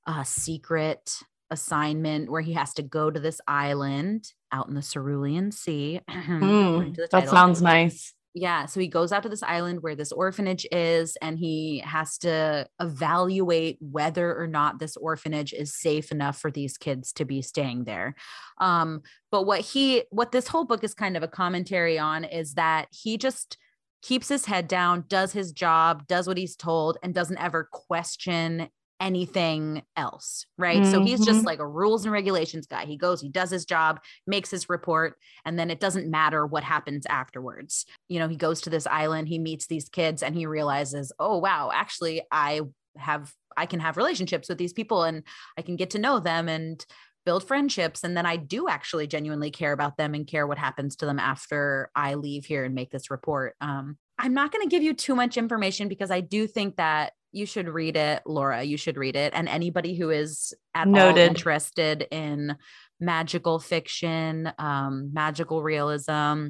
uh, 0.08 0.24
secret 0.24 1.20
assignment 1.52 2.32
where 2.32 2.42
he 2.42 2.54
has 2.54 2.74
to 2.76 2.82
go 2.82 3.12
to 3.12 3.20
this 3.20 3.40
island 3.48 4.32
out 4.52 4.68
in 4.68 4.74
the 4.74 4.82
Cerulean 4.82 5.52
Sea. 5.52 6.02
Mm, 6.10 6.96
that 7.12 7.30
sounds 7.30 7.62
nice. 7.62 8.14
Yeah. 8.34 8.66
So 8.66 8.80
he 8.80 8.88
goes 8.88 9.12
out 9.12 9.24
to 9.24 9.30
this 9.30 9.44
island 9.44 9.84
where 9.84 9.96
this 9.96 10.14
orphanage 10.14 10.66
is, 10.72 11.18
and 11.22 11.38
he 11.38 11.80
has 11.80 12.18
to 12.20 12.66
evaluate 12.80 13.78
whether 13.82 14.40
or 14.40 14.48
not 14.48 14.80
this 14.80 14.96
orphanage 14.96 15.52
is 15.52 15.76
safe 15.76 16.12
enough 16.12 16.40
for 16.40 16.50
these 16.50 16.78
kids 16.78 17.12
to 17.14 17.26
be 17.26 17.42
staying 17.42 17.84
there. 17.84 18.16
Um, 18.60 19.02
but 19.32 19.44
what 19.44 19.60
he, 19.60 20.04
what 20.12 20.32
this 20.32 20.48
whole 20.48 20.64
book 20.64 20.84
is 20.84 20.94
kind 20.94 21.18
of 21.18 21.24
a 21.24 21.28
commentary 21.28 22.00
on 22.00 22.24
is 22.24 22.54
that 22.54 22.88
he 22.92 23.18
just 23.18 23.58
keeps 24.02 24.30
his 24.30 24.46
head 24.46 24.68
down, 24.68 25.04
does 25.10 25.34
his 25.34 25.52
job, 25.52 26.08
does 26.08 26.28
what 26.28 26.38
he's 26.38 26.56
told, 26.56 26.98
and 27.04 27.14
doesn't 27.14 27.38
ever 27.38 27.68
question 27.72 28.70
anything 29.02 29.82
else, 29.98 30.46
right? 30.58 30.82
Mm-hmm. 30.82 30.92
So 30.92 31.04
he's 31.04 31.26
just 31.26 31.40
mm-hmm. 31.40 31.48
like 31.48 31.60
a 31.60 31.68
rules 31.68 32.06
and 32.06 32.14
regulations 32.14 32.68
guy. 32.68 32.86
He 32.86 32.96
goes, 32.96 33.20
he 33.20 33.30
does 33.30 33.50
his 33.50 33.66
job, 33.66 34.00
makes 34.28 34.52
his 34.52 34.70
report, 34.70 35.16
and 35.44 35.58
then 35.58 35.72
it 35.72 35.80
doesn't 35.80 36.10
matter 36.10 36.46
what 36.46 36.64
happens 36.64 37.06
afterwards. 37.08 37.86
You 38.08 38.20
know, 38.20 38.28
he 38.28 38.38
goes 38.38 38.62
to 38.62 38.70
this 38.70 38.86
island, 38.88 39.28
he 39.28 39.40
meets 39.40 39.66
these 39.66 39.90
kids, 39.90 40.22
and 40.22 40.36
he 40.36 40.46
realizes, 40.46 41.12
oh, 41.20 41.40
wow, 41.40 41.72
actually, 41.74 42.22
I 42.32 42.62
have, 42.96 43.34
I 43.58 43.66
can 43.66 43.80
have 43.80 43.98
relationships 43.98 44.48
with 44.48 44.60
these 44.60 44.74
people 44.74 45.04
and 45.04 45.24
I 45.58 45.64
can 45.64 45.78
get 45.78 45.90
to 45.92 46.00
know 46.00 46.20
them 46.20 46.48
and 46.48 46.86
build 47.26 47.48
friendships. 47.48 48.04
And 48.04 48.16
then 48.16 48.26
I 48.26 48.36
do 48.36 48.68
actually 48.68 49.08
genuinely 49.08 49.52
care 49.52 49.72
about 49.72 49.98
them 49.98 50.14
and 50.14 50.28
care 50.28 50.46
what 50.46 50.58
happens 50.58 50.96
to 50.98 51.06
them 51.06 51.20
after 51.20 51.90
I 51.96 52.16
leave 52.16 52.46
here 52.46 52.66
and 52.66 52.76
make 52.76 52.92
this 52.92 53.10
report. 53.12 53.56
Um, 53.62 53.98
I'm 54.18 54.34
not 54.34 54.52
going 54.52 54.64
to 54.64 54.70
give 54.70 54.84
you 54.84 54.94
too 54.94 55.16
much 55.16 55.38
information 55.38 55.88
because 55.88 56.12
I 56.12 56.22
do 56.22 56.48
think 56.48 56.76
that 56.78 57.14
you 57.32 57.46
should 57.46 57.70
read 57.70 57.96
it, 57.96 58.22
Laura. 58.26 58.64
You 58.64 58.78
should 58.78 58.98
read 58.98 59.16
it. 59.16 59.34
And 59.34 59.48
anybody 59.48 59.96
who 59.96 60.10
is 60.10 60.54
at 60.76 60.88
Noted. 60.88 61.22
all 61.22 61.28
interested 61.28 62.08
in 62.12 62.56
magical 63.00 63.60
fiction, 63.60 64.52
um, 64.60 65.12
magical 65.14 65.64
realism, 65.64 66.50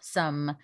some 0.00 0.56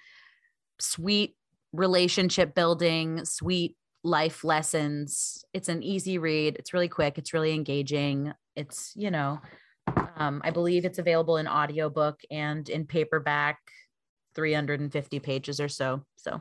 sweet 0.80 1.37
relationship 1.73 2.54
building, 2.54 3.25
sweet 3.25 3.76
life 4.04 4.42
lessons. 4.44 5.44
It's 5.52 5.68
an 5.68 5.82
easy 5.82 6.18
read. 6.18 6.56
It's 6.59 6.75
really 6.75 6.88
quick. 6.88 7.18
It's 7.18 7.32
really 7.32 7.54
engaging. 7.54 8.32
It's, 8.56 8.92
you 8.97 9.11
know, 9.11 9.40
um, 10.16 10.40
I 10.44 10.50
believe 10.50 10.85
it's 10.85 10.99
available 10.99 11.37
in 11.37 11.47
audiobook 11.47 12.21
and 12.30 12.68
in 12.68 12.87
paperback 12.87 13.59
350 14.34 15.18
pages 15.20 15.60
or 15.60 15.68
so. 15.68 16.04
So 16.16 16.38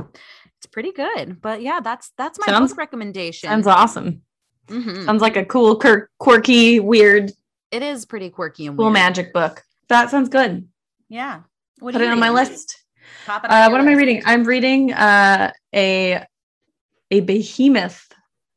it's 0.57 0.67
pretty 0.67 0.91
good. 0.91 1.41
But 1.41 1.61
yeah, 1.61 1.79
that's 1.81 2.11
that's 2.17 2.39
my 2.39 2.53
sounds, 2.53 2.71
book 2.71 2.77
recommendation. 2.79 3.49
Sounds 3.49 3.67
awesome. 3.67 4.21
Mm-hmm. 4.67 5.05
Sounds 5.05 5.21
like 5.21 5.35
a 5.35 5.45
cool, 5.45 5.79
quirky, 6.19 6.79
weird. 6.79 7.31
It 7.71 7.83
is 7.83 8.05
pretty 8.05 8.29
quirky 8.29 8.67
and 8.67 8.77
cool 8.77 8.85
weird. 8.85 8.93
magic 8.93 9.33
book. 9.33 9.63
That 9.89 10.09
sounds 10.09 10.29
good. 10.29 10.67
Yeah. 11.09 11.41
What 11.79 11.93
Put 11.93 12.01
it 12.01 12.05
reading? 12.05 12.13
on 12.13 12.19
my 12.19 12.29
list. 12.29 12.77
Uh, 13.27 13.39
what 13.39 13.71
list. 13.71 13.73
am 13.81 13.87
I 13.87 13.93
reading? 13.93 14.21
I'm 14.25 14.43
reading 14.43 14.93
uh, 14.93 15.51
a 15.75 16.23
a 17.09 17.19
behemoth. 17.21 18.07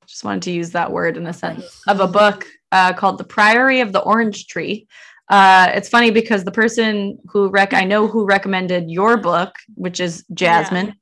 Just 0.06 0.24
wanted 0.24 0.42
to 0.42 0.52
use 0.52 0.70
that 0.70 0.92
word 0.92 1.16
in 1.16 1.26
a 1.26 1.32
sense 1.32 1.82
of 1.88 2.00
a 2.00 2.06
book 2.06 2.46
uh, 2.70 2.92
called 2.92 3.18
"The 3.18 3.24
Priory 3.24 3.80
of 3.80 3.92
the 3.92 4.00
Orange 4.00 4.46
Tree." 4.46 4.86
Uh, 5.28 5.70
it's 5.74 5.88
funny 5.88 6.10
because 6.10 6.44
the 6.44 6.52
person 6.52 7.18
who 7.28 7.48
rec 7.48 7.72
I 7.72 7.84
know 7.84 8.06
who 8.06 8.26
recommended 8.26 8.90
your 8.90 9.16
book, 9.16 9.56
which 9.74 10.00
is 10.00 10.24
Jasmine. 10.34 10.94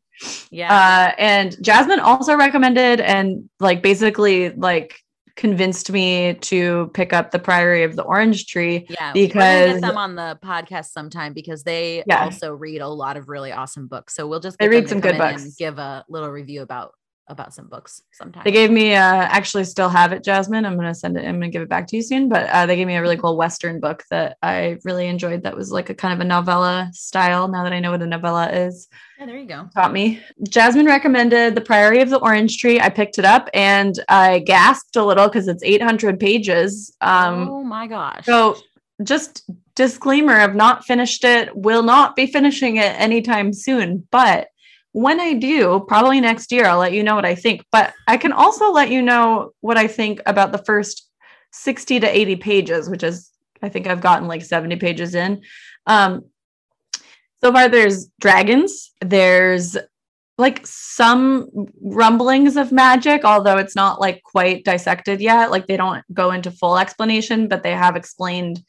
Yeah. 0.50 0.68
yeah. 0.68 0.74
Uh, 0.74 1.14
and 1.18 1.56
Jasmine 1.62 2.00
also 2.00 2.36
recommended 2.36 3.00
and 3.00 3.48
like 3.58 3.82
basically 3.82 4.50
like 4.50 4.94
convinced 5.34 5.90
me 5.90 6.34
to 6.34 6.90
pick 6.94 7.12
up 7.12 7.30
the 7.30 7.38
Priory 7.38 7.84
of 7.84 7.96
the 7.96 8.02
Orange 8.02 8.46
Tree. 8.46 8.86
Yeah, 8.88 9.12
because 9.12 9.72
get 9.72 9.80
them 9.80 9.98
on 9.98 10.14
the 10.14 10.38
podcast 10.44 10.86
sometime 10.86 11.32
because 11.32 11.64
they 11.64 12.04
yeah. 12.06 12.24
also 12.24 12.52
read 12.52 12.80
a 12.80 12.88
lot 12.88 13.16
of 13.16 13.28
really 13.28 13.50
awesome 13.50 13.88
books. 13.88 14.14
So 14.14 14.28
we'll 14.28 14.40
just 14.40 14.58
they 14.58 14.68
read 14.68 14.88
some 14.88 15.00
good 15.00 15.18
books 15.18 15.44
and 15.44 15.56
give 15.56 15.78
a 15.78 16.04
little 16.08 16.30
review 16.30 16.62
about 16.62 16.94
about 17.32 17.52
some 17.52 17.66
books 17.66 18.02
sometimes. 18.12 18.44
They 18.44 18.52
gave 18.52 18.70
me 18.70 18.94
uh 18.94 18.98
actually 19.38 19.64
still 19.64 19.88
have 19.88 20.12
it, 20.12 20.22
Jasmine. 20.22 20.64
I'm 20.64 20.76
gonna 20.76 20.94
send 20.94 21.16
it, 21.16 21.26
I'm 21.26 21.34
gonna 21.34 21.50
give 21.50 21.62
it 21.62 21.68
back 21.68 21.88
to 21.88 21.96
you 21.96 22.02
soon. 22.02 22.28
But 22.28 22.48
uh, 22.50 22.66
they 22.66 22.76
gave 22.76 22.86
me 22.86 22.96
a 22.96 23.00
really 23.00 23.16
cool 23.16 23.36
Western 23.36 23.80
book 23.80 24.04
that 24.10 24.36
I 24.42 24.78
really 24.84 25.08
enjoyed 25.08 25.42
that 25.42 25.56
was 25.56 25.72
like 25.72 25.90
a 25.90 25.94
kind 25.94 26.14
of 26.14 26.20
a 26.20 26.24
novella 26.24 26.90
style. 26.92 27.48
Now 27.48 27.64
that 27.64 27.72
I 27.72 27.80
know 27.80 27.90
what 27.90 28.02
a 28.02 28.06
novella 28.06 28.50
is. 28.50 28.88
Yeah, 29.18 29.26
there 29.26 29.38
you 29.38 29.46
go. 29.46 29.68
Taught 29.74 29.92
me. 29.92 30.20
Jasmine 30.48 30.86
recommended 30.86 31.54
The 31.54 31.60
Priory 31.60 32.00
of 32.00 32.10
the 32.10 32.18
Orange 32.18 32.58
Tree. 32.58 32.80
I 32.80 32.88
picked 32.88 33.18
it 33.18 33.24
up 33.24 33.48
and 33.54 33.98
I 34.08 34.40
gasped 34.40 34.96
a 34.96 35.04
little 35.04 35.26
because 35.28 35.48
it's 35.48 35.62
800 35.62 36.20
pages. 36.20 36.96
Um 37.00 37.48
oh 37.48 37.64
my 37.64 37.86
gosh. 37.86 38.24
So 38.26 38.56
just 39.02 39.50
disclaimer 39.74 40.34
I've 40.34 40.54
not 40.54 40.84
finished 40.84 41.24
it, 41.24 41.56
will 41.56 41.82
not 41.82 42.14
be 42.14 42.26
finishing 42.26 42.76
it 42.76 42.94
anytime 43.00 43.52
soon, 43.52 44.06
but 44.10 44.48
when 44.92 45.20
I 45.20 45.32
do, 45.32 45.84
probably 45.88 46.20
next 46.20 46.52
year, 46.52 46.66
I'll 46.66 46.78
let 46.78 46.92
you 46.92 47.02
know 47.02 47.14
what 47.14 47.24
I 47.24 47.34
think. 47.34 47.64
But 47.72 47.94
I 48.06 48.16
can 48.16 48.32
also 48.32 48.70
let 48.70 48.90
you 48.90 49.02
know 49.02 49.52
what 49.60 49.78
I 49.78 49.86
think 49.86 50.20
about 50.26 50.52
the 50.52 50.58
first 50.58 51.08
60 51.52 52.00
to 52.00 52.16
80 52.16 52.36
pages, 52.36 52.88
which 52.88 53.02
is, 53.02 53.30
I 53.62 53.68
think 53.68 53.86
I've 53.86 54.00
gotten 54.00 54.28
like 54.28 54.42
70 54.42 54.76
pages 54.76 55.14
in. 55.14 55.42
Um, 55.86 56.26
so 57.42 57.52
far, 57.52 57.68
there's 57.68 58.08
dragons, 58.20 58.92
there's 59.00 59.76
like 60.38 60.66
some 60.66 61.48
rumblings 61.82 62.56
of 62.56 62.72
magic, 62.72 63.24
although 63.24 63.58
it's 63.58 63.76
not 63.76 64.00
like 64.00 64.22
quite 64.22 64.64
dissected 64.64 65.20
yet. 65.20 65.50
Like 65.50 65.66
they 65.66 65.76
don't 65.76 66.04
go 66.12 66.30
into 66.32 66.50
full 66.50 66.78
explanation, 66.78 67.48
but 67.48 67.62
they 67.62 67.72
have 67.72 67.96
explained 67.96 68.62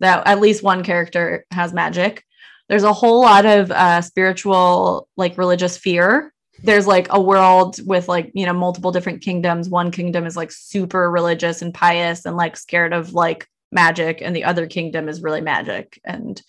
that 0.00 0.26
at 0.26 0.40
least 0.40 0.62
one 0.62 0.82
character 0.82 1.44
has 1.50 1.72
magic 1.72 2.24
there's 2.68 2.84
a 2.84 2.92
whole 2.92 3.20
lot 3.20 3.46
of 3.46 3.70
uh, 3.70 4.00
spiritual 4.00 5.08
like 5.16 5.38
religious 5.38 5.76
fear. 5.76 6.32
There's 6.62 6.86
like 6.86 7.08
a 7.10 7.20
world 7.20 7.76
with 7.86 8.08
like 8.08 8.30
you 8.34 8.46
know 8.46 8.52
multiple 8.52 8.92
different 8.92 9.22
kingdoms. 9.22 9.68
One 9.68 9.90
kingdom 9.90 10.26
is 10.26 10.36
like 10.36 10.52
super 10.52 11.10
religious 11.10 11.62
and 11.62 11.74
pious 11.74 12.24
and 12.24 12.36
like 12.36 12.56
scared 12.56 12.92
of 12.92 13.14
like 13.14 13.48
magic 13.72 14.20
and 14.22 14.36
the 14.36 14.44
other 14.44 14.66
kingdom 14.66 15.08
is 15.08 15.22
really 15.22 15.40
magic. 15.40 16.00
And 16.04 16.40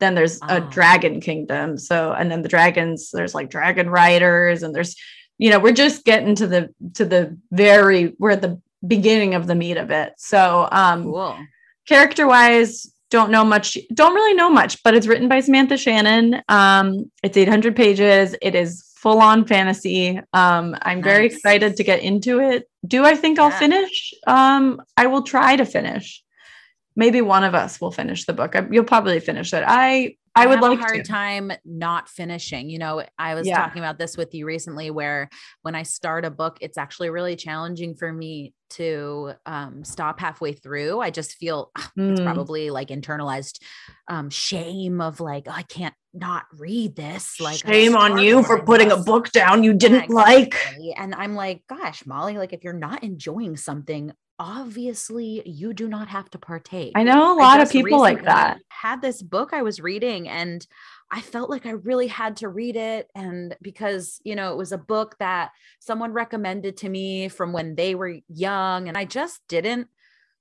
then 0.00 0.14
there's 0.14 0.40
oh. 0.42 0.56
a 0.56 0.60
dragon 0.60 1.20
kingdom. 1.20 1.78
So 1.78 2.12
and 2.12 2.30
then 2.30 2.42
the 2.42 2.48
dragons 2.48 3.10
there's 3.12 3.34
like 3.34 3.50
dragon 3.50 3.88
riders 3.88 4.62
and 4.62 4.74
there's 4.74 4.96
you 5.38 5.50
know 5.50 5.60
we're 5.60 5.72
just 5.72 6.04
getting 6.04 6.34
to 6.36 6.46
the 6.46 6.74
to 6.94 7.04
the 7.04 7.38
very 7.52 8.14
we're 8.18 8.30
at 8.30 8.42
the 8.42 8.60
beginning 8.86 9.34
of 9.34 9.46
the 9.46 9.54
meat 9.54 9.76
of 9.76 9.90
it. 9.90 10.14
So 10.16 10.68
um 10.72 11.04
cool. 11.04 11.38
character 11.86 12.26
wise 12.26 12.92
don't 13.10 13.30
know 13.30 13.44
much 13.44 13.76
don't 13.92 14.14
really 14.14 14.34
know 14.34 14.50
much 14.50 14.82
but 14.82 14.94
it's 14.94 15.06
written 15.06 15.28
by 15.28 15.40
samantha 15.40 15.76
shannon. 15.76 16.42
Um, 16.48 17.10
it's 17.22 17.36
800 17.36 17.76
pages. 17.76 18.34
It 18.40 18.54
is 18.54 18.84
full 18.96 19.20
on 19.20 19.44
fantasy. 19.44 20.18
Um, 20.32 20.76
i'm 20.82 21.00
nice. 21.00 21.04
very 21.04 21.26
excited 21.26 21.76
to 21.76 21.84
get 21.84 22.00
into 22.00 22.40
it. 22.40 22.68
Do 22.86 23.04
i 23.04 23.14
think 23.14 23.38
i'll 23.38 23.50
finish? 23.50 24.14
Um, 24.26 24.82
i 24.96 25.06
will 25.06 25.22
try 25.22 25.56
to 25.56 25.64
finish 25.64 26.22
maybe 27.00 27.20
one 27.20 27.44
of 27.44 27.54
us 27.54 27.80
will 27.80 27.90
finish 27.90 28.24
the 28.26 28.32
book 28.32 28.54
you'll 28.70 28.84
probably 28.84 29.18
finish 29.18 29.52
it 29.52 29.64
i 29.66 30.14
I, 30.34 30.44
I 30.44 30.46
would 30.46 30.60
like 30.60 30.78
a 30.78 30.80
hard 30.80 31.04
to. 31.04 31.10
time 31.10 31.52
not 31.64 32.08
finishing. 32.08 32.70
You 32.70 32.78
know, 32.78 33.02
I 33.18 33.34
was 33.34 33.48
yeah. 33.48 33.56
talking 33.56 33.80
about 33.80 33.98
this 33.98 34.16
with 34.16 34.32
you 34.32 34.46
recently 34.46 34.90
where 34.90 35.28
when 35.62 35.74
I 35.74 35.82
start 35.82 36.24
a 36.24 36.30
book, 36.30 36.58
it's 36.60 36.78
actually 36.78 37.10
really 37.10 37.34
challenging 37.34 37.96
for 37.96 38.12
me 38.12 38.54
to 38.70 39.32
um, 39.44 39.82
stop 39.82 40.20
halfway 40.20 40.52
through. 40.52 41.00
I 41.00 41.10
just 41.10 41.34
feel 41.34 41.72
mm. 41.98 42.10
it's 42.12 42.20
probably 42.20 42.70
like 42.70 42.88
internalized 42.88 43.60
um, 44.06 44.30
shame 44.30 45.00
of 45.00 45.18
like, 45.18 45.44
oh, 45.48 45.52
I 45.52 45.62
can't 45.62 45.94
not 46.14 46.44
read 46.56 46.94
this. 46.94 47.40
Like, 47.40 47.58
shame 47.58 47.96
on 47.96 48.18
you 48.18 48.44
for 48.44 48.62
putting 48.62 48.92
a 48.92 48.96
book 48.96 49.32
down 49.32 49.64
you 49.64 49.74
didn't 49.74 50.04
exactly. 50.04 50.14
like. 50.14 50.96
And 50.96 51.14
I'm 51.14 51.34
like, 51.34 51.64
gosh, 51.68 52.06
Molly, 52.06 52.38
like 52.38 52.52
if 52.52 52.62
you're 52.62 52.72
not 52.72 53.02
enjoying 53.02 53.56
something, 53.56 54.12
obviously 54.40 55.42
you 55.44 55.74
do 55.74 55.86
not 55.86 56.08
have 56.08 56.30
to 56.30 56.38
partake. 56.38 56.92
I 56.94 57.02
know 57.02 57.34
a 57.34 57.38
lot 57.38 57.60
of 57.60 57.70
people 57.70 58.00
like 58.00 58.24
that. 58.24 58.58
Had 58.70 59.02
this 59.02 59.22
book 59.22 59.50
I 59.52 59.60
was 59.60 59.80
reading 59.80 60.30
and 60.30 60.66
I 61.10 61.20
felt 61.20 61.50
like 61.50 61.66
I 61.66 61.72
really 61.72 62.06
had 62.06 62.38
to 62.38 62.48
read 62.48 62.74
it 62.74 63.08
and 63.14 63.54
because, 63.60 64.18
you 64.24 64.34
know, 64.34 64.52
it 64.52 64.56
was 64.56 64.72
a 64.72 64.78
book 64.78 65.16
that 65.18 65.50
someone 65.78 66.14
recommended 66.14 66.78
to 66.78 66.88
me 66.88 67.28
from 67.28 67.52
when 67.52 67.74
they 67.74 67.94
were 67.94 68.16
young 68.28 68.88
and 68.88 68.96
I 68.96 69.04
just 69.04 69.40
didn't 69.46 69.88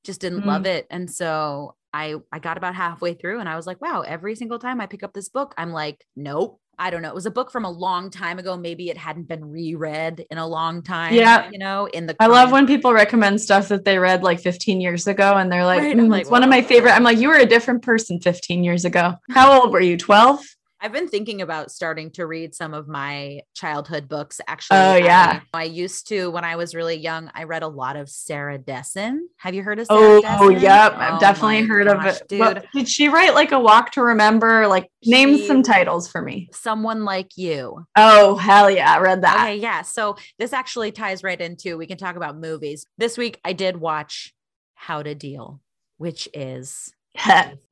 just 0.06 0.22
didn't 0.22 0.44
mm. 0.44 0.46
love 0.46 0.66
it. 0.66 0.88
And 0.90 1.12
so 1.12 1.76
I 1.94 2.16
I 2.32 2.40
got 2.40 2.58
about 2.58 2.76
halfway 2.76 3.16
through 3.16 3.42
and 3.42 3.50
I 3.50 3.58
was 3.58 3.68
like, 3.68 3.82
wow, 3.82 4.02
every 4.02 4.36
single 4.36 4.60
time 4.60 4.80
I 4.80 4.86
pick 4.86 5.04
up 5.04 5.12
this 5.12 5.28
book, 5.28 5.54
I'm 5.58 5.74
like, 5.74 6.06
nope, 6.16 6.62
I 6.80 6.89
don't 6.89 7.02
know. 7.02 7.10
It 7.10 7.15
was 7.15 7.26
a 7.26 7.32
book 7.32 7.52
from 7.52 7.65
a 7.65 7.70
long 7.70 8.10
time 8.10 8.39
ago. 8.39 8.56
Maybe 8.56 8.89
it 8.89 8.98
hadn't 8.98 9.28
been 9.28 9.52
reread 9.52 10.26
in 10.32 10.38
a 10.38 10.48
long 10.48 10.82
time. 10.82 11.13
Yeah. 11.13 11.50
You 11.52 11.60
know, 11.60 11.88
in 11.88 12.08
the 12.08 12.15
I 12.20 12.28
love 12.28 12.52
when 12.54 12.65
people 12.65 12.94
recommend 12.94 13.42
stuff 13.42 13.68
that 13.68 13.84
they 13.84 14.00
read 14.00 14.24
like 14.24 14.39
15 14.39 14.80
years 14.80 15.06
ago 15.06 15.36
and 15.36 15.52
they're 15.52 15.65
like, 15.65 15.82
right. 15.82 15.96
mm, 15.96 16.10
like 16.10 16.22
it's 16.22 16.32
one 16.32 16.42
of 16.42 16.50
my 16.50 16.62
favorite. 16.62 16.92
I'm 16.92 17.04
like, 17.04 17.18
you 17.18 17.28
were 17.28 17.36
a 17.36 17.46
different 17.46 17.84
person 17.84 18.22
15 18.22 18.63
years 18.63 18.86
ago. 18.86 19.15
How 19.30 19.62
old 19.62 19.74
were 19.74 19.82
you? 19.82 19.98
12? 19.98 20.39
I've 20.82 20.94
been 20.94 21.10
thinking 21.10 21.42
about 21.42 21.72
starting 21.72 22.10
to 22.12 22.26
read 22.26 22.56
some 22.56 22.74
of 22.74 22.88
my 22.88 23.42
childhood 23.54 24.08
books. 24.08 24.39
Oh, 24.39 24.46
actually, 24.48 24.78
Oh, 24.78 24.96
yeah. 24.96 25.42
I, 25.54 25.60
I 25.60 25.63
used 25.65 26.08
to 26.08 26.32
when 26.32 26.46
I 26.46 26.56
was 26.56 26.74
really 26.74 26.96
young. 26.96 27.30
I 27.36 27.44
read 27.44 27.63
a 27.63 27.68
lot 27.68 27.98
of 27.98 28.10
Sarah 28.10 28.58
Dessen. 28.58 29.28
Have 29.38 29.54
you 29.54 29.62
heard 29.62 29.80
of 29.80 29.88
Sarah 29.88 30.00
Oh, 30.00 30.22
Dessen? 30.22 30.62
yep. 30.62 30.94
Oh 30.96 31.00
I've 31.00 31.20
definitely 31.20 31.63
heard 31.63 31.88
gosh, 31.88 32.08
of 32.08 32.15
it. 32.22 32.28
dude. 32.30 32.39
Well, 32.39 32.56
did 32.74 32.88
she 32.88 33.10
write 33.10 33.34
like 33.34 33.52
a 33.52 33.60
walk 33.60 33.92
to 33.94 34.02
remember? 34.04 34.68
Like, 34.68 34.89
name 35.06 35.36
She- 35.36 35.48
some 35.48 35.63
titles 35.63 36.10
for 36.10 36.22
me. 36.22 36.48
Someone 36.54 37.04
like 37.04 37.38
you. 37.38 37.86
Oh, 37.98 38.36
hell 38.38 38.72
yeah. 38.72 38.94
I 38.96 39.00
read 39.00 39.22
that. 39.24 39.36
Okay, 39.36 39.58
yeah. 39.58 39.82
So 39.82 40.15
this 40.38 40.54
actually 40.54 40.94
ties 40.94 41.24
right 41.24 41.39
into 41.42 41.78
we 41.78 41.88
can 41.88 41.98
talk 41.98 42.15
about 42.15 42.38
movies. 42.38 42.86
This 42.98 43.18
week 43.18 43.39
I 43.44 43.52
did 43.52 43.78
watch 43.78 44.34
How 44.76 45.04
to 45.04 45.13
Deal, 45.13 45.60
which 45.98 46.30
is 46.34 46.94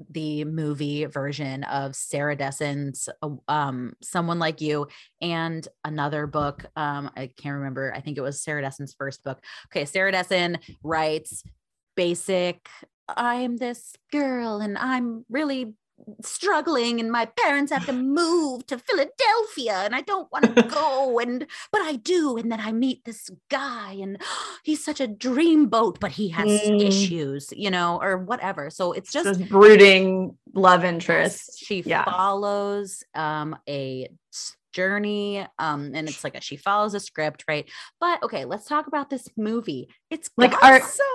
the 0.10 0.46
movie 0.46 1.06
version 1.06 1.64
of 1.66 1.96
Sarah 1.96 2.36
Dessen's 2.36 3.10
uh, 3.22 3.30
um 3.48 3.94
Someone 4.02 4.40
Like 4.40 4.62
You 4.62 4.88
and 5.22 5.68
another 5.84 6.28
book 6.28 6.66
um 6.76 7.12
I 7.16 7.28
can't 7.38 7.56
remember 7.56 7.94
I 7.96 8.02
think 8.02 8.18
it 8.18 8.22
was 8.22 8.42
Sarah 8.42 8.62
Dessen's 8.62 8.94
first 8.98 9.24
book. 9.24 9.40
Okay, 9.68 9.86
Sarah 9.86 10.12
Dessen 10.12 10.60
writes 10.84 11.44
basic 11.96 12.68
I'm 13.10 13.58
this 13.58 13.94
girl 14.12 14.60
and 14.60 14.78
I'm 14.78 15.26
really 15.30 15.76
struggling 16.22 17.00
and 17.00 17.12
my 17.12 17.26
parents 17.26 17.72
have 17.72 17.86
to 17.86 17.94
move 18.22 18.66
to 18.68 18.78
Philadelphia 18.78 19.82
and 19.84 19.96
I 19.96 20.02
don't 20.02 20.32
want 20.32 20.46
to 20.46 20.52
go 20.68 21.20
and 21.20 21.46
but 21.72 21.82
I 21.82 21.94
do 21.98 22.38
and 22.38 22.52
then 22.52 22.60
I 22.60 22.72
meet 22.72 23.04
this 23.06 23.30
guy 23.50 23.94
and 24.02 24.22
he's 24.64 24.84
such 24.84 25.02
a 25.02 25.08
dreamboat 25.08 26.00
but 26.00 26.12
he 26.12 26.30
has 26.30 26.48
Mm. 26.48 26.82
issues 26.86 27.50
you 27.56 27.70
know 27.70 28.00
or 28.02 28.18
whatever 28.18 28.70
so 28.70 28.92
it's 28.94 29.12
just 29.12 29.26
this 29.26 29.38
brooding 29.38 30.38
love 30.54 30.84
interest. 30.86 31.58
she 31.58 31.82
yeah. 31.86 32.04
follows 32.06 33.04
um 33.16 33.56
a 33.68 34.08
journey 34.74 35.46
um 35.60 35.92
and 35.96 36.08
it's 36.08 36.24
like 36.24 36.36
a, 36.36 36.42
she 36.42 36.56
follows 36.56 36.94
a 36.94 37.00
script 37.00 37.44
right 37.48 37.70
but 38.00 38.22
okay 38.24 38.46
let's 38.46 38.66
talk 38.66 38.86
about 38.88 39.10
this 39.10 39.28
movie 39.36 39.88
it's 40.10 40.30
Like, 40.38 40.54
awesome 40.62 41.06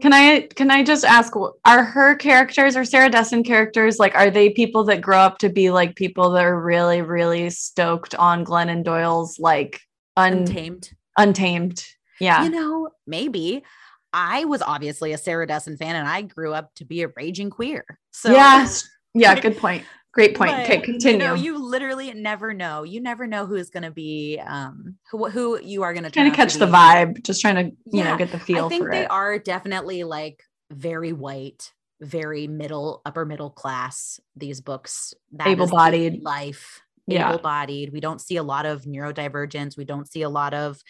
Can 0.00 0.12
I 0.12 0.48
can 0.54 0.70
I 0.70 0.82
just 0.82 1.04
ask 1.04 1.34
are 1.36 1.84
her 1.84 2.16
characters 2.16 2.76
or 2.76 2.84
Sarah 2.84 3.10
Dessen 3.10 3.44
characters 3.44 3.98
like 3.98 4.14
are 4.14 4.30
they 4.30 4.50
people 4.50 4.84
that 4.84 5.00
grow 5.00 5.18
up 5.18 5.38
to 5.38 5.48
be 5.48 5.70
like 5.70 5.94
people 5.94 6.30
that 6.30 6.44
are 6.44 6.60
really 6.60 7.00
really 7.02 7.50
stoked 7.50 8.14
on 8.14 8.44
Glennon 8.44 8.82
Doyle's 8.84 9.38
like 9.38 9.80
un- 10.16 10.38
untamed 10.38 10.90
untamed? 11.16 11.86
Yeah. 12.20 12.44
you 12.44 12.50
know 12.50 12.90
maybe 13.08 13.64
i 14.12 14.44
was 14.44 14.62
obviously 14.62 15.12
a 15.12 15.18
sarah 15.18 15.48
dessen 15.48 15.76
fan 15.76 15.96
and 15.96 16.06
i 16.06 16.22
grew 16.22 16.54
up 16.54 16.72
to 16.76 16.84
be 16.84 17.02
a 17.02 17.08
raging 17.16 17.50
queer 17.50 17.84
so 18.12 18.30
yes. 18.30 18.88
Yeah, 19.14 19.38
good 19.38 19.56
point. 19.56 19.84
Great 20.14 20.36
point. 20.36 20.52
but, 20.52 20.60
Okay, 20.64 20.80
continue. 20.80 21.12
you 21.14 21.18
know 21.18 21.34
you 21.34 21.58
literally 21.58 22.12
never 22.14 22.54
know 22.54 22.84
you 22.84 23.00
never 23.00 23.26
know 23.26 23.46
who's 23.46 23.68
going 23.70 23.82
to 23.82 23.90
be 23.90 24.40
um 24.46 24.96
who, 25.10 25.28
who 25.28 25.60
you 25.60 25.82
are 25.82 25.92
going 25.92 26.04
to 26.04 26.10
trying 26.10 26.30
to 26.30 26.36
catch 26.36 26.54
the 26.54 26.66
vibe, 26.66 27.22
just 27.24 27.40
trying 27.40 27.56
to, 27.56 27.76
you 27.86 28.04
know, 28.04 28.16
get 28.16 28.30
the 28.30 28.38
feel 28.38 28.66
I 28.66 28.68
think 28.68 28.88
they 28.90 29.02
it. 29.02 29.10
are 29.10 29.38
definitely 29.38 30.04
like 30.04 30.42
very 30.70 31.12
white, 31.12 31.72
very 32.00 32.46
middle, 32.46 33.02
upper 33.04 33.24
middle 33.24 33.50
class. 33.50 34.20
These 34.36 34.60
books, 34.60 35.14
that 35.32 35.46
is 35.48 35.52
Able-bodied. 35.52 36.22
life, 36.22 36.80
Yeah. 37.06 37.30
able-bodied. 37.30 37.92
We 37.92 38.00
don't 38.00 38.20
see 38.20 38.36
a 38.36 38.42
lot 38.42 38.66
of 38.66 38.82
neurodivergence. 38.84 39.76
We 39.76 39.84
don't 39.84 40.08
see 40.10 40.22
a 40.22 40.28
lot 40.28 40.54
of. 40.54 40.80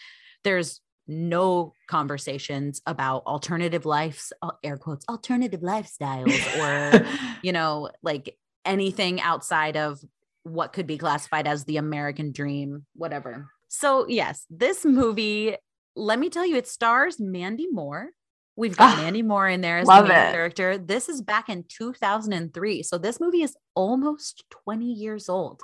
There's 0.43 0.81
no 1.07 1.73
conversations 1.87 2.81
about 2.87 3.23
alternative 3.27 3.85
lives, 3.85 4.31
uh, 4.41 4.51
air 4.63 4.77
quotes, 4.77 5.05
alternative 5.09 5.61
lifestyles, 5.61 6.33
or 6.59 7.05
you 7.43 7.51
know, 7.51 7.89
like 8.01 8.37
anything 8.65 9.21
outside 9.21 9.77
of 9.77 9.99
what 10.43 10.73
could 10.73 10.87
be 10.87 10.97
classified 10.97 11.47
as 11.47 11.65
the 11.65 11.77
American 11.77 12.31
dream, 12.31 12.85
whatever. 12.95 13.47
So, 13.67 14.07
yes, 14.07 14.45
this 14.49 14.85
movie, 14.85 15.55
let 15.95 16.19
me 16.19 16.29
tell 16.29 16.45
you, 16.45 16.55
it 16.55 16.67
stars 16.67 17.19
Mandy 17.19 17.67
Moore. 17.71 18.09
We've 18.55 18.77
got 18.77 18.97
Ah, 18.97 19.01
Mandy 19.01 19.21
Moore 19.21 19.49
in 19.49 19.61
there 19.61 19.79
as 19.79 19.87
the 19.87 19.93
main 20.03 20.11
it. 20.11 20.31
character. 20.31 20.77
This 20.77 21.09
is 21.09 21.21
back 21.21 21.49
in 21.49 21.65
2003. 21.67 22.83
So, 22.83 22.97
this 22.97 23.19
movie 23.19 23.41
is 23.41 23.57
almost 23.75 24.43
20 24.49 24.85
years 24.85 25.27
old. 25.29 25.59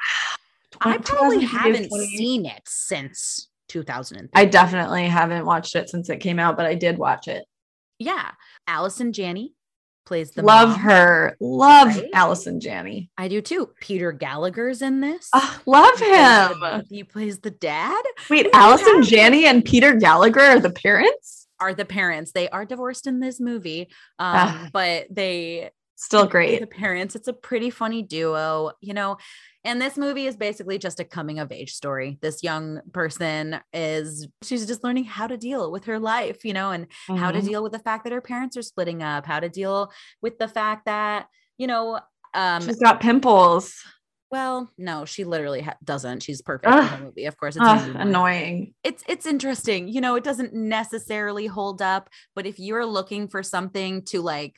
I 0.82 0.98
probably 0.98 1.42
haven't 1.46 1.88
20 1.90 2.06
seen 2.18 2.46
it 2.46 2.62
since 2.66 3.50
2003. 3.70 4.30
I 4.34 4.46
definitely 4.46 5.08
haven't 5.08 5.46
watched 5.46 5.76
it 5.76 5.90
since 5.90 6.10
it 6.10 6.18
came 6.18 6.40
out, 6.40 6.58
but 6.58 6.66
I 6.66 6.76
did 6.76 6.98
watch 6.98 7.28
it. 7.28 7.46
yeah. 8.00 8.32
Allison 8.68 9.14
Janney 9.14 9.54
plays 10.06 10.32
the 10.32 10.42
Love 10.42 10.70
mom. 10.70 10.80
her. 10.80 11.38
Love 11.40 11.88
Right? 11.90 12.10
Allison 12.14 12.60
Janney. 12.60 13.10
I 13.18 13.28
do 13.28 13.42
too. 13.42 13.70
Peter 13.80 14.12
Gallagher's 14.12 14.82
in 14.82 15.00
this. 15.02 15.30
Ah, 15.34 15.62
love 15.66 15.98
He 16.00 16.06
plays 16.06 16.18
him. 16.52 16.60
the- 16.60 16.86
He 16.90 17.04
plays 17.04 17.40
the 17.40 17.52
dad. 17.52 18.04
Wait, 18.30 18.48
Allison 18.54 19.04
Janney 19.04 19.46
and 19.46 19.64
Peter 19.64 19.96
Gallagher 19.96 20.42
are 20.42 20.60
the 20.60 20.70
parents? 20.72 21.48
Are 21.60 21.74
the 21.74 21.86
parents? 21.86 22.32
They 22.32 22.50
are 22.50 22.66
divorced 22.66 23.06
in 23.06 23.20
this 23.20 23.40
movie, 23.40 23.82
um, 24.18 24.36
Ah. 24.36 24.70
but 24.74 25.06
they 25.12 25.70
Still 26.02 26.26
great. 26.26 26.60
The 26.60 26.68
parents. 26.68 27.16
It's 27.16 27.28
a 27.28 27.34
pretty 27.34 27.70
funny 27.70 28.02
duo, 28.02 28.72
you 28.82 28.94
know. 28.94 29.18
And 29.64 29.80
this 29.80 29.98
movie 29.98 30.26
is 30.26 30.36
basically 30.36 30.80
just 30.80 31.00
a 31.00 31.04
coming 31.06 31.38
of 31.38 31.52
age 31.52 31.74
story. 31.74 32.18
This 32.22 32.42
young 32.42 32.82
person 32.92 33.60
is 33.72 34.28
she's 34.42 34.66
just 34.66 34.84
learning 34.84 35.04
how 35.04 35.28
to 35.28 35.38
deal 35.38 35.72
with 35.72 35.86
her 35.86 36.00
life, 36.00 36.44
you 36.44 36.54
know, 36.54 36.72
and 36.72 36.88
how 37.08 37.32
to 37.32 37.40
Mhm. 37.40 37.46
deal 37.48 37.62
with 37.64 37.72
the 37.72 37.80
fact 37.80 38.04
that 38.06 38.14
her 38.14 38.22
parents 38.22 38.58
are 38.58 38.64
splitting 38.64 39.04
up, 39.04 39.28
how 39.28 39.40
to 39.40 39.48
deal 39.50 39.92
with 40.24 40.40
the 40.40 40.48
fact 40.48 40.86
that, 40.86 41.28
you 41.60 41.68
know, 41.68 42.00
um 42.34 42.62
She's 42.64 42.80
got 42.80 43.00
pimples. 43.00 43.76
well, 44.32 44.72
no, 44.80 45.06
she 45.06 45.24
literally 45.26 45.62
ha- 45.62 45.76
doesn't. 45.84 46.24
She's 46.24 46.42
perfect 46.42 46.74
in 46.74 47.00
the 47.00 47.06
movie. 47.06 47.26
Of 47.26 47.38
course, 47.38 47.56
it's 47.58 47.64
Ugh, 47.68 47.96
annoying. 47.96 48.74
it's 48.84 49.04
it's 49.08 49.28
interesting 49.28 49.88
you 49.88 50.02
know 50.02 50.16
it 50.16 50.24
doesn't 50.24 50.54
necessarily 50.56 51.46
hold 51.46 51.82
up 51.82 52.10
but 52.36 52.48
if 52.48 52.58
you're 52.58 52.86
looking 52.88 53.28
for 53.28 53.44
something 53.44 54.02
to 54.06 54.22
like 54.22 54.56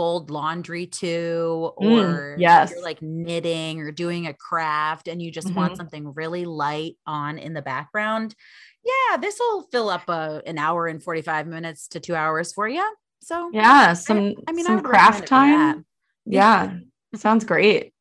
fold 0.00 0.30
laundry 0.30 0.86
to 0.86 1.72
Mm, 1.78 1.86
or 1.86 2.36
yes. 2.38 2.70
you're 2.70 2.82
like 2.82 3.02
knitting 3.02 3.80
or 3.80 3.90
doing 3.92 4.26
a 4.26 4.32
craft 4.32 5.08
and 5.08 5.20
you 5.20 5.30
just 5.30 5.54
want 5.54 5.74
Mhm. 5.74 5.76
something 5.76 6.14
really 6.14 6.46
light 6.46 6.96
on 7.06 7.36
in 7.36 7.52
the 7.52 7.60
background 7.60 8.34
yeah 8.82 9.18
this 9.18 9.38
will 9.38 9.64
fill 9.70 9.90
up 9.90 10.08
a, 10.08 10.40
an 10.46 10.56
hour 10.56 10.86
and 10.86 11.02
45 11.02 11.46
minutes 11.46 11.86
to 11.88 12.00
two 12.00 12.14
hours 12.14 12.50
for 12.54 12.66
you 12.66 12.82
so 13.20 13.50
Yeah, 13.52 13.92
some 13.92 14.34
I 14.48 14.52
mean, 14.52 14.66
I 14.66 14.70
some 14.70 14.76
would 14.76 14.84
craft 14.86 15.24
it 15.24 15.28
for 15.28 15.34
that. 15.34 15.74
time. 15.74 15.84
Yeah, 16.24 16.72
sounds 17.14 17.44
great. 17.44 17.92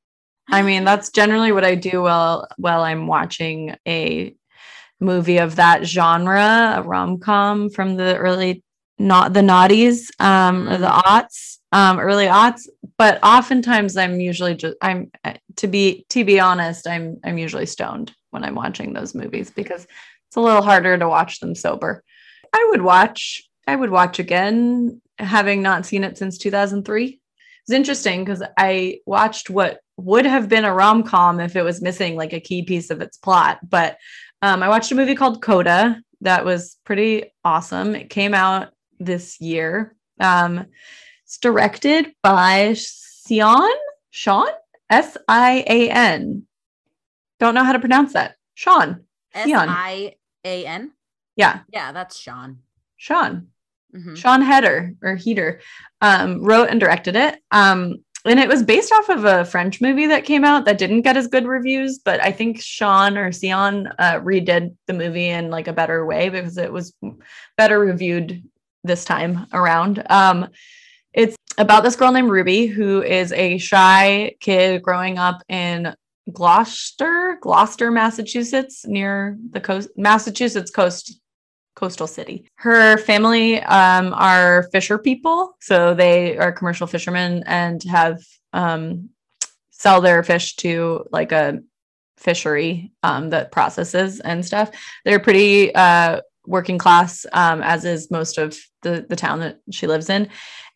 I 0.50 0.62
mean, 0.62 0.86
that's 0.86 1.10
generally 1.10 1.52
what 1.52 1.66
I 1.66 1.76
do 1.76 2.02
while 2.04 2.48
while 2.56 2.82
I'm 2.84 3.08
watching 3.08 3.76
a 3.86 4.34
movie 5.02 5.40
of 5.40 5.58
that 5.58 5.86
genre, 5.86 6.76
a 6.78 6.82
rom 6.82 7.20
com 7.20 7.70
from 7.70 7.98
the 7.98 8.16
early 8.16 8.64
not 9.02 9.32
the 9.34 9.40
naughties, 9.40 10.10
um, 10.20 10.68
or 10.68 10.78
the 10.78 10.88
Mm. 10.88 11.02
aughts, 11.04 11.59
um, 11.72 12.00
early 12.00 12.26
aughts. 12.26 12.68
But 12.98 13.24
oftentimes, 13.24 13.98
I'm 13.98 14.20
usually 14.20 14.56
just 14.56 14.78
I'm 14.82 15.12
uh, 15.24 15.34
to 15.58 15.68
be 15.68 16.06
to 16.10 16.24
be 16.24 16.40
honest, 16.40 16.88
I'm 16.88 17.20
I'm 17.24 17.38
usually 17.38 17.66
stoned 17.66 18.14
when 18.32 18.44
I'm 18.44 18.56
watching 18.56 18.94
those 18.94 19.16
movies 19.16 19.50
because 19.50 19.84
it's 19.84 20.36
a 20.36 20.42
little 20.42 20.62
harder 20.62 20.98
to 20.98 21.08
watch 21.08 21.40
them 21.40 21.56
sober. 21.56 22.04
I 22.54 22.68
would 22.72 22.82
watch. 22.82 23.44
I 23.68 23.76
would 23.76 23.92
watch 23.92 24.20
again, 24.20 25.02
having 25.20 25.62
not 25.62 25.86
seen 25.86 26.04
it 26.04 26.18
since 26.18 26.38
2003 26.40 27.20
it's 27.70 27.76
interesting 27.76 28.26
because 28.26 28.42
I 28.58 29.00
watched 29.06 29.52
what 29.52 29.82
would 29.96 30.26
have 30.26 30.50
been 30.50 30.66
a 30.66 30.74
rom 30.74 31.04
com 31.04 31.40
if 31.40 31.56
it 31.56 31.62
was 31.62 31.84
missing 31.84 32.16
like 32.16 32.34
a 32.34 32.40
key 32.40 32.64
piece 32.64 32.90
of 32.90 33.00
its 33.00 33.18
plot. 33.18 33.60
But 33.70 34.00
um, 34.42 34.64
I 34.64 34.70
watched 34.70 34.92
a 34.92 34.96
movie 34.96 35.14
called 35.14 35.44
Coda 35.44 36.02
that 36.22 36.46
was 36.46 36.78
pretty 36.84 37.26
awesome. 37.46 37.94
It 37.94 38.10
came 38.10 38.34
out 38.34 38.70
this 39.00 39.40
year. 39.40 39.96
Um, 40.20 40.66
it's 41.30 41.38
directed 41.38 42.12
by 42.24 42.74
Sion, 42.74 43.70
Sean, 44.10 44.48
S 44.90 45.16
I 45.28 45.64
A 45.68 45.92
N. 45.92 46.48
Don't 47.40 47.54
know 47.54 47.64
how 47.64 47.74
to 47.74 47.80
pronounce 47.80 48.14
that. 48.14 48.36
Sean. 48.56 49.06
Sion. 49.36 49.70
s-i-a-n 49.70 50.92
Yeah, 51.36 51.60
yeah 51.72 51.92
that's 51.92 52.18
sean 52.18 52.58
Sean. 52.98 53.50
Mhm. 53.96 54.18
Sean 54.18 54.42
Heder 54.42 54.96
or 55.04 55.16
Heater 55.16 55.62
um, 56.02 56.44
wrote 56.44 56.70
and 56.72 56.80
directed 56.80 57.16
it. 57.16 57.40
Um, 57.52 57.98
and 58.26 58.40
it 58.40 58.50
was 58.50 58.64
based 58.64 58.92
off 58.92 59.10
of 59.10 59.26
a 59.26 59.46
French 59.46 59.82
movie 59.82 60.08
that 60.08 60.26
came 60.26 60.44
out 60.44 60.66
that 60.66 60.80
didn't 60.80 61.04
get 61.04 61.16
as 61.16 61.28
good 61.28 61.46
reviews, 61.46 62.00
but 62.00 62.20
I 62.24 62.32
think 62.32 62.60
Sean 62.60 63.20
or 63.20 63.32
Sion 63.32 63.86
uh, 64.00 64.20
redid 64.20 64.76
the 64.88 64.94
movie 64.94 65.28
in 65.28 65.52
like 65.52 65.68
a 65.68 65.74
better 65.74 66.08
way 66.08 66.30
because 66.30 66.58
it 66.58 66.74
was 66.74 66.92
better 67.56 67.78
reviewed 67.80 68.44
this 68.84 69.06
time 69.06 69.46
around. 69.54 70.04
Um, 70.10 70.50
it's 71.14 71.36
about 71.58 71.84
this 71.84 71.96
girl 71.96 72.12
named 72.12 72.30
Ruby 72.30 72.68
who 72.68 73.02
is 73.02 73.32
a 73.34 73.58
shy 73.58 74.36
kid 74.40 74.82
growing 74.82 75.18
up 75.18 75.42
in 75.50 75.94
Gloucester, 76.32 77.38
Gloucester, 77.42 77.92
Massachusetts, 77.92 78.86
near 78.86 79.38
the 79.52 79.60
coast, 79.60 79.90
Massachusetts 79.98 80.72
coast 80.72 81.20
coastal 81.76 82.08
city. 82.08 82.46
Her 82.56 82.98
family 82.98 83.62
um, 83.62 84.14
are 84.14 84.64
fisher 84.72 84.98
people, 84.98 85.56
so 85.62 85.94
they 85.94 86.38
are 86.38 86.52
commercial 86.52 86.88
fishermen 86.88 87.44
and 87.46 87.82
have 87.84 88.22
um, 88.54 89.10
sell 89.70 90.02
their 90.02 90.22
fish 90.24 90.56
to 90.58 91.06
like 91.12 91.32
a 91.32 91.60
fishery 92.18 92.92
um, 93.02 93.30
that 93.30 93.52
processes 93.52 94.20
and 94.20 94.46
stuff. 94.46 94.72
They're 95.06 95.20
pretty 95.20 95.74
uh, 95.74 96.22
working 96.46 96.78
class, 96.78 97.26
um, 97.32 97.62
as 97.64 97.86
is 97.86 98.12
most 98.12 98.38
of 98.38 98.58
the 98.82 99.06
the 99.08 99.16
town 99.16 99.40
that 99.40 99.60
she 99.72 99.88
lives 99.88 100.10
in, 100.10 100.30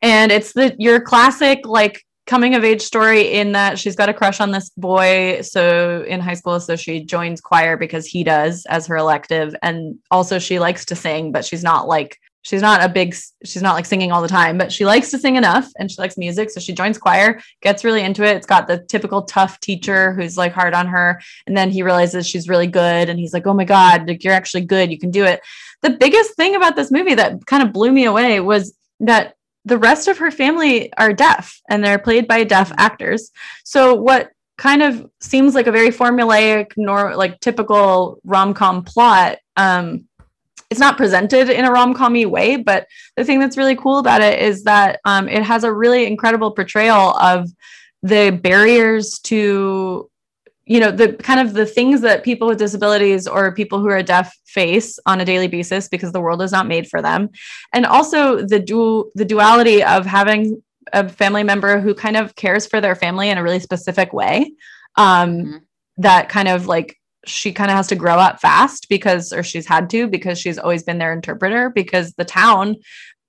and 0.03 0.31
it's 0.33 0.51
the 0.51 0.75
your 0.77 0.99
classic 0.99 1.65
like 1.65 2.05
coming 2.27 2.55
of 2.55 2.63
age 2.63 2.81
story 2.81 3.33
in 3.33 3.53
that 3.53 3.79
she's 3.79 3.95
got 3.95 4.09
a 4.09 4.13
crush 4.13 4.39
on 4.39 4.51
this 4.51 4.69
boy. 4.77 5.41
So 5.41 6.03
in 6.07 6.19
high 6.19 6.35
school 6.35 6.59
so 6.59 6.75
she 6.75 7.03
joins 7.03 7.41
choir 7.41 7.75
because 7.77 8.05
he 8.05 8.23
does 8.23 8.65
as 8.67 8.85
her 8.87 8.97
elective. 8.97 9.55
And 9.63 9.97
also 10.11 10.39
she 10.39 10.59
likes 10.59 10.85
to 10.85 10.95
sing 10.95 11.31
but 11.31 11.43
she's 11.43 11.63
not 11.63 11.87
like 11.87 12.19
she's 12.43 12.61
not 12.61 12.83
a 12.83 12.89
big 12.89 13.15
she's 13.45 13.61
not 13.61 13.75
like 13.75 13.85
singing 13.85 14.11
all 14.11 14.21
the 14.21 14.27
time 14.27 14.57
but 14.57 14.71
she 14.71 14.85
likes 14.85 15.09
to 15.11 15.17
sing 15.17 15.37
enough 15.37 15.69
and 15.79 15.89
she 15.89 15.99
likes 16.01 16.17
music. 16.17 16.49
So 16.49 16.59
she 16.59 16.73
joins 16.73 16.97
choir 16.97 17.41
gets 17.61 17.85
really 17.85 18.01
into 18.01 18.23
it. 18.23 18.35
It's 18.35 18.45
got 18.45 18.67
the 18.67 18.79
typical 18.79 19.23
tough 19.23 19.59
teacher 19.61 20.13
who's 20.13 20.37
like 20.37 20.53
hard 20.53 20.73
on 20.73 20.87
her. 20.87 21.21
And 21.47 21.55
then 21.55 21.71
he 21.71 21.81
realizes 21.81 22.27
she's 22.27 22.49
really 22.49 22.67
good 22.67 23.09
and 23.09 23.17
he's 23.17 23.33
like 23.33 23.47
oh 23.47 23.53
my 23.53 23.65
god 23.65 24.07
like 24.07 24.23
you're 24.23 24.33
actually 24.33 24.65
good. 24.65 24.91
You 24.91 24.99
can 24.99 25.11
do 25.11 25.23
it. 25.23 25.41
The 25.81 25.91
biggest 25.91 26.35
thing 26.35 26.55
about 26.55 26.75
this 26.75 26.91
movie 26.91 27.15
that 27.15 27.45
kind 27.45 27.63
of 27.63 27.71
blew 27.71 27.91
me 27.91 28.05
away 28.05 28.41
was 28.41 28.73
that 29.01 29.35
the 29.65 29.77
rest 29.77 30.07
of 30.07 30.17
her 30.17 30.31
family 30.31 30.91
are 30.93 31.13
deaf 31.13 31.61
and 31.69 31.83
they're 31.83 31.99
played 31.99 32.27
by 32.27 32.43
deaf 32.43 32.71
actors. 32.77 33.31
So 33.63 33.95
what 33.95 34.31
kind 34.57 34.83
of 34.83 35.09
seems 35.19 35.55
like 35.55 35.67
a 35.67 35.71
very 35.71 35.89
formulaic 35.89 36.73
nor 36.77 37.15
like 37.15 37.39
typical 37.39 38.19
rom-com 38.23 38.83
plot 38.83 39.39
um 39.57 40.07
it's 40.69 40.79
not 40.79 40.97
presented 40.97 41.49
in 41.49 41.65
a 41.65 41.71
rom-commy 41.71 42.25
way 42.25 42.55
but 42.55 42.87
the 43.17 43.23
thing 43.23 43.39
that's 43.39 43.57
really 43.57 43.75
cool 43.75 43.97
about 43.97 44.21
it 44.21 44.39
is 44.39 44.63
that 44.63 44.99
um, 45.05 45.27
it 45.27 45.43
has 45.43 45.63
a 45.63 45.73
really 45.73 46.05
incredible 46.05 46.51
portrayal 46.51 47.15
of 47.17 47.49
the 48.03 48.29
barriers 48.43 49.19
to 49.19 50.09
you 50.65 50.79
know 50.79 50.91
the 50.91 51.13
kind 51.13 51.39
of 51.39 51.53
the 51.53 51.65
things 51.65 52.01
that 52.01 52.23
people 52.23 52.47
with 52.47 52.57
disabilities 52.57 53.27
or 53.27 53.53
people 53.53 53.79
who 53.79 53.87
are 53.87 54.01
deaf 54.01 54.33
face 54.45 54.97
on 55.05 55.19
a 55.19 55.25
daily 55.25 55.47
basis 55.47 55.87
because 55.87 56.11
the 56.11 56.21
world 56.21 56.41
is 56.41 56.51
not 56.51 56.67
made 56.67 56.87
for 56.87 57.01
them 57.01 57.29
and 57.73 57.85
also 57.85 58.45
the 58.45 58.59
dual 58.59 59.11
the 59.15 59.25
duality 59.25 59.83
of 59.83 60.05
having 60.05 60.61
a 60.93 61.07
family 61.07 61.43
member 61.43 61.79
who 61.79 61.93
kind 61.93 62.17
of 62.17 62.35
cares 62.35 62.65
for 62.67 62.79
their 62.79 62.95
family 62.95 63.29
in 63.29 63.37
a 63.37 63.43
really 63.43 63.59
specific 63.59 64.13
way 64.13 64.51
um, 64.95 65.29
mm-hmm. 65.29 65.57
that 65.97 66.29
kind 66.29 66.47
of 66.47 66.67
like 66.67 66.97
she 67.25 67.53
kind 67.53 67.71
of 67.71 67.77
has 67.77 67.87
to 67.87 67.95
grow 67.95 68.15
up 68.15 68.39
fast 68.39 68.87
because 68.89 69.31
or 69.31 69.43
she's 69.43 69.65
had 69.65 69.89
to 69.89 70.07
because 70.07 70.39
she's 70.39 70.57
always 70.57 70.83
been 70.83 70.97
their 70.97 71.13
interpreter 71.13 71.69
because 71.69 72.13
the 72.13 72.25
town 72.25 72.75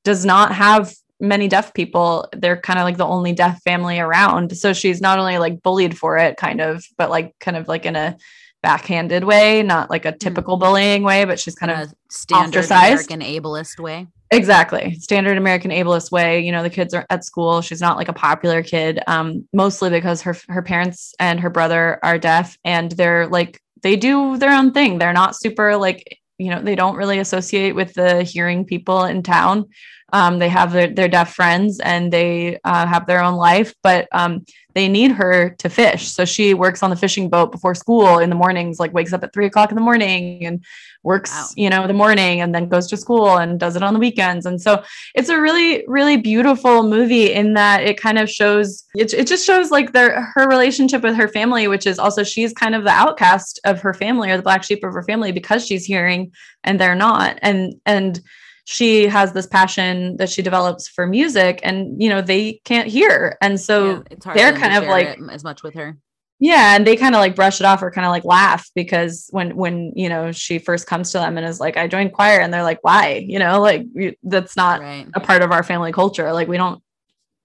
does 0.02 0.24
not 0.24 0.52
have 0.52 0.92
many 1.24 1.48
deaf 1.48 1.72
people 1.74 2.28
they're 2.32 2.60
kind 2.60 2.78
of 2.78 2.84
like 2.84 2.96
the 2.96 3.06
only 3.06 3.32
deaf 3.32 3.60
family 3.62 3.98
around 3.98 4.56
so 4.56 4.72
she's 4.72 5.00
not 5.00 5.18
only 5.18 5.38
like 5.38 5.62
bullied 5.62 5.96
for 5.96 6.16
it 6.16 6.36
kind 6.36 6.60
of 6.60 6.84
but 6.96 7.10
like 7.10 7.34
kind 7.40 7.56
of 7.56 7.68
like 7.68 7.86
in 7.86 7.96
a 7.96 8.16
backhanded 8.62 9.24
way 9.24 9.62
not 9.62 9.90
like 9.90 10.04
a 10.04 10.12
hmm. 10.12 10.18
typical 10.18 10.56
bullying 10.56 11.02
way 11.02 11.24
but 11.24 11.38
she's 11.38 11.54
kind 11.54 11.72
of 11.72 11.92
standard 12.10 12.60
ostracized. 12.60 13.10
american 13.10 13.20
ableist 13.20 13.78
way 13.78 14.06
exactly 14.30 14.94
standard 14.94 15.36
american 15.36 15.70
ableist 15.70 16.10
way 16.10 16.40
you 16.40 16.50
know 16.50 16.62
the 16.62 16.70
kids 16.70 16.94
are 16.94 17.04
at 17.10 17.24
school 17.24 17.60
she's 17.60 17.80
not 17.80 17.96
like 17.96 18.08
a 18.08 18.12
popular 18.12 18.62
kid 18.62 19.00
um 19.06 19.46
mostly 19.52 19.90
because 19.90 20.22
her 20.22 20.34
her 20.48 20.62
parents 20.62 21.14
and 21.20 21.40
her 21.40 21.50
brother 21.50 21.98
are 22.02 22.18
deaf 22.18 22.56
and 22.64 22.92
they're 22.92 23.26
like 23.26 23.60
they 23.84 23.94
do 23.94 24.36
their 24.38 24.52
own 24.52 24.72
thing. 24.72 24.98
They're 24.98 25.12
not 25.12 25.36
super 25.36 25.76
like, 25.76 26.18
you 26.38 26.50
know, 26.50 26.60
they 26.60 26.74
don't 26.74 26.96
really 26.96 27.18
associate 27.18 27.76
with 27.76 27.94
the 27.94 28.24
hearing 28.24 28.64
people 28.64 29.04
in 29.04 29.22
town. 29.22 29.66
Um, 30.14 30.38
they 30.38 30.48
have 30.48 30.72
their, 30.72 30.86
their 30.86 31.08
deaf 31.08 31.34
friends 31.34 31.80
and 31.80 32.12
they 32.12 32.60
uh, 32.62 32.86
have 32.86 33.04
their 33.06 33.20
own 33.20 33.34
life, 33.34 33.74
but 33.82 34.06
um, 34.12 34.44
they 34.74 34.86
need 34.86 35.10
her 35.10 35.50
to 35.58 35.68
fish. 35.68 36.06
So 36.08 36.24
she 36.24 36.54
works 36.54 36.84
on 36.84 36.90
the 36.90 36.96
fishing 36.96 37.28
boat 37.28 37.50
before 37.50 37.74
school 37.74 38.18
in 38.20 38.30
the 38.30 38.36
mornings, 38.36 38.78
like 38.78 38.94
wakes 38.94 39.12
up 39.12 39.24
at 39.24 39.32
three 39.32 39.46
o'clock 39.46 39.70
in 39.70 39.74
the 39.74 39.80
morning 39.80 40.46
and 40.46 40.64
works, 41.02 41.32
wow. 41.32 41.48
you 41.56 41.68
know, 41.68 41.88
the 41.88 41.92
morning 41.92 42.40
and 42.42 42.54
then 42.54 42.68
goes 42.68 42.86
to 42.90 42.96
school 42.96 43.38
and 43.38 43.58
does 43.58 43.74
it 43.74 43.82
on 43.82 43.92
the 43.92 43.98
weekends. 43.98 44.46
And 44.46 44.62
so 44.62 44.84
it's 45.16 45.30
a 45.30 45.40
really, 45.40 45.84
really 45.88 46.16
beautiful 46.16 46.84
movie 46.84 47.32
in 47.32 47.54
that 47.54 47.82
it 47.82 48.00
kind 48.00 48.18
of 48.18 48.30
shows, 48.30 48.84
it, 48.94 49.12
it 49.14 49.26
just 49.26 49.44
shows 49.44 49.72
like 49.72 49.92
their, 49.92 50.22
her 50.34 50.48
relationship 50.48 51.02
with 51.02 51.16
her 51.16 51.28
family, 51.28 51.66
which 51.66 51.88
is 51.88 51.98
also 51.98 52.22
she's 52.22 52.52
kind 52.52 52.76
of 52.76 52.84
the 52.84 52.90
outcast 52.90 53.58
of 53.64 53.80
her 53.80 53.94
family 53.94 54.30
or 54.30 54.36
the 54.36 54.44
black 54.44 54.62
sheep 54.62 54.84
of 54.84 54.94
her 54.94 55.02
family 55.02 55.32
because 55.32 55.66
she's 55.66 55.84
hearing 55.84 56.30
and 56.62 56.80
they're 56.80 56.94
not. 56.94 57.36
And, 57.42 57.74
and, 57.84 58.22
she 58.64 59.06
has 59.06 59.32
this 59.32 59.46
passion 59.46 60.16
that 60.16 60.30
she 60.30 60.42
develops 60.42 60.88
for 60.88 61.06
music 61.06 61.60
and 61.62 62.02
you 62.02 62.08
know 62.08 62.22
they 62.22 62.60
can't 62.64 62.88
hear. 62.88 63.36
And 63.40 63.60
so 63.60 64.02
yeah, 64.10 64.34
they're 64.34 64.58
kind 64.58 64.74
of 64.74 64.88
like 64.88 65.18
as 65.30 65.44
much 65.44 65.62
with 65.62 65.74
her. 65.74 65.96
Yeah 66.40 66.74
and 66.74 66.86
they 66.86 66.96
kind 66.96 67.14
of 67.14 67.20
like 67.20 67.36
brush 67.36 67.60
it 67.60 67.64
off 67.64 67.82
or 67.82 67.90
kind 67.90 68.06
of 68.06 68.10
like 68.10 68.24
laugh 68.24 68.68
because 68.74 69.28
when 69.30 69.54
when 69.54 69.92
you 69.94 70.08
know 70.08 70.32
she 70.32 70.58
first 70.58 70.86
comes 70.86 71.12
to 71.12 71.18
them 71.18 71.38
and 71.38 71.46
is 71.46 71.60
like 71.60 71.76
i 71.76 71.86
joined 71.86 72.12
choir 72.12 72.40
and 72.40 72.52
they're 72.52 72.64
like 72.64 72.82
why? 72.82 73.24
You 73.26 73.38
know 73.38 73.60
like 73.60 73.86
that's 74.22 74.56
not 74.56 74.80
right. 74.80 75.06
a 75.14 75.20
part 75.20 75.42
of 75.42 75.52
our 75.52 75.62
family 75.62 75.92
culture. 75.92 76.32
Like 76.32 76.48
we 76.48 76.56
don't 76.56 76.82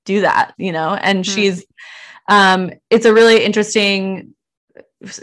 do 0.05 0.21
that 0.21 0.53
you 0.58 0.71
know? 0.71 0.95
And 0.95 1.23
mm-hmm. 1.23 1.36
she's 1.36 1.65
um 2.29 2.71
it's 2.89 3.05
a 3.05 3.13
really 3.13 3.43
interesting 3.43 4.34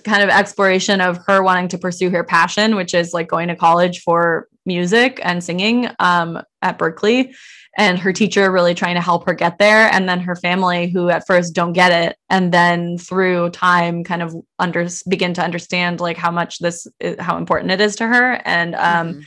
kind 0.04 0.22
of 0.22 0.30
exploration 0.30 1.00
of 1.00 1.18
her 1.26 1.42
wanting 1.42 1.68
to 1.68 1.78
pursue 1.78 2.08
her 2.10 2.24
passion 2.24 2.76
which 2.76 2.94
is 2.94 3.12
like 3.12 3.28
going 3.28 3.48
to 3.48 3.56
college 3.56 4.00
for 4.00 4.48
music 4.66 5.20
and 5.22 5.42
singing 5.42 5.88
um, 6.00 6.42
at 6.60 6.78
Berklee, 6.78 7.34
and 7.78 7.98
her 7.98 8.12
teacher 8.12 8.50
really 8.50 8.74
trying 8.74 8.94
to 8.94 9.00
help 9.00 9.26
her 9.26 9.34
get 9.34 9.58
there 9.58 9.90
and 9.92 10.08
then 10.08 10.18
her 10.20 10.34
family 10.34 10.88
who 10.88 11.08
at 11.10 11.26
first 11.26 11.54
don't 11.54 11.74
get 11.74 11.92
it 11.92 12.16
and 12.30 12.52
then 12.52 12.98
through 12.98 13.50
time 13.50 14.02
kind 14.02 14.22
of 14.22 14.34
under 14.58 14.88
begin 15.08 15.34
to 15.34 15.42
understand 15.42 16.00
like 16.00 16.16
how 16.16 16.30
much 16.30 16.58
this 16.58 16.86
is, 17.00 17.16
how 17.20 17.36
important 17.36 17.70
it 17.70 17.80
is 17.80 17.96
to 17.96 18.06
her 18.06 18.40
and 18.44 18.74
um, 18.74 19.08
mm-hmm. 19.08 19.20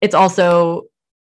it's 0.00 0.14
also 0.14 0.82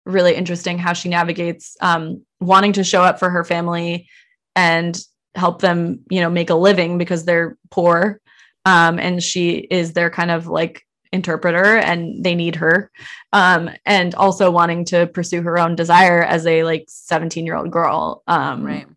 really 0.05 0.35
interesting 0.35 0.77
how 0.77 0.93
she 0.93 1.09
navigates 1.09 1.75
um, 1.81 2.23
wanting 2.39 2.73
to 2.73 2.83
show 2.83 3.01
up 3.01 3.19
for 3.19 3.29
her 3.29 3.43
family 3.43 4.07
and 4.55 5.03
help 5.35 5.59
them 5.61 5.99
you 6.09 6.21
know 6.21 6.29
make 6.29 6.49
a 6.49 6.55
living 6.55 6.97
because 6.97 7.25
they're 7.25 7.57
poor 7.71 8.21
um, 8.69 8.99
and 8.99 9.23
she 9.23 9.57
is 9.57 9.93
their 9.93 10.09
kind 10.09 10.31
of 10.31 10.47
like 10.47 10.85
interpreter 11.11 11.77
and 11.77 12.23
they 12.23 12.35
need 12.35 12.55
her. 12.57 12.91
Um 13.33 13.69
and 13.85 14.13
also 14.15 14.51
wanting 14.51 14.85
to 14.85 15.07
pursue 15.07 15.41
her 15.41 15.57
own 15.57 15.75
desire 15.75 16.23
as 16.23 16.45
a 16.45 16.63
like 16.63 16.85
17 16.87 17.45
year 17.45 17.55
old 17.55 17.71
girl. 17.71 18.21
Um 18.27 18.63
right. 18.63 18.87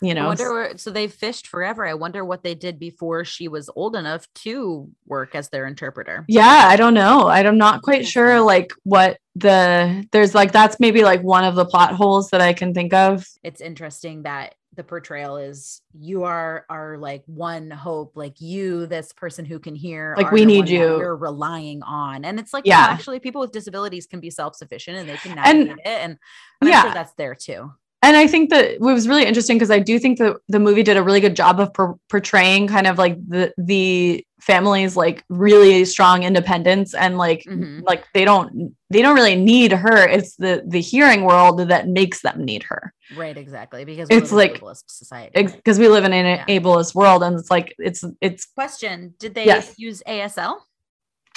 you 0.00 0.14
know 0.14 0.32
where, 0.32 0.78
so 0.78 0.90
they 0.90 1.08
fished 1.08 1.48
forever. 1.48 1.84
I 1.84 1.94
wonder 1.94 2.24
what 2.24 2.44
they 2.44 2.54
did 2.54 2.78
before 2.78 3.24
she 3.24 3.48
was 3.48 3.68
old 3.74 3.96
enough 3.96 4.32
to 4.44 4.88
work 5.06 5.34
as 5.34 5.48
their 5.48 5.66
interpreter. 5.66 6.24
Yeah 6.28 6.66
i 6.68 6.76
don't 6.76 6.94
know. 6.94 7.26
I'm 7.26 7.58
not 7.58 7.82
quite 7.82 8.06
sure 8.06 8.40
like 8.40 8.72
what 8.84 9.18
the 9.34 10.06
there's 10.12 10.36
like 10.36 10.52
that's 10.52 10.78
maybe 10.78 11.02
like 11.02 11.22
one 11.22 11.44
of 11.44 11.56
the 11.56 11.66
plot 11.66 11.94
holes 11.94 12.30
that 12.30 12.40
i 12.40 12.52
can 12.52 12.74
think 12.74 12.94
of. 12.94 13.26
It's 13.42 13.60
interesting 13.60 14.22
that 14.22 14.54
the 14.76 14.84
portrayal 14.84 15.36
is 15.36 15.82
you 15.98 16.24
are 16.24 16.64
are 16.68 16.98
like 16.98 17.22
one 17.26 17.70
hope 17.70 18.12
like 18.14 18.40
you 18.40 18.86
this 18.86 19.12
person 19.12 19.44
who 19.44 19.58
can 19.58 19.74
hear 19.74 20.14
like 20.16 20.30
we 20.30 20.44
need 20.44 20.68
you. 20.68 20.98
you're 20.98 21.16
relying 21.16 21.82
on. 21.82 22.24
And 22.24 22.38
it's 22.38 22.52
like 22.52 22.66
yeah. 22.66 22.76
no, 22.76 22.92
actually 22.92 23.20
people 23.20 23.40
with 23.40 23.52
disabilities 23.52 24.06
can 24.06 24.20
be 24.20 24.30
self-sufficient 24.30 24.96
and 24.96 25.08
they 25.08 25.16
can 25.16 25.34
navigate 25.34 25.70
and, 25.70 25.80
it 25.80 25.86
and, 25.86 26.18
and 26.60 26.70
yeah. 26.70 26.80
I'm 26.80 26.86
sure 26.86 26.94
that's 26.94 27.14
there 27.14 27.34
too 27.34 27.72
and 28.02 28.16
I 28.16 28.26
think 28.26 28.50
that 28.50 28.64
it 28.64 28.80
was 28.80 29.08
really 29.08 29.24
interesting 29.24 29.56
because 29.56 29.70
I 29.70 29.78
do 29.78 29.98
think 29.98 30.18
that 30.18 30.36
the 30.48 30.60
movie 30.60 30.82
did 30.82 30.96
a 30.96 31.02
really 31.02 31.20
good 31.20 31.34
job 31.34 31.58
of 31.60 31.72
per- 31.72 31.94
portraying 32.08 32.68
kind 32.68 32.86
of 32.86 32.98
like 32.98 33.16
the 33.26 33.52
the 33.56 34.24
family's 34.40 34.96
like 34.96 35.24
really 35.28 35.84
strong 35.84 36.22
independence 36.22 36.94
and 36.94 37.18
like 37.18 37.42
mm-hmm. 37.48 37.80
like 37.84 38.04
they 38.12 38.24
don't 38.24 38.76
they 38.90 39.02
don't 39.02 39.16
really 39.16 39.34
need 39.34 39.72
her. 39.72 40.06
It's 40.06 40.36
the 40.36 40.62
the 40.66 40.80
hearing 40.80 41.24
world 41.24 41.58
that 41.68 41.88
makes 41.88 42.22
them 42.22 42.44
need 42.44 42.62
her. 42.64 42.92
Right, 43.16 43.36
exactly. 43.36 43.84
Because 43.84 44.08
it's 44.10 44.30
like 44.30 44.60
society 44.86 45.42
because 45.42 45.78
we 45.78 45.88
live 45.88 46.04
in 46.04 46.12
an 46.12 46.26
yeah. 46.26 46.46
ableist 46.46 46.94
world, 46.94 47.22
and 47.22 47.38
it's 47.38 47.50
like 47.50 47.74
it's 47.78 48.04
it's. 48.20 48.46
Question: 48.46 49.14
Did 49.18 49.34
they 49.34 49.46
yes. 49.46 49.74
use 49.78 50.02
ASL? 50.06 50.58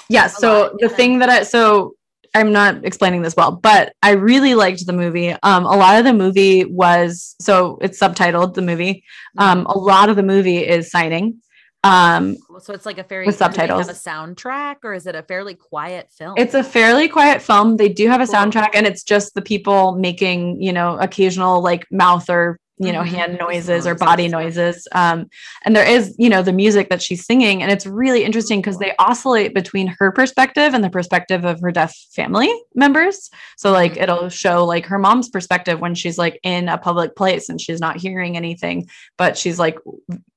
Yes. 0.09 0.37
So 0.37 0.75
the 0.79 0.89
thing 0.89 1.19
that 1.19 1.29
I 1.29 1.43
so 1.43 1.95
I'm 2.35 2.51
not 2.51 2.85
explaining 2.85 3.21
this 3.21 3.35
well, 3.35 3.51
but 3.51 3.93
I 4.01 4.11
really 4.11 4.55
liked 4.55 4.85
the 4.85 4.93
movie. 4.93 5.31
Um, 5.43 5.65
a 5.65 5.75
lot 5.75 5.97
of 5.97 6.05
the 6.05 6.13
movie 6.13 6.65
was 6.65 7.35
so 7.39 7.77
it's 7.81 7.99
subtitled 7.99 8.53
the 8.53 8.61
movie. 8.61 9.03
Um, 9.37 9.65
a 9.65 9.77
lot 9.77 10.09
of 10.09 10.15
the 10.15 10.23
movie 10.23 10.65
is 10.65 10.91
signing. 10.91 11.41
Um, 11.83 12.35
so 12.59 12.73
it's 12.73 12.85
like 12.85 12.97
a 12.97 13.03
very 13.03 13.25
with 13.25 13.37
subtitles. 13.37 13.87
Have 13.87 13.95
a 13.95 13.99
soundtrack, 13.99 14.77
or 14.83 14.93
is 14.93 15.07
it 15.07 15.15
a 15.15 15.23
fairly 15.23 15.55
quiet 15.55 16.11
film? 16.11 16.33
It's 16.37 16.53
a 16.53 16.63
fairly 16.63 17.07
quiet 17.07 17.41
film. 17.41 17.77
They 17.77 17.87
do 17.87 18.07
have 18.09 18.19
a 18.19 18.25
cool. 18.25 18.35
soundtrack, 18.35 18.71
and 18.73 18.85
it's 18.85 19.03
just 19.03 19.33
the 19.33 19.41
people 19.41 19.95
making 19.95 20.61
you 20.61 20.73
know 20.73 20.97
occasional 20.99 21.61
like 21.61 21.85
mouth 21.89 22.29
or 22.29 22.59
you 22.79 22.91
know, 22.91 23.01
mm-hmm. 23.01 23.15
hand 23.15 23.37
noises 23.39 23.85
or 23.85 23.93
body 23.93 24.27
noises. 24.27 24.87
Um, 24.93 25.29
and 25.65 25.75
there 25.75 25.87
is, 25.87 26.15
you 26.17 26.29
know, 26.29 26.41
the 26.41 26.53
music 26.53 26.89
that 26.89 27.01
she's 27.01 27.25
singing. 27.25 27.61
And 27.61 27.71
it's 27.71 27.85
really 27.85 28.23
interesting 28.23 28.59
because 28.59 28.79
they 28.79 28.93
oscillate 28.97 29.53
between 29.53 29.87
her 29.99 30.11
perspective 30.11 30.73
and 30.73 30.83
the 30.83 30.89
perspective 30.89 31.45
of 31.45 31.59
her 31.61 31.71
deaf 31.71 31.93
family 32.11 32.51
members. 32.73 33.29
So, 33.57 33.71
like, 33.71 33.93
mm-hmm. 33.93 34.03
it'll 34.03 34.29
show 34.29 34.65
like 34.65 34.85
her 34.85 34.97
mom's 34.97 35.29
perspective 35.29 35.79
when 35.79 35.93
she's 35.93 36.17
like 36.17 36.39
in 36.43 36.69
a 36.69 36.77
public 36.77 37.15
place 37.15 37.49
and 37.49 37.59
she's 37.59 37.79
not 37.79 37.97
hearing 37.97 38.37
anything, 38.37 38.89
but 39.17 39.37
she's 39.37 39.59
like 39.59 39.77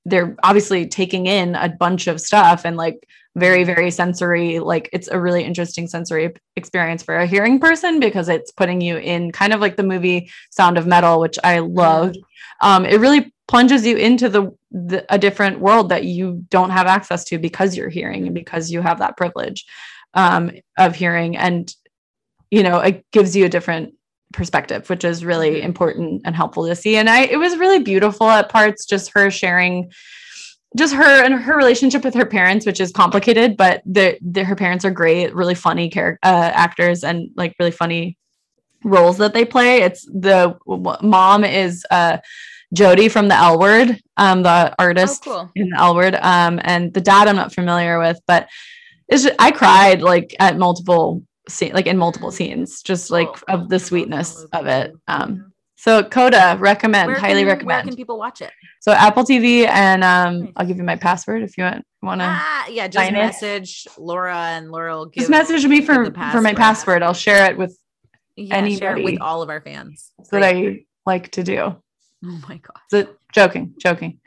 they're 0.04 0.36
obviously 0.42 0.86
taking 0.86 1.26
in 1.26 1.54
a 1.54 1.68
bunch 1.68 2.06
of 2.06 2.20
stuff 2.20 2.64
and 2.64 2.76
like 2.76 3.06
very 3.34 3.64
very 3.64 3.90
sensory 3.90 4.58
like 4.58 4.90
it's 4.92 5.08
a 5.08 5.18
really 5.18 5.42
interesting 5.42 5.86
sensory 5.86 6.34
experience 6.56 7.02
for 7.02 7.16
a 7.16 7.26
hearing 7.26 7.58
person 7.58 7.98
because 7.98 8.28
it's 8.28 8.50
putting 8.52 8.80
you 8.82 8.98
in 8.98 9.32
kind 9.32 9.54
of 9.54 9.60
like 9.60 9.76
the 9.76 9.82
movie 9.82 10.30
sound 10.50 10.76
of 10.76 10.86
metal 10.86 11.18
which 11.18 11.38
i 11.42 11.58
loved. 11.58 12.18
Um, 12.62 12.86
it 12.86 13.00
really 13.00 13.32
plunges 13.48 13.84
you 13.84 13.96
into 13.96 14.28
the, 14.28 14.50
the 14.70 15.04
a 15.12 15.18
different 15.18 15.58
world 15.58 15.88
that 15.90 16.04
you 16.04 16.44
don't 16.48 16.70
have 16.70 16.86
access 16.86 17.24
to 17.24 17.38
because 17.38 17.76
you're 17.76 17.88
hearing 17.88 18.24
and 18.26 18.34
because 18.34 18.70
you 18.70 18.80
have 18.80 19.00
that 19.00 19.16
privilege 19.16 19.66
um, 20.14 20.52
of 20.78 20.94
hearing. 20.94 21.36
And 21.36 21.74
you 22.50 22.62
know 22.62 22.78
it 22.78 23.04
gives 23.12 23.34
you 23.34 23.44
a 23.44 23.48
different 23.48 23.94
perspective 24.32 24.88
which 24.88 25.04
is 25.04 25.24
really 25.24 25.56
Mm-hmm. 25.56 25.66
important 25.66 26.22
and 26.24 26.34
helpful 26.36 26.66
to 26.66 26.76
see. 26.76 26.96
And 26.96 27.10
i 27.10 27.24
it 27.24 27.36
was 27.36 27.58
really 27.58 27.80
beautiful 27.80 28.28
at 28.28 28.48
parts 28.48 28.86
just 28.86 29.10
her 29.14 29.30
sharing 29.30 29.90
just 30.76 30.94
her 30.94 31.24
and 31.24 31.34
her 31.34 31.56
relationship 31.56 32.02
with 32.04 32.14
her 32.14 32.26
parents 32.26 32.64
which 32.66 32.80
is 32.80 32.90
complicated 32.92 33.56
but 33.56 33.82
the, 33.84 34.18
the 34.22 34.42
her 34.44 34.56
parents 34.56 34.84
are 34.84 34.90
great 34.90 35.34
really 35.34 35.54
funny 35.54 35.88
character 35.90 36.18
uh, 36.22 36.50
actors 36.54 37.04
and 37.04 37.30
like 37.36 37.54
really 37.58 37.70
funny 37.70 38.16
roles 38.84 39.18
that 39.18 39.32
they 39.34 39.44
play 39.44 39.82
it's 39.82 40.04
the 40.06 40.56
w- 40.66 40.96
mom 41.08 41.44
is 41.44 41.84
uh 41.90 42.16
Jodi 42.74 43.08
from 43.10 43.28
the 43.28 43.36
l 43.36 43.58
word 43.58 44.00
um 44.16 44.42
the 44.42 44.74
artist 44.78 45.22
Oh, 45.26 45.30
cool. 45.30 45.50
in 45.54 45.68
the 45.68 45.78
L 45.78 45.94
word. 45.94 46.14
Um, 46.14 46.58
and 46.64 46.92
the 46.94 47.02
dad 47.02 47.28
I'm 47.28 47.36
not 47.36 47.52
familiar 47.52 47.98
with, 47.98 48.18
but 48.26 48.48
it's 49.08 49.24
just, 49.24 49.34
I 49.38 49.50
cried 49.50 50.00
like 50.00 50.34
at 50.40 50.56
multiple 50.56 51.22
scene, 51.50 51.74
like 51.74 51.86
in 51.86 51.98
multiple 51.98 52.30
scenes, 52.30 52.80
just 52.82 53.10
like 53.10 53.28
Oh, 53.28 53.42
of 53.54 53.68
the 53.68 53.78
sweetness 53.78 54.46
of 54.54 54.66
it. 54.66 54.94
Um, 55.06 55.51
so 55.82 56.02
Coda 56.04 56.56
recommend, 56.60 57.08
Where 57.08 57.18
highly 57.18 57.40
can- 57.40 57.46
Where 57.46 57.54
recommend. 57.56 57.88
can 57.88 57.96
people 57.96 58.16
watch 58.18 58.40
it? 58.40 58.52
so 58.80 58.92
Apple 58.92 59.24
TV 59.24 59.66
and 59.66 60.02
um, 60.04 60.52
I'll 60.56 60.66
give 60.66 60.76
you 60.76 60.84
my 60.84 60.96
password 60.96 61.42
if 61.42 61.58
you 61.58 61.64
want 61.64 61.84
want 62.02 62.20
to. 62.20 62.26
Ah, 62.28 62.66
yeah, 62.68 62.86
just 62.88 63.04
Sign 63.04 63.14
it. 63.16 63.18
message 63.18 63.86
Laura 63.98 64.36
and 64.36 64.70
Laura 64.70 64.94
will 64.96 65.06
give 65.06 65.22
Just 65.22 65.30
message 65.30 65.64
me 65.66 65.80
for 65.80 65.96
for 66.32 66.40
my 66.40 66.54
password. 66.54 67.02
I'll 67.02 67.14
share 67.14 67.50
it 67.50 67.58
with 67.58 67.76
yeah, 68.36 68.54
share 68.54 68.58
it 68.60 68.92
anybody. 68.92 69.02
with 69.04 69.20
all 69.20 69.42
of 69.42 69.50
our 69.50 69.60
fans. 69.60 70.12
that 70.18 70.30
Great. 70.30 70.44
I 70.44 71.10
like 71.10 71.30
to 71.32 71.42
do. 71.42 71.58
Oh 72.24 72.40
my 72.48 72.56
god. 72.58 72.78
So, 72.90 73.08
joking, 73.34 73.74
joking. 73.78 74.20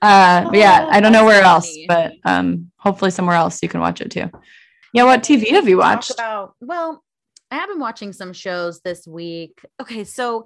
Uh, 0.00 0.44
but 0.44 0.54
yeah, 0.56 0.86
I 0.90 1.00
don't 1.00 1.12
know 1.12 1.22
Oh, 1.24 1.26
where 1.26 1.42
that's 1.42 1.66
else, 1.66 1.78
but 1.88 2.12
um, 2.24 2.70
hopefully 2.78 3.10
somewhere 3.10 3.34
else 3.36 3.60
you 3.62 3.68
can 3.68 3.80
watch 3.80 4.00
it 4.00 4.10
too. 4.12 4.30
Yeah, 4.92 5.04
what 5.04 5.22
TV 5.22 5.48
have 5.50 5.68
you 5.68 5.78
watched? 5.78 6.12
about 6.12 6.54
well, 6.60 7.02
I 7.50 7.56
have 7.56 7.68
been 7.68 7.80
watching 7.80 8.12
some 8.12 8.32
shows 8.32 8.80
this 8.82 9.06
week. 9.06 9.60
Okay, 9.80 10.04
so 10.04 10.44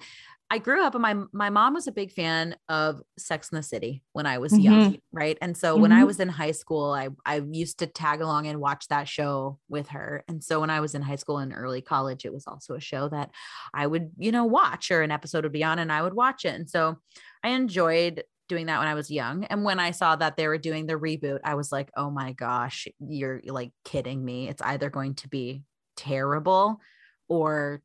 I 0.54 0.58
grew 0.58 0.82
up 0.84 0.94
and 0.94 1.02
my 1.02 1.14
my 1.32 1.50
mom 1.50 1.74
was 1.74 1.86
a 1.86 1.92
big 1.92 2.12
fan 2.12 2.56
of 2.68 3.02
Sex 3.18 3.50
in 3.50 3.56
the 3.56 3.62
City 3.62 4.04
when 4.12 4.26
I 4.26 4.38
was 4.38 4.58
young, 4.58 4.98
right? 5.12 5.36
And 5.42 5.56
so 5.56 5.76
when 5.76 5.90
I 5.92 6.04
Mhm. 6.04 6.04
was 6.04 6.20
in 6.20 6.28
high 6.28 6.52
school, 6.52 6.92
I 6.92 7.08
I 7.26 7.42
used 7.50 7.78
to 7.80 7.86
tag 7.86 8.20
along 8.20 8.46
and 8.46 8.60
watch 8.60 8.88
that 8.88 9.08
show 9.08 9.58
with 9.68 9.88
her. 9.88 10.24
And 10.28 10.44
so 10.44 10.60
when 10.60 10.70
I 10.70 10.80
was 10.80 10.94
in 10.94 11.02
high 11.02 11.16
school 11.16 11.38
and 11.38 11.52
early 11.54 11.82
college, 11.82 12.24
it 12.24 12.32
was 12.32 12.46
also 12.46 12.74
a 12.74 12.80
show 12.80 13.08
that 13.08 13.30
I 13.74 13.86
would, 13.86 14.12
you 14.16 14.32
know, 14.32 14.44
watch 14.44 14.90
or 14.90 15.02
an 15.02 15.10
episode 15.10 15.44
would 15.44 15.52
be 15.52 15.64
on 15.64 15.78
and 15.78 15.90
I 15.92 16.02
would 16.02 16.14
watch 16.14 16.44
it. 16.44 16.54
And 16.54 16.70
so 16.70 16.98
I 17.42 17.48
enjoyed 17.50 18.24
doing 18.48 18.66
that 18.66 18.78
when 18.78 18.88
I 18.88 18.94
was 18.94 19.10
young. 19.10 19.44
And 19.44 19.64
when 19.64 19.80
I 19.80 19.90
saw 19.90 20.16
that 20.16 20.36
they 20.36 20.46
were 20.48 20.58
doing 20.58 20.86
the 20.86 20.94
reboot, 20.94 21.40
I 21.44 21.54
was 21.54 21.72
like, 21.72 21.90
oh 21.96 22.10
my 22.10 22.32
gosh, 22.32 22.86
you're 23.00 23.40
like 23.46 23.72
kidding 23.84 24.24
me. 24.24 24.48
It's 24.48 24.62
either 24.62 24.90
going 24.90 25.14
to 25.16 25.28
be 25.28 25.64
terrible 25.96 26.80
or 27.28 27.82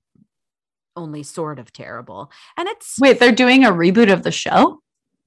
only 0.96 1.24
sort 1.24 1.60
of 1.60 1.72
terrible. 1.72 2.32
And 2.58 2.68
it's 2.68 2.98
Wait, 3.00 3.20
they're 3.20 3.32
doing 3.32 3.66
a 3.66 3.72
reboot 3.72 4.12
of 4.12 4.24
the 4.24 4.32
show? 4.32 4.82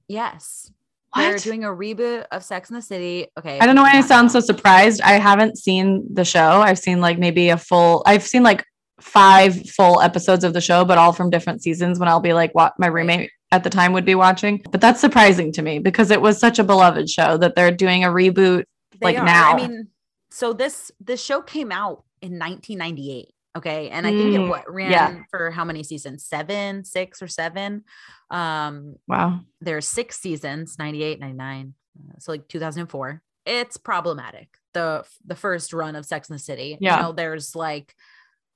yes. 0.07 0.71
They're 1.15 1.37
doing 1.37 1.63
a 1.63 1.67
reboot 1.67 2.25
of 2.31 2.43
Sex 2.43 2.71
in 2.71 2.75
the 2.75 2.81
City. 2.81 3.27
Okay. 3.37 3.59
I 3.59 3.67
don't 3.67 3.75
know 3.75 3.83
why 3.83 3.91
I 3.93 4.01
sound 4.01 4.31
so 4.31 4.39
surprised. 4.39 4.99
I 5.01 5.13
haven't 5.19 5.59
seen 5.59 6.03
the 6.11 6.25
show. 6.25 6.61
I've 6.61 6.79
seen 6.79 7.01
like 7.01 7.19
maybe 7.19 7.49
a 7.49 7.57
full, 7.57 8.01
I've 8.07 8.23
seen 8.23 8.41
like 8.41 8.65
five 8.99 9.69
full 9.69 10.01
episodes 10.01 10.43
of 10.43 10.53
the 10.53 10.61
show, 10.61 10.83
but 10.83 10.97
all 10.97 11.13
from 11.13 11.29
different 11.29 11.61
seasons 11.61 11.99
when 11.99 12.09
I'll 12.09 12.19
be 12.19 12.33
like 12.33 12.55
what 12.55 12.73
my 12.79 12.87
roommate 12.87 13.29
at 13.51 13.63
the 13.63 13.69
time 13.69 13.93
would 13.93 14.05
be 14.05 14.15
watching. 14.15 14.63
But 14.71 14.81
that's 14.81 14.99
surprising 14.99 15.51
to 15.53 15.61
me 15.61 15.77
because 15.77 16.09
it 16.09 16.19
was 16.21 16.39
such 16.39 16.57
a 16.57 16.63
beloved 16.63 17.07
show 17.07 17.37
that 17.37 17.55
they're 17.55 17.71
doing 17.71 18.03
a 18.03 18.07
reboot. 18.07 18.63
They 18.99 19.13
like 19.13 19.19
are. 19.19 19.25
now. 19.25 19.53
I 19.53 19.55
mean, 19.55 19.89
so 20.31 20.53
this 20.53 20.91
this 20.99 21.23
show 21.23 21.41
came 21.41 21.71
out 21.71 22.03
in 22.21 22.39
1998. 22.39 23.29
Okay. 23.55 23.89
And 23.89 24.07
I 24.07 24.11
think 24.11 24.33
Mm, 24.33 24.45
it 24.45 24.49
what, 24.49 24.71
ran 24.71 24.91
yeah. 24.91 25.21
for 25.29 25.51
how 25.51 25.63
many 25.63 25.83
seasons? 25.83 26.25
Seven, 26.25 26.83
six, 26.83 27.21
or 27.21 27.27
seven. 27.27 27.83
Um, 28.31 28.95
Wow. 29.07 29.41
there's 29.61 29.87
six 29.87 30.19
seasons 30.19 30.77
98 30.79 31.19
99 31.19 31.73
uh, 31.99 32.13
so 32.19 32.31
like 32.31 32.47
2004 32.47 33.21
it's 33.45 33.77
problematic 33.77 34.47
the 34.73 35.05
the 35.25 35.35
first 35.35 35.71
run 35.73 35.95
of 35.95 36.05
sex 36.05 36.29
in 36.29 36.33
the 36.33 36.39
city 36.39 36.77
Yeah. 36.79 36.95
you 36.95 37.01
know 37.03 37.11
there's 37.11 37.55
like 37.55 37.93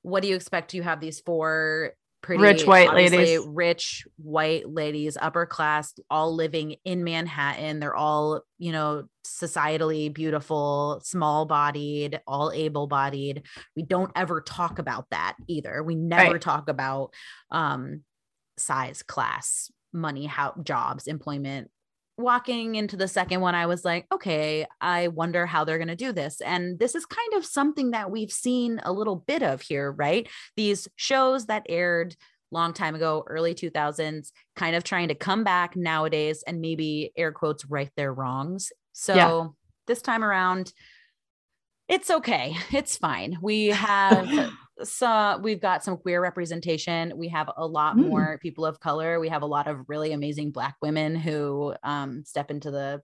what 0.01 0.23
do 0.23 0.29
you 0.29 0.35
expect 0.35 0.73
you 0.73 0.81
have 0.81 0.99
these 0.99 1.19
four 1.19 1.93
pretty 2.27 2.43
Rich 2.43 2.67
white 2.67 2.93
ladies. 2.93 3.39
rich 3.47 4.05
white 4.17 4.67
ladies 4.69 5.17
upper 5.19 5.45
class 5.45 5.93
all 6.09 6.35
living 6.35 6.75
in 6.83 7.05
manhattan 7.05 7.79
they're 7.79 7.95
all 7.95 8.41
you 8.57 8.73
know 8.73 9.05
societally 9.25 10.13
beautiful 10.13 10.99
small 11.05 11.45
bodied 11.45 12.19
all 12.27 12.51
able 12.51 12.85
bodied 12.87 13.43
we 13.77 13.83
don't 13.83 14.11
ever 14.13 14.41
talk 14.41 14.77
about 14.77 15.05
that 15.11 15.37
either 15.47 15.81
we 15.81 15.95
never 15.95 16.33
Right. 16.33 16.41
talk 16.41 16.67
about 16.67 17.13
um 17.49 18.03
size 18.57 19.03
class 19.03 19.71
money 19.93 20.25
how 20.25 20.53
jobs 20.63 21.07
employment 21.07 21.71
walking 22.17 22.75
into 22.75 22.97
the 22.97 23.07
second 23.07 23.41
one 23.41 23.53
i 23.53 23.65
was 23.67 23.85
like 23.85 24.07
okay 24.11 24.65
i 24.81 25.07
wonder 25.09 25.45
how 25.45 25.63
they're 25.63 25.77
going 25.77 25.87
to 25.87 25.95
do 25.95 26.11
this. 26.11 26.41
And 26.41 26.79
this 26.79 26.95
is 26.95 27.05
kind 27.05 27.33
of 27.33 27.45
something 27.45 27.91
that 27.91 28.09
we've 28.09 28.31
seen 28.31 28.81
a 28.83 28.91
little 28.91 29.17
bit 29.17 29.43
of 29.43 29.61
here 29.61 29.91
right? 29.91 30.27
These 30.55 30.87
shows 30.95 31.45
that 31.45 31.65
aired 31.69 32.15
long 32.51 32.73
time 32.73 32.95
ago 32.95 33.23
early 33.27 33.53
2000s 33.53 34.31
kind 34.55 34.75
of 34.75 34.83
trying 34.83 35.09
to 35.09 35.15
come 35.15 35.43
back 35.43 35.75
nowadays 35.75 36.43
and 36.47 36.61
maybe 36.61 37.11
air 37.17 37.31
quotes 37.31 37.65
right 37.65 37.91
their 37.97 38.13
wrongs. 38.13 38.71
So 38.93 39.15
Yeah. 39.15 39.47
this 39.85 40.01
time 40.01 40.23
around 40.23 40.73
it's 41.87 42.09
okay. 42.09 42.55
It's 42.71 42.97
fine. 42.97 43.37
We 43.41 43.67
have 43.67 44.27
so 44.83 45.39
we've 45.41 45.61
got 45.61 45.83
some 45.83 45.97
queer 45.97 46.21
representation 46.21 47.13
we 47.17 47.27
have 47.29 47.49
a 47.57 47.65
lot 47.65 47.95
Mm. 47.95 48.09
more 48.09 48.39
people 48.41 48.65
of 48.65 48.79
color 48.79 49.19
we 49.19 49.29
have 49.29 49.41
a 49.41 49.47
lot 49.47 49.67
of 49.67 49.77
really 49.87 50.13
amazing 50.13 50.51
black 50.51 50.75
women 50.81 51.15
who 51.15 51.73
um, 51.83 52.23
step 52.25 52.51
into 52.51 52.69
the 52.71 53.01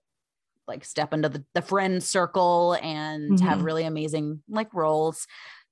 like 0.66 0.84
step 0.84 1.12
into 1.12 1.28
the, 1.28 1.44
the 1.54 1.62
friend 1.62 2.02
circle 2.02 2.76
and 2.82 3.38
have 3.40 3.58
Mhm. 3.60 3.64
really 3.64 3.84
amazing 3.84 4.42
like 4.48 4.72
roles 4.72 5.26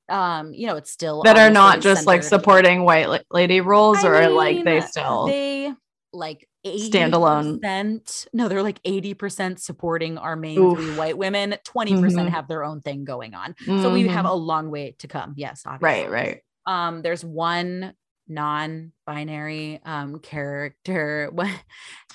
um 0.09 0.53
you 0.53 0.67
know 0.67 0.77
it's 0.77 0.91
still 0.91 1.23
That 1.23 1.39
are 1.39 1.51
not 1.51 1.81
just 1.81 2.07
like 2.07 2.23
supporting 2.23 2.85
white 2.85 3.09
la- 3.09 3.19
lady 3.31 3.61
roles 3.61 4.05
I 4.05 4.09
or 4.09 4.29
like 4.29 4.65
they 4.65 4.81
still. 4.81 5.27
they 5.27 5.73
like 6.13 6.49
80 6.65 6.91
Standalone. 6.91 8.27
no 8.33 8.49
they're 8.49 8.63
like 8.63 8.83
80% 8.83 9.59
supporting 9.59 10.19
our 10.19 10.37
main 10.37 10.75
three 10.77 10.95
white 10.95 11.17
women 11.19 11.57
20% 11.65 11.99
Mhm. 12.01 12.29
have 12.29 12.49
their 12.49 12.65
own 12.65 12.81
thing 12.81 13.05
going 13.05 13.35
on 13.35 13.55
so 13.65 13.91
we 13.93 14.07
have 14.09 14.25
Mhm. 14.27 14.31
a 14.31 14.35
long 14.35 14.71
way 14.71 14.95
to 14.99 15.09
come 15.09 15.35
yes 15.37 15.63
obviously 15.67 16.09
right, 16.09 16.11
right. 16.11 16.41
um 16.67 17.03
there's 17.03 17.25
one 17.25 17.95
non-binary 18.29 19.81
um 19.85 20.19
character 20.21 21.29
what 21.33 21.49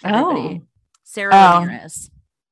everybody 0.03 0.61
Sarah 1.03 1.31
Oh. 1.33 1.59
Ramirez 1.61 2.09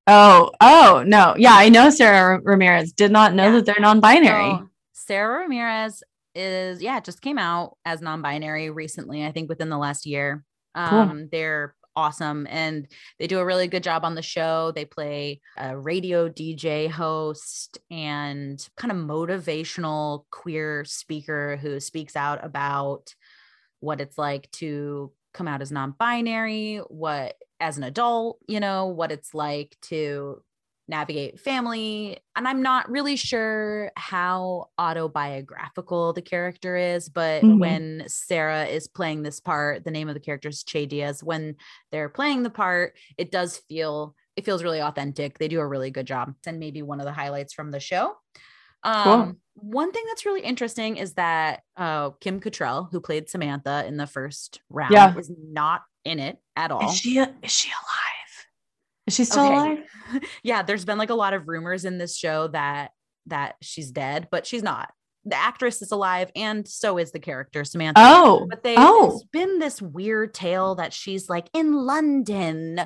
Oh, 0.08 0.52
oh 0.62 1.04
no. 1.08 1.34
Yeah, 1.36 1.54
I 1.56 1.70
know 1.70 1.90
Sarah 1.90 2.40
Ramirez. 2.44 2.92
Did 2.94 3.12
not 3.12 3.34
know 3.34 3.46
Yeah. 3.46 3.52
that 3.54 3.66
they're 3.66 3.80
non-binary. 3.80 4.52
So, 4.52 4.70
Sarah 4.94 5.40
Ramirez 5.40 6.04
is 6.36 6.80
yeah, 6.84 7.00
just 7.00 7.24
came 7.24 7.40
out 7.40 7.78
as 7.86 8.02
non-binary 8.04 8.70
recently, 8.70 9.26
I 9.26 9.32
think 9.32 9.50
within 9.50 9.70
the 9.70 9.80
last 9.80 10.06
year. 10.06 10.44
Cool. 10.76 11.00
Um 11.00 11.30
they're 11.32 11.76
awesome 11.96 12.46
and 12.50 12.88
they 13.20 13.28
do 13.28 13.40
a 13.40 13.46
really 13.46 13.68
good 13.68 13.84
job 13.84 14.04
on 14.04 14.16
the 14.16 14.22
show. 14.22 14.72
They 14.76 14.86
play 14.86 15.42
a 15.58 15.78
radio 15.78 16.28
DJ 16.30 16.90
host 16.90 17.78
and 17.90 18.68
kind 18.76 18.92
of 18.92 18.98
motivational 18.98 20.26
queer 20.30 20.84
speaker 20.86 21.58
who 21.58 21.80
speaks 21.80 22.16
out 22.16 22.44
about 22.44 23.14
what 23.80 24.02
it's 24.02 24.18
like 24.18 24.52
to 24.52 25.12
come 25.34 25.48
out 25.48 25.62
as 25.62 25.72
non-binary, 25.72 26.78
what 26.88 27.36
as 27.60 27.78
an 27.78 27.84
adult, 27.84 28.40
you 28.48 28.60
know, 28.60 28.88
what 28.88 29.12
it's 29.12 29.34
like 29.34 29.78
to 29.84 30.42
navigate 30.88 31.40
family. 31.40 32.20
And 32.36 32.48
I'm 32.48 32.62
not 32.62 32.90
really 32.90 33.16
sure 33.16 33.92
how 33.96 34.68
autobiographical 34.78 36.14
the 36.14 36.22
character 36.22 36.76
is, 36.76 37.10
but 37.10 37.42
Mhm. 37.44 37.60
when 37.60 38.04
Sara 38.08 38.66
is 38.66 38.88
playing 38.88 39.24
this 39.24 39.40
part, 39.40 39.84
the 39.84 39.92
name 39.92 40.08
of 40.10 40.14
the 40.14 40.20
character 40.20 40.50
is 40.50 40.64
Che 40.64 40.86
Diaz. 40.86 41.24
When 41.24 41.56
they're 41.92 42.10
playing 42.10 42.44
the 42.44 42.50
part, 42.50 42.96
it 43.18 43.32
does 43.32 43.58
feel 43.58 44.16
it 44.36 44.44
feels 44.44 44.64
really 44.64 44.82
authentic. 44.82 45.38
They 45.40 45.48
do 45.48 45.62
a 45.62 45.68
really 45.68 45.92
good 45.92 46.06
job. 46.06 46.36
And 46.46 46.60
maybe 46.60 46.82
one 46.82 47.00
of 47.00 47.06
the 47.06 47.14
highlights 47.14 47.54
from 47.54 47.72
the 47.72 47.80
show. 47.80 48.18
Um, 48.84 49.38
one 49.54 49.92
thing 49.94 50.04
that's 50.10 50.26
really 50.26 50.42
interesting 50.42 50.98
is 50.98 51.14
that 51.14 51.62
uh, 51.78 52.10
Kim 52.20 52.42
Cattrall, 52.42 52.90
who 52.92 53.00
played 53.00 53.30
Samantha 53.30 53.86
in 53.88 53.96
the 53.98 54.06
first 54.06 54.60
round, 54.70 54.92
Yeah. 54.92 55.18
is 55.18 55.32
not 55.40 55.84
in 56.04 56.20
it 56.20 56.38
at 56.58 56.70
all. 56.70 56.90
Is 56.90 56.98
she 56.98 57.18
is 57.18 57.52
she 57.52 57.70
alive? 57.70 58.15
Is 59.08 59.16
she 59.16 59.26
still 59.26 59.46
Okay. 59.46 59.54
alive? 59.56 60.24
yeah, 60.44 60.62
there's 60.64 60.86
been 60.86 60.98
like 60.98 61.10
a 61.10 61.16
lot 61.16 61.34
of 61.34 61.48
rumors 61.48 61.86
in 61.86 61.98
this 61.98 62.18
show 62.18 62.48
that 62.50 62.92
that 63.28 63.56
she's 63.62 63.92
dead, 63.92 64.28
but 64.32 64.46
she's 64.46 64.64
not. 64.64 64.92
The 65.28 65.36
actress 65.36 65.82
is 65.82 65.92
alive, 65.92 66.32
and 66.36 66.68
so 66.68 67.00
is 67.00 67.12
the 67.12 67.20
character 67.20 67.64
Samantha. 67.64 68.00
Oh, 68.04 68.46
But 68.48 68.62
they, 68.62 68.76
oh. 68.78 69.10
there's 69.10 69.24
been 69.32 69.58
this 69.58 69.82
weird 69.82 70.36
tale 70.36 70.76
that 70.76 70.94
she's 70.94 71.28
like 71.30 71.48
in 71.54 71.74
London 71.74 72.82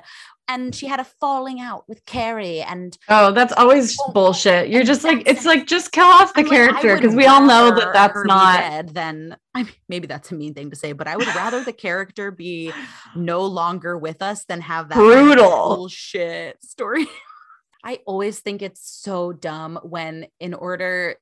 and 0.49 0.73
she 0.73 0.87
had 0.87 0.99
a 0.99 1.03
falling 1.03 1.61
out 1.61 1.87
with 1.87 2.03
Carrie. 2.05 2.61
And 2.61 2.97
oh, 3.07 3.31
that's 3.31 3.53
always 3.53 3.95
Well, 3.99 4.11
bullshit. 4.11 4.69
You're 4.69 4.83
just 4.83 5.03
like, 5.03 5.23
it's 5.27 5.45
like, 5.45 5.67
just 5.67 5.91
kill 5.91 6.07
off 6.07 6.33
the 6.33 6.41
I'm 6.41 6.49
character 6.49 6.95
because 6.95 7.15
we 7.15 7.27
all 7.27 7.45
know 7.45 7.73
that 7.73 7.93
that's 7.93 8.25
not. 8.25 8.93
than 8.93 9.37
I 9.53 9.63
mean, 9.63 9.73
maybe 9.87 10.07
that's 10.07 10.31
a 10.31 10.35
mean 10.35 10.55
thing 10.55 10.71
to 10.71 10.75
say, 10.75 10.91
but 10.91 11.07
I 11.07 11.15
would 11.15 11.27
rather 11.27 11.63
the 11.63 11.71
character 11.71 12.31
be 12.31 12.73
no 13.15 13.45
longer 13.45 13.97
with 13.97 14.21
us 14.21 14.45
than 14.45 14.61
have 14.61 14.89
that 14.89 14.95
Brutal. 14.95 15.75
bullshit 15.75 16.63
story. 16.63 17.05
I 17.83 17.99
always 18.05 18.39
think 18.39 18.61
it's 18.61 18.81
so 18.81 19.31
dumb 19.31 19.79
when, 19.83 20.27
in 20.39 20.53
order 20.53 21.15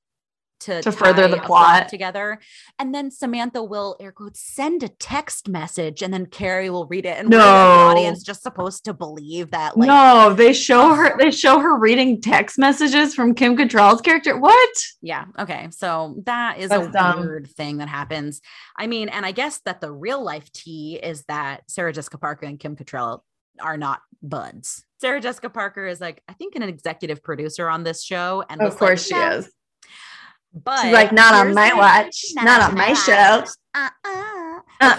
to, 0.61 0.81
To 0.81 0.91
further 0.91 1.27
the 1.27 1.37
plot. 1.37 1.89
together, 1.89 2.39
and 2.79 2.93
then 2.93 3.11
Samantha 3.11 3.63
will 3.63 3.95
air 3.99 4.11
quotes 4.11 4.39
send 4.41 4.83
a 4.83 4.87
text 4.89 5.47
message, 5.47 6.01
and 6.01 6.13
then 6.13 6.25
Carrie 6.25 6.69
will 6.69 6.85
read 6.87 7.05
it, 7.05 7.17
and 7.17 7.29
we're, 7.29 7.37
the 7.37 7.43
No. 7.43 7.87
audience 7.89 8.23
just 8.23 8.41
supposed 8.43 8.85
to 8.85 8.93
believe 8.93 9.51
that, 9.51 9.77
like, 9.77 9.87
no, 9.87 10.33
they 10.33 10.53
show 10.53 10.93
her. 10.93 11.17
They 11.17 11.31
show 11.31 11.59
her 11.59 11.77
reading 11.77 12.21
text 12.21 12.57
messages 12.57 13.13
from 13.13 13.33
Kim 13.35 13.55
Cattrall's 13.57 14.01
character. 14.01 14.37
What? 14.37 14.69
Yeah. 15.01 15.25
Okay. 15.39 15.67
So 15.71 16.21
that 16.25 16.57
is 16.59 16.69
That's 16.69 16.87
a 16.87 16.91
dumb. 16.91 17.19
weird 17.21 17.47
thing 17.47 17.77
that 17.77 17.87
happens. 17.89 18.41
I 18.77 18.87
mean, 18.87 19.09
and 19.09 19.25
I 19.25 19.31
guess 19.31 19.59
that 19.65 19.81
the 19.81 19.91
real 19.91 20.23
life 20.23 20.51
tea 20.51 20.99
is 21.01 21.23
that 21.27 21.61
Sarah 21.69 21.93
Jessica 21.93 22.17
Parker 22.17 22.45
and 22.45 22.59
Kim 22.59 22.75
Cattrall 22.75 23.21
are 23.59 23.77
not 23.77 24.01
buds. 24.21 24.83
Sarah 24.99 25.21
Jessica 25.21 25.49
Parker 25.49 25.85
is 25.87 26.01
like, 26.01 26.21
I 26.27 26.33
think, 26.33 26.55
an 26.55 26.63
executive 26.63 27.23
producer 27.23 27.69
on 27.69 27.83
this 27.83 28.03
show. 28.03 28.43
And 28.49 28.61
Of 28.61 28.77
course 28.77 29.09
like, 29.11 29.19
she 29.19 29.25
"No." 29.29 29.37
is. 29.37 29.51
But 30.63 30.81
She's 30.83 30.93
like, 30.93 31.11
"Not 31.11 31.33
on 31.33 31.53
my 31.53 31.73
watch, 31.73 32.23
not 32.35 32.61
on 32.69 32.75
my 32.75 32.93
show." 32.93 33.43
Uh-uh. 33.75 34.59
Uh-uh. 34.79 34.93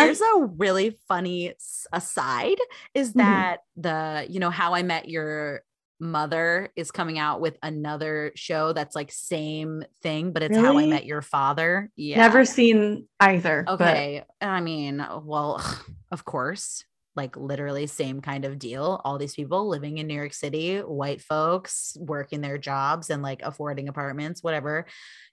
Okay, 0.00 0.04
here's 0.06 0.20
a 0.20 0.46
really 0.56 0.96
funny 1.08 1.54
aside 1.92 2.58
is 2.94 3.12
Mhm. 3.12 3.16
that 3.16 3.58
the, 3.76 4.26
you 4.28 4.40
know, 4.40 4.50
how 4.50 4.74
I 4.74 4.82
met 4.82 5.08
your 5.08 5.62
mother 6.00 6.70
is 6.76 6.90
coming 6.90 7.18
out 7.18 7.40
with 7.40 7.58
another 7.62 8.32
show 8.36 8.72
that's 8.72 8.94
like 8.94 9.10
same 9.10 9.82
thing, 10.02 10.32
but 10.32 10.42
it's 10.44 10.56
how 10.56 10.78
I 10.78 10.86
met 10.86 11.04
your 11.04 11.22
father. 11.22 11.90
Yeah. 11.96 12.18
Never 12.18 12.44
seen 12.44 13.08
either. 13.20 13.64
but- 13.66 13.80
Okay. 13.80 14.24
I 14.40 14.60
mean, 14.60 15.04
well, 15.24 15.60
of 16.12 16.24
course, 16.24 16.84
like 17.18 17.36
literally 17.36 17.86
same 17.86 18.22
kind 18.22 18.46
of 18.46 18.58
deal. 18.58 19.02
All 19.04 19.18
these 19.18 19.34
people 19.34 19.68
living 19.68 19.98
in 19.98 20.06
New 20.06 20.14
York 20.14 20.32
City, 20.32 20.78
white 20.78 21.20
folks 21.20 21.94
working 22.00 22.40
their 22.40 22.56
jobs 22.56 23.10
and 23.10 23.22
like 23.22 23.42
affording 23.42 23.88
apartments, 23.88 24.42
whatever, 24.42 24.86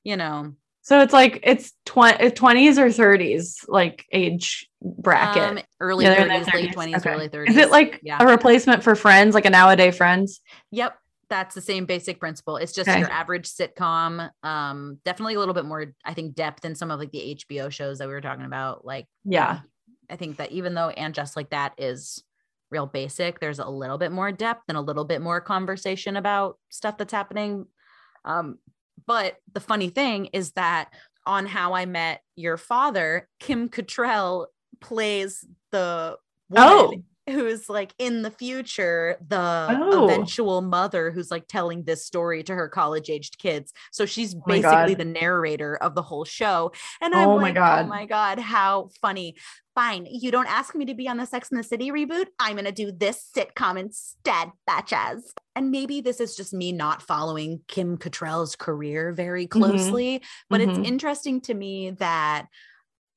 you 0.04 0.18
know. 0.18 0.56
So 0.82 1.00
it's 1.00 1.14
like 1.14 1.40
it's 1.44 1.72
twenty 1.86 2.30
twenties 2.32 2.78
or 2.78 2.92
thirties, 2.92 3.64
like 3.68 4.06
age 4.12 4.68
bracket. 4.82 5.44
Um, 5.44 5.60
early 5.80 6.06
Yeah, 6.06 6.16
they're 6.16 6.22
in 6.24 6.28
their 6.28 6.42
30s, 6.44 6.54
late 6.54 6.76
20s, 6.76 6.98
Okay. 6.98 7.10
early 7.10 7.30
30s. 7.30 7.50
Is 7.50 7.58
it 7.58 7.72
like 7.72 8.00
yeah. 8.04 8.18
a 8.20 8.28
replacement 8.28 8.84
for 8.84 8.96
Friends, 8.96 9.34
like 9.34 9.46
a 9.46 9.50
nowadays 9.50 9.98
Friends? 9.98 10.42
Yep. 10.72 10.98
That's 11.28 11.56
the 11.56 11.62
same 11.62 11.86
basic 11.88 12.20
principle. 12.20 12.58
It's 12.58 12.72
just 12.72 12.88
Okay. 12.88 13.00
your 13.00 13.10
average 13.12 13.48
sitcom. 13.50 14.30
Um, 14.44 15.00
definitely 15.06 15.34
a 15.34 15.40
little 15.40 15.56
bit 15.56 15.66
more, 15.66 15.88
I 16.06 16.14
think, 16.14 16.36
depth 16.36 16.66
in 16.66 16.76
some 16.76 16.92
of 16.92 17.00
like 17.00 17.12
the 17.12 17.36
HBO 17.40 17.72
shows 17.72 17.98
that 17.98 18.08
we 18.08 18.14
were 18.14 18.22
talking 18.22 18.46
about. 18.46 18.86
Like, 18.86 19.08
Yeah. 19.24 19.62
I 20.10 20.16
think 20.16 20.38
that 20.38 20.52
even 20.52 20.74
though 20.74 20.90
and 20.90 21.14
just 21.14 21.36
like 21.36 21.50
that 21.52 21.74
is 21.78 22.24
real 22.72 22.86
basic, 22.86 23.40
there's 23.40 23.60
a 23.60 23.68
little 23.68 23.98
bit 23.98 24.12
more 24.12 24.32
depth 24.32 24.64
and 24.68 24.78
a 24.78 24.82
little 24.82 25.06
bit 25.06 25.22
more 25.22 25.42
conversation 25.42 26.16
about 26.18 26.58
stuff 26.70 26.98
that's 26.98 27.14
happening. 27.14 27.66
Um, 28.24 28.58
but 29.06 29.38
the 29.54 29.60
funny 29.60 29.90
thing 29.90 30.28
is 30.28 30.52
that 30.54 30.90
on 31.26 31.46
How 31.46 31.74
I 31.74 31.86
Met 31.86 32.22
Your 32.36 32.58
Father, 32.58 33.28
Kim 33.40 33.70
Cattrall 33.70 34.48
plays 34.80 35.46
the 35.72 36.18
woman 36.50 36.70
Oh. 36.70 37.04
Who's 37.28 37.70
like 37.70 37.94
in 37.98 38.22
the 38.22 38.32
future 38.32 39.18
the 39.28 39.68
Oh. 39.70 40.06
eventual 40.06 40.62
mother 40.62 41.12
who's 41.12 41.32
like 41.32 41.48
telling 41.48 41.84
this 41.84 42.06
story 42.06 42.44
to 42.44 42.54
her 42.54 42.68
college 42.70 43.10
aged 43.10 43.38
kids 43.40 43.74
so 43.92 44.06
she's 44.06 44.36
Oh 44.36 44.42
basically 44.46 44.94
the 44.94 45.06
narrator 45.06 45.76
of 45.78 45.96
the 45.96 46.02
whole 46.02 46.26
show 46.26 46.72
and 47.02 47.14
i'm 47.16 47.28
Oh 47.30 47.36
my 47.38 47.44
like 47.44 47.56
God. 47.56 47.86
oh 47.86 47.88
my 47.88 48.06
god 48.06 48.40
how 48.40 48.90
funny 49.02 49.36
fine 49.74 50.06
you 50.10 50.32
don't 50.32 50.48
ask 50.48 50.76
me 50.76 50.86
to 50.86 50.94
be 50.94 51.08
on 51.10 51.18
the 51.18 51.26
sex 51.26 51.50
and 51.50 51.60
the 51.60 51.64
city 51.64 51.90
reboot 51.92 52.26
i'm 52.40 52.56
gonna 52.56 52.72
do 52.72 52.92
this 52.92 53.30
sitcom 53.36 53.80
instead 53.80 54.52
batches 54.68 55.34
and 55.56 55.72
maybe 55.72 56.02
this 56.02 56.20
is 56.20 56.36
just 56.36 56.54
me 56.54 56.72
not 56.72 57.02
following 57.02 57.60
kim 57.68 57.98
Cattrall's 57.98 58.56
career 58.56 59.12
very 59.14 59.48
closely 59.48 60.22
but 60.50 60.62
Mhm. 60.62 60.70
it's 60.80 60.88
interesting 60.88 61.42
to 61.42 61.54
me 61.54 61.90
that 61.92 62.48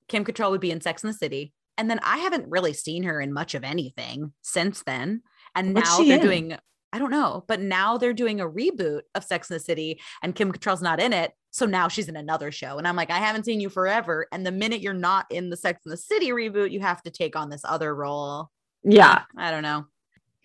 Kim 0.09 0.25
Cattrall 0.25 0.51
would 0.53 0.63
be 0.63 0.71
in 0.71 0.81
Sex 0.81 1.05
and 1.05 1.13
the 1.13 1.19
City. 1.19 1.53
And 1.79 1.89
then 1.89 2.01
I 2.03 2.18
haven't 2.18 2.51
really 2.51 2.72
seen 2.74 3.05
her 3.05 3.20
in 3.20 3.33
much 3.33 3.55
of 3.55 3.64
anything 3.64 4.33
since 4.43 4.83
then. 4.83 5.22
And 5.55 5.74
What's 5.74 5.99
now 5.99 6.05
they're 6.05 6.16
in? 6.18 6.22
doing, 6.22 6.57
I 6.93 6.99
don't 6.99 7.11
know, 7.11 7.45
but 7.49 7.61
now 7.61 7.97
they're 7.97 8.12
doing 8.12 8.41
a 8.41 8.49
reboot 8.49 9.03
of 9.14 9.24
Sex 9.24 9.49
and 9.49 9.59
the 9.59 9.64
City 9.64 10.01
and 10.22 10.35
Kim 10.35 10.53
Cattrall's 10.53 10.83
not 10.83 11.01
in 11.01 11.12
it. 11.12 11.33
So 11.51 11.64
now 11.64 11.89
she's 11.89 12.09
in 12.09 12.16
another 12.16 12.51
show. 12.53 12.79
And 12.79 12.87
I'm 12.87 12.97
like, 12.97 13.11
I 13.11 13.18
haven't 13.18 13.45
seen 13.45 13.61
you 13.61 13.70
forever. 13.70 14.26
And 14.33 14.45
the 14.45 14.53
minute 14.53 14.81
you're 14.83 14.93
not 14.93 15.26
in 15.31 15.49
the 15.49 15.57
Sex 15.57 15.81
and 15.85 15.93
the 15.93 15.97
City 15.97 16.29
reboot, 16.29 16.70
you 16.70 16.81
have 16.81 17.03
to 17.05 17.11
take 17.11 17.37
on 17.37 17.49
this 17.49 17.62
other 17.64 17.95
role. 17.95 18.51
Yeah. 18.83 19.22
I 19.37 19.51
don't 19.51 19.62
know. 19.62 19.87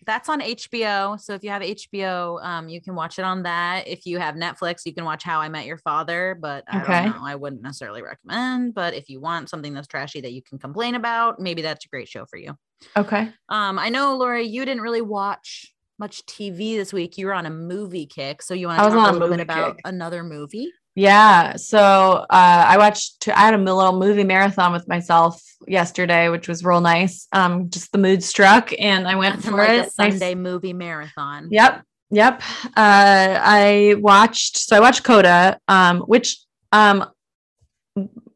That's 0.06 0.28
on 0.28 0.40
HBO. 0.40 1.20
So 1.20 1.34
if 1.34 1.42
you 1.44 1.50
have 1.50 1.62
HBO, 1.62 2.42
um, 2.44 2.68
you 2.68 2.80
can 2.80 2.94
watch 2.94 3.18
it 3.18 3.24
on 3.24 3.42
that. 3.44 3.86
If 3.86 4.06
you 4.06 4.18
have 4.18 4.34
Netflix, 4.34 4.82
you 4.84 4.92
can 4.94 5.04
watch 5.04 5.22
How 5.22 5.40
I 5.40 5.48
Met 5.48 5.66
Your 5.66 5.78
Father. 5.78 6.36
But 6.40 6.64
I 6.68 6.80
Okay. 6.82 7.02
don't 7.04 7.14
know. 7.16 7.24
I 7.24 7.34
wouldn't 7.36 7.62
necessarily 7.62 8.02
recommend. 8.02 8.74
But 8.74 8.94
if 8.94 9.08
you 9.08 9.20
want 9.20 9.48
something 9.50 9.72
that's 9.74 9.86
trashy 9.86 10.20
that 10.20 10.32
you 10.32 10.42
can 10.42 10.58
complain 10.58 10.94
about, 10.94 11.40
maybe 11.40 11.62
that's 11.62 11.84
a 11.84 11.88
great 11.88 12.08
show 12.08 12.26
for 12.26 12.36
you. 12.36 12.56
Okay. 12.96 13.32
Um, 13.48 13.78
I 13.78 13.88
know 13.88 14.16
Laura, 14.16 14.42
you 14.42 14.64
didn't 14.64 14.82
really 14.82 15.02
watch 15.02 15.72
much 15.98 16.24
TV 16.26 16.76
this 16.76 16.92
week. 16.92 17.16
You 17.16 17.26
were 17.26 17.34
on 17.34 17.46
a 17.46 17.50
movie 17.50 18.06
kick. 18.06 18.42
So 18.42 18.52
you 18.54 18.66
want 18.66 18.82
to 18.82 18.90
talk 18.90 19.08
a 19.08 19.12
little 19.12 19.28
bit 19.28 19.30
movie 19.30 19.42
about 19.42 19.76
kick. 19.76 19.82
another 19.84 20.22
movie? 20.24 20.72
Yeah. 20.94 21.56
So 21.56 21.80
uh, 21.80 22.26
I 22.30 22.78
watched, 22.78 23.28
I 23.28 23.40
had 23.40 23.54
a 23.54 23.58
little 23.58 23.98
movie 23.98 24.24
marathon 24.24 24.72
with 24.72 24.86
myself 24.86 25.42
yesterday, 25.66 26.28
which 26.28 26.46
was 26.46 26.64
real 26.64 26.80
nice. 26.80 27.26
Um, 27.32 27.68
just 27.68 27.90
the 27.90 27.98
mood 27.98 28.22
struck 28.22 28.72
and 28.78 29.08
I 29.08 29.16
went 29.16 29.36
Nothing 29.36 29.50
for 29.50 29.56
like 29.56 29.70
it. 29.70 29.86
a 29.86 29.90
Sunday 29.90 30.34
movie 30.34 30.72
marathon. 30.72 31.48
Yep. 31.50 31.82
Yep. 32.10 32.42
Uh, 32.66 32.70
I 32.76 33.96
watched, 33.98 34.58
so 34.58 34.76
I 34.76 34.80
watched 34.80 35.02
Coda, 35.02 35.58
um, 35.66 36.00
which 36.00 36.38
um, 36.70 37.06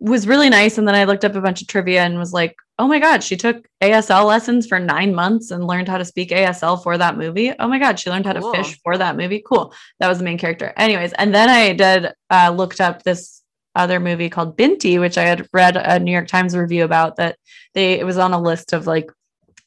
was 0.00 0.26
really 0.26 0.48
nice. 0.48 0.78
And 0.78 0.88
then 0.88 0.96
I 0.96 1.04
looked 1.04 1.24
up 1.24 1.36
a 1.36 1.40
bunch 1.40 1.62
of 1.62 1.68
trivia 1.68 2.02
and 2.02 2.18
was 2.18 2.32
like, 2.32 2.56
oh 2.78 2.86
my 2.86 2.98
God, 2.98 3.24
she 3.24 3.36
took 3.36 3.66
ASL 3.82 4.24
lessons 4.26 4.66
for 4.66 4.78
nine 4.78 5.14
months 5.14 5.50
and 5.50 5.66
learned 5.66 5.88
how 5.88 5.98
to 5.98 6.04
speak 6.04 6.30
ASL 6.30 6.80
for 6.82 6.96
that 6.96 7.16
movie. 7.16 7.52
Oh 7.58 7.66
my 7.68 7.78
God, 7.78 7.98
she 7.98 8.10
learned 8.10 8.26
how 8.26 8.32
to 8.34 8.40
Cool. 8.40 8.54
fish 8.54 8.78
for 8.84 8.96
that 8.96 9.16
movie. 9.16 9.42
Cool. 9.44 9.74
That 9.98 10.08
was 10.08 10.18
the 10.18 10.24
main 10.24 10.38
character. 10.38 10.72
Anyways, 10.76 11.12
and 11.14 11.34
then 11.34 11.48
I 11.48 11.72
did, 11.72 12.12
uh, 12.30 12.50
looked 12.56 12.80
up 12.80 13.02
this 13.02 13.42
other 13.74 13.98
movie 14.00 14.28
called 14.30 14.56
Binti, 14.56 14.98
which 14.98 15.18
I 15.18 15.24
had 15.24 15.48
read 15.52 15.76
a 15.76 15.98
New 15.98 16.12
York 16.12 16.28
Times 16.28 16.56
review 16.56 16.84
about 16.84 17.16
that 17.16 17.36
they, 17.74 17.98
it 17.98 18.04
was 18.06 18.16
on 18.18 18.32
a 18.32 18.40
list 18.40 18.72
of 18.72 18.86
like 18.86 19.10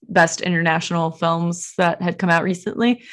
best 0.09 0.41
international 0.41 1.11
films 1.11 1.73
that 1.77 2.01
had 2.01 2.17
come 2.17 2.29
out 2.29 2.43
recently. 2.43 3.03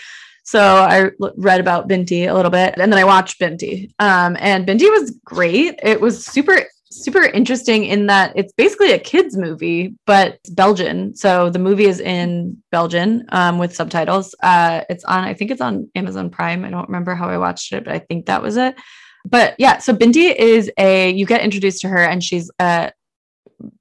So 0.45 0.61
I 0.61 1.11
read 1.37 1.61
about 1.61 1.89
Binti 1.89 2.25
a 2.25 2.35
little 2.35 2.51
bit 2.51 2.75
and 2.79 2.91
then 2.91 2.99
I 2.99 3.05
watched 3.05 3.39
Binti. 3.39 3.91
Um, 3.99 4.37
and 4.41 4.65
Binti 4.65 4.89
was 4.89 5.11
great. 5.25 5.79
It 5.83 6.01
was 6.01 6.25
super, 6.25 6.63
super 6.91 7.23
interesting 7.23 7.85
in 7.85 8.07
that 8.07 8.33
it's 8.37 8.53
basically 8.53 8.93
a 8.93 8.99
kids 8.99 9.37
movie, 9.37 9.95
but 10.07 10.35
it's 10.35 10.51
Belgian. 10.51 11.15
So 11.15 11.51
the 11.51 11.59
movie 11.59 11.87
is 11.87 12.01
in 12.01 12.63
Belgian 12.71 13.27
um, 13.31 13.59
with 13.59 13.75
subtitles. 13.75 14.35
Uh, 14.43 14.83
it's 14.89 15.05
on, 15.05 15.25
I 15.25 15.35
think 15.35 15.51
it's 15.51 15.61
on 15.61 15.91
Amazon 15.95 16.31
Prime. 16.31 16.65
I 16.65 16.71
don't 16.71 16.89
remember 16.89 17.15
how 17.15 17.29
I 17.29 17.39
watched 17.39 17.73
it, 17.73 17.85
but 17.85 17.95
I 17.95 17.99
think 17.99 18.27
that 18.27 18.43
was 18.43 18.57
it. 18.57 18.77
But 19.25 19.55
yeah, 19.59 19.79
so 19.79 19.93
Binti 19.93 20.27
is 20.27 20.71
a, 20.79 21.11
you 21.11 21.27
get 21.27 21.43
introduced 21.43 21.83
to 21.83 21.89
her 21.89 22.03
and 22.05 22.23
she's 22.23 22.51
uh, 22.59 22.91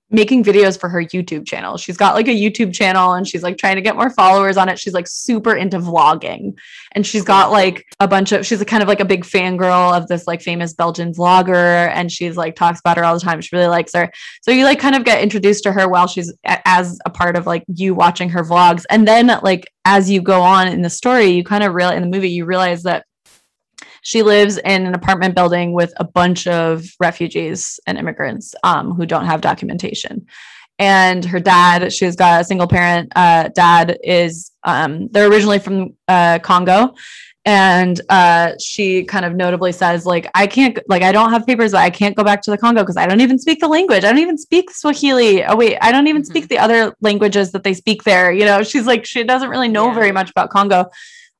making 0.10 0.44
videos 0.44 0.80
for 0.80 0.88
her 0.88 1.04
YouTube 1.04 1.46
channel. 1.46 1.78
She's 1.78 1.98
got 1.98 2.16
like 2.16 2.30
a 2.30 2.32
YouTube 2.32 2.74
channel 2.74 3.14
and 3.14 3.28
she's 3.28 3.44
like 3.44 3.58
trying 3.58 3.76
to 3.76 3.82
get 3.82 3.96
more 3.96 4.10
followers 4.10 4.56
on 4.56 4.70
it. 4.70 4.80
She's 4.80 4.94
like 4.94 5.08
super 5.08 5.54
into 5.54 5.80
vlogging 5.80 6.58
and 6.94 7.06
she's 7.06 7.24
got 7.24 7.52
like 7.52 7.86
a 8.00 8.08
bunch 8.08 8.32
of, 8.32 8.46
she's 8.46 8.62
a 8.62 8.66
kind 8.66 8.82
of 8.82 8.88
like 8.88 9.02
a 9.02 9.06
big 9.06 9.26
fangirl 9.26 9.96
of 9.98 10.08
this 10.08 10.26
like 10.26 10.42
famous 10.42 10.74
Belgian 10.74 11.12
vlogger 11.12 11.90
and 11.90 12.10
she's 12.10 12.38
like 12.38 12.56
talks 12.56 12.80
about 12.80 12.96
her 12.96 13.04
all 13.04 13.16
the 13.16 13.20
time. 13.20 13.42
She 13.42 13.56
really 13.56 13.68
likes 13.68 13.94
her. 13.94 14.10
So 14.44 14.52
you 14.52 14.64
like 14.64 14.80
kind 14.80 14.96
of 14.96 15.04
get 15.04 15.22
introduced 15.22 15.64
to 15.64 15.74
her 15.74 15.90
while 15.90 16.08
she's 16.08 16.34
a- 16.46 16.66
as 16.66 16.98
a 17.06 17.10
part 17.10 17.36
of 17.36 17.46
like 17.46 17.66
you 17.68 17.94
watching 17.94 18.30
her 18.30 18.44
vlogs. 18.44 18.86
And 18.90 19.06
then 19.06 19.28
like 19.44 19.70
as 19.84 20.10
you 20.10 20.22
go 20.22 20.42
on 20.42 20.70
in 20.70 20.84
the 20.84 20.90
story, 20.90 21.28
you 21.28 21.44
kind 21.44 21.64
of 21.66 21.74
real 21.74 21.90
in 21.90 22.02
the 22.02 22.08
movie, 22.08 22.30
you 22.30 22.46
realize 22.46 22.84
that 22.84 23.06
she 24.08 24.24
lives 24.24 24.58
in 24.60 24.86
an 24.86 24.96
apartment 24.96 25.36
building 25.36 25.74
with 25.74 25.92
a 25.98 26.06
bunch 26.06 26.48
of 26.48 26.86
refugees 26.98 27.78
and 27.86 27.98
immigrants 27.98 28.56
um, 28.64 28.94
who 28.94 29.06
don't 29.06 29.26
have 29.26 29.42
documentation 29.42 30.26
and 30.80 31.26
her 31.26 31.42
dad. 31.42 31.92
She's 31.92 32.16
got 32.16 32.40
a 32.40 32.44
single 32.46 32.70
parent 32.70 33.12
uh, 33.18 33.50
dad. 33.50 33.98
Is 34.06 34.52
um, 34.64 35.10
they're 35.10 35.28
originally 35.30 35.60
from 35.60 35.94
uh, 36.08 36.40
Congo, 36.40 36.94
and 37.44 38.00
uh, 38.08 38.54
she 38.64 39.04
kind 39.04 39.26
of 39.26 39.36
notably 39.36 39.74
says 39.74 40.06
like 40.06 40.30
i 40.36 40.48
can't 40.48 40.80
like 40.88 41.04
i 41.04 41.12
don't 41.12 41.32
have 41.32 41.46
papers 41.46 41.74
i 41.74 41.90
can't 41.90 42.16
go 42.16 42.24
back 42.24 42.42
to 42.42 42.52
the 42.52 42.58
congo 42.58 42.82
because 42.82 42.98
i 42.98 43.06
don't 43.06 43.22
even 43.22 43.40
speak 43.40 43.60
the 43.60 43.68
language 43.68 44.04
i 44.04 44.10
don't 44.10 44.20
even 44.20 44.38
speak 44.38 44.70
swahili 44.70 45.44
oh 45.46 45.56
wait 45.56 45.78
i 45.82 45.92
don't 45.92 46.08
even 46.08 46.22
mm-hmm. 46.22 46.30
speak 46.30 46.50
the 46.50 46.58
other 46.58 46.94
languages 47.00 47.54
that 47.54 47.64
they 47.64 47.74
speak 47.74 48.04
there 48.04 48.34
you 48.34 48.44
know 48.44 48.64
she's 48.64 48.86
like 48.86 49.06
she 49.06 49.24
doesn't 49.24 49.50
really 49.50 49.70
know 49.70 49.88
yeah. 49.88 49.94
very 49.94 50.12
much 50.12 50.30
about 50.30 50.50
congo 50.50 50.90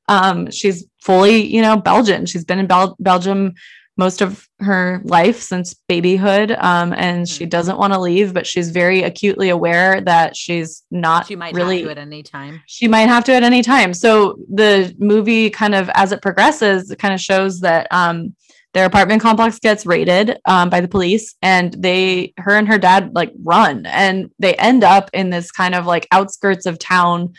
um, 0.08 0.50
she's 0.50 0.86
fully 1.08 1.46
you 1.46 1.62
know 1.62 1.74
belgian. 1.78 2.26
She's 2.26 2.44
been 2.44 2.58
in 2.58 2.66
Bel- 2.66 2.96
belgium 3.00 3.54
most 3.96 4.20
of 4.20 4.46
her 4.60 5.00
life 5.04 5.40
since 5.40 5.74
babyhood 5.88 6.52
um, 6.52 6.92
and 6.92 7.26
she 7.26 7.44
mm-hmm. 7.44 7.48
doesn't 7.48 7.78
want 7.78 7.94
to 7.94 7.98
leave 7.98 8.32
but 8.32 8.46
she's 8.46 8.70
very 8.70 9.02
acutely 9.02 9.48
aware 9.48 10.00
that 10.02 10.36
she's 10.36 10.84
not 10.90 11.26
she 11.26 11.34
might 11.34 11.54
really 11.54 11.78
have 11.78 11.86
to 11.86 11.90
at 11.92 11.98
any 11.98 12.22
time. 12.22 12.62
She 12.66 12.88
might 12.88 13.08
have 13.08 13.24
to 13.24 13.32
at 13.32 13.42
any 13.42 13.62
time. 13.62 13.94
So 13.94 14.38
the 14.52 14.94
movie 14.98 15.48
kind 15.48 15.74
of 15.74 15.90
as 15.94 16.12
it 16.12 16.20
progresses 16.20 16.90
it 16.90 16.98
kind 16.98 17.14
of 17.14 17.20
shows 17.20 17.60
that 17.60 17.88
um, 17.90 18.36
their 18.74 18.84
apartment 18.84 19.22
complex 19.22 19.58
gets 19.58 19.86
raided 19.86 20.38
um, 20.44 20.68
by 20.68 20.82
the 20.82 20.88
police 20.88 21.36
and 21.40 21.72
they 21.72 22.34
her 22.36 22.54
and 22.54 22.68
her 22.68 22.78
dad 22.78 23.14
like 23.14 23.32
run 23.42 23.86
and 23.86 24.30
they 24.38 24.54
end 24.56 24.84
up 24.84 25.08
in 25.14 25.30
this 25.30 25.50
kind 25.50 25.74
of 25.74 25.86
like 25.86 26.06
outskirts 26.12 26.66
of 26.66 26.78
town 26.78 27.32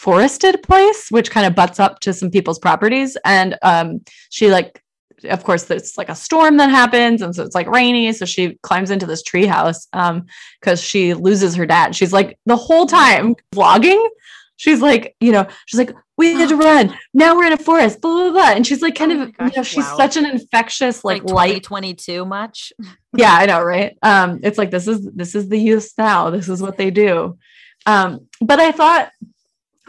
forested 0.00 0.62
place 0.62 1.08
which 1.10 1.30
kind 1.30 1.46
of 1.46 1.54
butts 1.54 1.78
up 1.78 2.00
to 2.00 2.14
some 2.14 2.30
people's 2.30 2.58
properties. 2.58 3.18
And 3.24 3.58
um, 3.62 4.00
she 4.30 4.50
like 4.50 4.82
of 5.28 5.44
course 5.44 5.64
there's 5.64 5.98
like 5.98 6.08
a 6.08 6.14
storm 6.14 6.56
that 6.56 6.70
happens 6.70 7.20
and 7.20 7.34
so 7.34 7.44
it's 7.44 7.54
like 7.54 7.68
rainy 7.68 8.10
so 8.10 8.24
she 8.24 8.58
climbs 8.62 8.90
into 8.90 9.04
this 9.04 9.22
treehouse 9.22 9.86
um 9.92 10.24
because 10.58 10.82
she 10.82 11.12
loses 11.12 11.54
her 11.54 11.66
dad. 11.66 11.94
She's 11.94 12.14
like 12.14 12.38
the 12.46 12.56
whole 12.56 12.86
time 12.86 13.34
vlogging 13.54 14.02
she's 14.56 14.80
like 14.80 15.14
you 15.20 15.32
know 15.32 15.46
she's 15.66 15.78
like 15.78 15.94
we 16.16 16.32
had 16.32 16.48
to 16.48 16.56
run. 16.68 16.96
Now 17.12 17.36
we're 17.36 17.46
in 17.46 17.52
a 17.52 17.58
forest. 17.58 18.00
Blah 18.00 18.14
blah 18.14 18.30
blah. 18.32 18.50
And 18.52 18.66
she's 18.66 18.80
like 18.80 18.94
kind 18.94 19.12
oh 19.12 19.22
of 19.22 19.36
gosh, 19.36 19.50
you 19.50 19.56
know 19.58 19.62
she's 19.62 19.84
wow. 19.84 19.96
such 19.98 20.16
an 20.16 20.24
infectious 20.24 21.04
like, 21.04 21.24
like 21.24 21.62
2022 21.62 22.24
much? 22.24 22.72
Yeah 23.14 23.34
i 23.34 23.44
know 23.44 23.62
right? 23.62 23.98
Um 24.02 24.40
it's 24.42 24.56
like 24.56 24.70
this 24.70 24.88
is 24.88 25.06
this 25.14 25.34
is 25.34 25.50
the 25.50 25.58
youth 25.58 25.92
now. 25.98 26.30
This 26.30 26.48
is 26.48 26.62
what 26.62 26.78
they 26.78 26.90
do. 26.90 27.36
Um 27.84 28.28
but 28.40 28.58
i 28.60 28.72
thought 28.72 29.10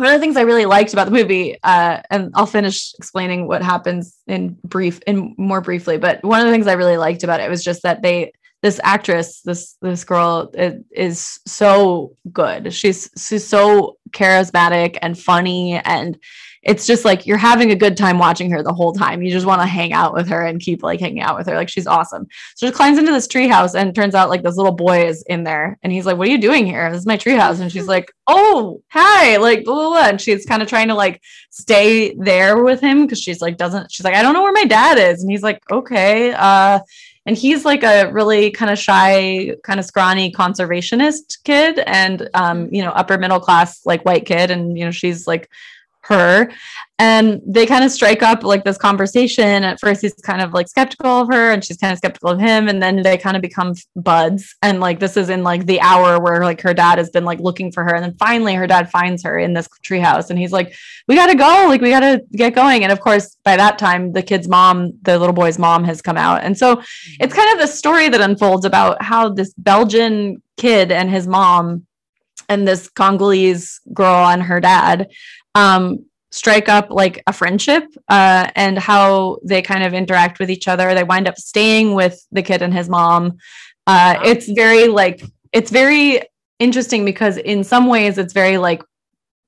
one 0.02 0.10
of 0.10 0.16
the 0.16 0.20
things 0.20 0.36
I 0.36 0.41
really 0.41 0.66
liked 0.66 0.93
about 0.93 1.06
the 1.06 1.12
movie, 1.12 1.60
uh, 1.62 2.02
and 2.10 2.32
I'll 2.34 2.47
finish 2.47 2.91
explaining 2.97 3.47
what 3.47 3.62
happens 3.62 4.18
in 4.26 4.58
brief, 4.64 4.99
in 5.06 5.36
more 5.38 5.62
briefly. 5.62 5.99
But 5.99 6.24
one 6.24 6.39
of 6.39 6.47
the 6.47 6.52
things 6.52 6.66
I 6.66 6.74
really 6.74 6.97
liked 6.97 7.24
about 7.24 7.39
it 7.39 7.47
was 7.52 7.64
just 7.64 7.84
that 7.84 8.02
they, 8.02 8.34
this 8.64 8.80
actress, 8.84 9.41
this 9.41 9.78
this 9.80 10.04
girl, 10.04 10.49
is, 10.56 10.82
is 10.89 11.39
so 11.45 12.18
good. 12.34 12.74
She's 12.74 13.12
she's 13.16 13.45
so 13.47 13.97
charismatic 14.10 14.97
and 15.04 15.16
funny, 15.16 15.74
and 15.76 16.18
it's 16.64 16.86
just 16.86 17.05
like 17.05 17.26
you're 17.26 17.38
having 17.38 17.72
a 17.72 17.76
good 17.76 17.97
time 17.97 18.20
watching 18.20 18.51
her 18.51 18.62
the 18.62 18.74
whole 18.74 18.93
time. 18.93 19.24
You 19.24 19.32
just 19.32 19.47
want 19.47 19.62
to 19.62 19.68
hang 19.68 19.93
out 19.93 20.14
with 20.14 20.28
her 20.30 20.45
and 20.45 20.59
keep 20.59 20.84
like 20.84 20.99
hanging 20.99 21.22
out 21.22 21.38
with 21.38 21.47
her. 21.47 21.55
Like 21.55 21.70
she's 21.70 21.88
awesome. 21.88 22.28
So 22.55 22.68
she 22.68 22.72
climbs 22.72 22.99
into 22.99 23.12
this 23.12 23.28
treehouse 23.28 23.74
and 23.74 23.95
turns 23.95 24.14
out 24.14 24.30
like 24.30 24.43
this 24.43 24.57
little 24.57 24.72
boy 24.72 25.07
is 25.07 25.24
in 25.24 25.43
there 25.43 25.80
and 25.82 25.91
he's 25.91 26.05
like, 26.05 26.18
What 26.18 26.28
are 26.28 26.32
you 26.32 26.38
doing 26.38 26.68
here? 26.68 26.89
This 26.91 26.99
is 26.99 27.07
my 27.07 27.18
treehouse. 27.18 27.62
And 27.62 27.72
she's 27.72 27.88
like, 27.88 28.12
Oh, 28.28 28.82
hi, 28.89 29.38
like 29.38 29.66
blah, 29.66 29.74
blah, 29.74 29.89
blah. 29.89 30.09
And 30.09 30.22
she's 30.22 30.45
kind 30.45 30.62
of 30.62 30.70
trying 30.70 30.89
to 30.89 30.95
like 30.95 31.22
stay 31.49 32.14
there 32.14 32.64
with 32.64 32.80
him 32.80 33.03
because 33.05 33.20
she's 33.20 33.41
like, 33.41 33.57
doesn't 33.57 33.91
she's 33.91 34.03
like, 34.03 34.16
I 34.16 34.22
don't 34.22 34.34
know 34.34 34.43
where 34.43 34.53
my 34.53 34.66
dad 34.66 34.99
is. 34.99 35.24
And 35.24 35.32
he's 35.32 35.43
like, 35.43 35.62
Okay. 35.72 36.32
Uh 36.32 36.80
and 37.26 37.38
he's 37.38 37.66
like 37.66 37.84
a 37.84 38.12
really 38.12 38.51
kind 38.51 38.72
of 38.72 38.80
shy 38.80 39.55
kind 39.64 39.80
of 39.80 39.86
scrawny 39.86 40.32
conservationist 40.32 41.43
kid 41.43 41.80
and 41.86 42.30
um 42.34 42.68
you 42.72 42.82
know 42.84 42.89
upper 42.91 43.18
middle 43.18 43.39
class 43.39 43.86
like 43.86 44.03
white 44.05 44.26
kid 44.26 44.49
and 44.49 44.78
you 44.78 44.86
know 44.86 44.91
she's 44.91 45.28
like 45.28 45.47
her 46.04 46.52
and 47.02 47.41
they 47.47 47.66
kind 47.66 47.84
of 47.84 47.91
strike 47.91 48.22
up 48.22 48.43
like 48.43 48.64
this 48.64 48.78
conversation. 48.78 49.64
At 49.64 49.80
first 49.80 50.02
he's 50.02 50.14
kind 50.14 50.41
of 50.41 50.54
like 50.54 50.68
skeptical 50.68 51.22
of 51.22 51.30
her 51.30 51.52
and 51.52 51.64
she's 51.64 51.78
kind 51.78 51.91
of 51.91 51.97
skeptical 51.97 52.30
of 52.30 52.39
him 52.39 52.68
and 52.68 52.82
then 52.82 53.02
they 53.02 53.18
kind 53.18 53.36
of 53.36 53.41
become 53.41 53.74
buds. 53.95 54.56
And 54.62 54.80
like 54.80 54.99
this 54.99 55.18
is 55.18 55.30
in 55.30 55.43
like 55.43 55.66
the 55.66 55.82
hour 55.82 56.20
where 56.20 56.43
like 56.43 56.62
her 56.62 56.74
dad 56.76 56.99
has 56.99 57.10
been 57.10 57.26
like 57.26 57.39
looking 57.39 57.72
for 57.72 57.84
her 57.84 57.95
and 57.95 58.04
then 58.04 58.16
finally 58.20 58.54
her 58.54 58.68
dad 58.68 58.91
finds 58.91 59.24
her 59.24 59.39
in 59.39 59.54
this 59.54 59.68
treehouse 59.84 60.30
and 60.30 60.38
he's 60.38 60.52
like 60.52 60.76
we 61.08 61.16
gotta 61.16 61.36
go 61.36 61.66
like 61.68 61.82
we 61.82 61.89
gotta 61.89 62.22
get 62.34 62.54
going. 62.54 62.84
And 62.84 62.91
of 62.91 62.99
course 62.99 63.36
by 63.43 63.58
that 63.58 63.80
time 63.80 64.14
the 64.14 64.22
kid's 64.22 64.47
mom 64.47 64.93
the 65.02 65.18
little 65.18 65.34
boy's 65.34 65.58
mom 65.58 65.84
has 65.84 66.02
come 66.02 66.18
out. 66.18 66.43
And 66.43 66.56
so 66.56 66.76
mm-hmm. 66.76 67.24
it's 67.24 67.34
kind 67.34 67.52
of 67.54 67.60
the 67.60 67.74
story 67.74 68.10
that 68.10 68.22
unfolds 68.22 68.66
about 68.66 69.02
how 69.02 69.30
this 69.30 69.54
belgian 69.58 70.41
kid 70.58 70.91
and 70.91 71.10
his 71.10 71.28
mom 71.28 71.88
and 72.52 72.68
this 72.68 72.89
Congolese 72.89 73.80
girl 73.93 74.28
and 74.28 74.43
her 74.43 74.60
dad 74.60 75.10
um, 75.56 76.06
strike 76.32 76.70
up 76.70 76.89
like 76.89 77.22
a 77.28 77.34
friendship 77.34 77.84
uh, 78.08 78.49
and 78.56 78.78
how 78.78 79.38
they 79.43 79.62
kind 79.62 79.84
of 79.84 79.93
interact 79.93 80.39
with 80.39 80.49
each 80.49 80.68
other. 80.68 80.93
They 80.93 81.04
wind 81.04 81.28
up 81.28 81.38
staying 81.38 81.93
with 81.93 82.26
the 82.32 82.41
kid 82.41 82.62
and 82.62 82.74
his 82.74 82.89
mom. 82.89 83.38
Uh, 83.88 84.20
it's 84.24 84.49
very 84.49 84.88
like 84.88 85.24
it's 85.52 85.72
very 85.72 86.22
interesting 86.60 87.04
because 87.04 87.38
in 87.38 87.64
some 87.64 87.88
ways 87.88 88.18
it's 88.18 88.34
very 88.34 88.58
like 88.58 88.84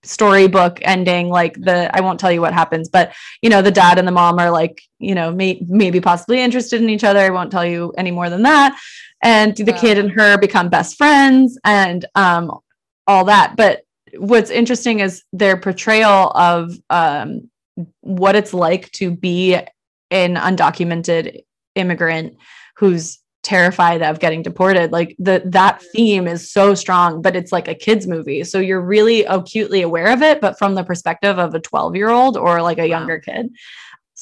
storybook 0.06 0.80
ending 0.82 1.30
like 1.30 1.54
the 1.62 1.90
i 1.96 2.02
won't 2.02 2.20
tell 2.20 2.32
you 2.32 2.42
what 2.42 2.52
happens 2.52 2.90
but 2.90 3.14
you 3.42 3.50
know 3.50 3.62
the 3.62 3.72
dad 3.72 3.98
and 3.98 4.06
the 4.06 4.12
mom 4.12 4.38
are 4.38 4.52
like 4.52 4.82
you 5.04 5.14
know 5.14 5.32
may, 5.32 5.62
maybe 5.68 6.00
possibly 6.00 6.42
interested 6.42 6.82
in 6.82 6.90
each 6.90 7.04
other. 7.04 7.20
I 7.20 7.30
won't 7.30 7.52
tell 7.52 7.66
you 7.66 7.94
any 7.98 8.12
more 8.12 8.30
than 8.30 8.44
that. 8.44 8.80
And 9.22 9.56
the 9.56 9.74
kid 9.74 9.98
and 9.98 10.12
her 10.12 10.38
become 10.38 10.70
best 10.70 10.98
friends 10.98 11.60
and 11.64 12.06
um 12.16 12.60
all 13.06 13.26
that. 13.26 13.56
But 13.58 13.83
what's 14.18 14.50
interesting 14.50 15.00
is 15.00 15.24
their 15.34 15.58
portrayal 15.58 16.32
of 16.32 16.74
um, 16.90 17.50
what 18.02 18.36
it's 18.36 18.54
like 18.54 18.92
to 18.92 19.12
be 19.12 19.56
an 20.12 20.36
undocumented 20.36 21.44
immigrant 21.76 22.38
who's 22.78 23.20
terrified 23.42 24.02
of 24.02 24.20
getting 24.20 24.42
deported. 24.42 24.92
Like 24.92 25.16
the 25.20 25.42
that 25.46 25.82
theme 25.94 26.28
is 26.28 26.50
so 26.52 26.76
strong 26.76 27.22
but 27.22 27.36
it's 27.36 27.52
like 27.52 27.68
a 27.68 27.76
kids 27.76 28.08
movie. 28.08 28.44
So 28.44 28.60
you're 28.60 28.82
really 28.82 29.26
acutely 29.26 29.82
aware 29.82 30.14
of 30.14 30.22
it 30.22 30.40
but 30.40 30.58
from 30.58 30.76
the 30.76 30.84
perspective 30.84 31.38
of 31.38 31.54
a 31.54 31.60
12 31.60 31.96
year 31.96 32.10
old 32.10 32.38
or 32.38 32.62
like 32.62 32.80
a 32.80 32.88
younger 32.88 33.20
kid 33.20 33.50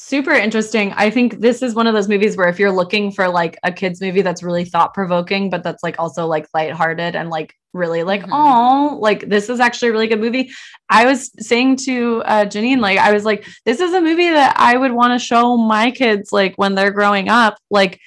super 0.02 0.32
interesting 0.32 0.92
i 0.96 1.08
think 1.08 1.40
this 1.40 1.62
is 1.62 1.74
one 1.74 1.86
of 1.86 1.94
those 1.94 2.08
movies 2.08 2.36
where 2.36 2.48
if 2.48 2.58
you're 2.58 2.72
looking 2.72 3.10
for 3.10 3.28
like 3.28 3.58
a 3.62 3.72
kids 3.72 4.00
movie 4.00 4.22
that's 4.22 4.42
really 4.42 4.64
thought 4.64 4.94
provoking 4.94 5.48
but 5.48 5.62
that's 5.62 5.82
like 5.82 5.96
also 5.98 6.26
like 6.26 6.46
lighthearted 6.54 7.14
and 7.14 7.30
like 7.30 7.54
really 7.72 8.02
like, 8.02 8.22
oh, 8.24 8.90
mm-hmm. 8.92 8.96
like 9.00 9.28
this 9.28 9.48
is 9.48 9.60
actually 9.60 9.88
a 9.88 9.92
really 9.92 10.06
good 10.06 10.20
movie. 10.20 10.50
I 10.88 11.06
was 11.06 11.30
saying 11.38 11.76
to 11.84 12.22
uh, 12.24 12.44
Janine, 12.44 12.80
like, 12.80 12.98
I 12.98 13.12
was 13.12 13.24
like, 13.24 13.46
this 13.64 13.80
is 13.80 13.92
a 13.92 14.00
movie 14.00 14.30
that 14.30 14.54
I 14.58 14.76
would 14.76 14.92
want 14.92 15.18
to 15.18 15.24
show 15.24 15.56
my 15.56 15.90
kids, 15.90 16.32
like, 16.32 16.56
when 16.56 16.74
they're 16.74 16.90
growing 16.90 17.28
up, 17.28 17.58
like, 17.70 18.00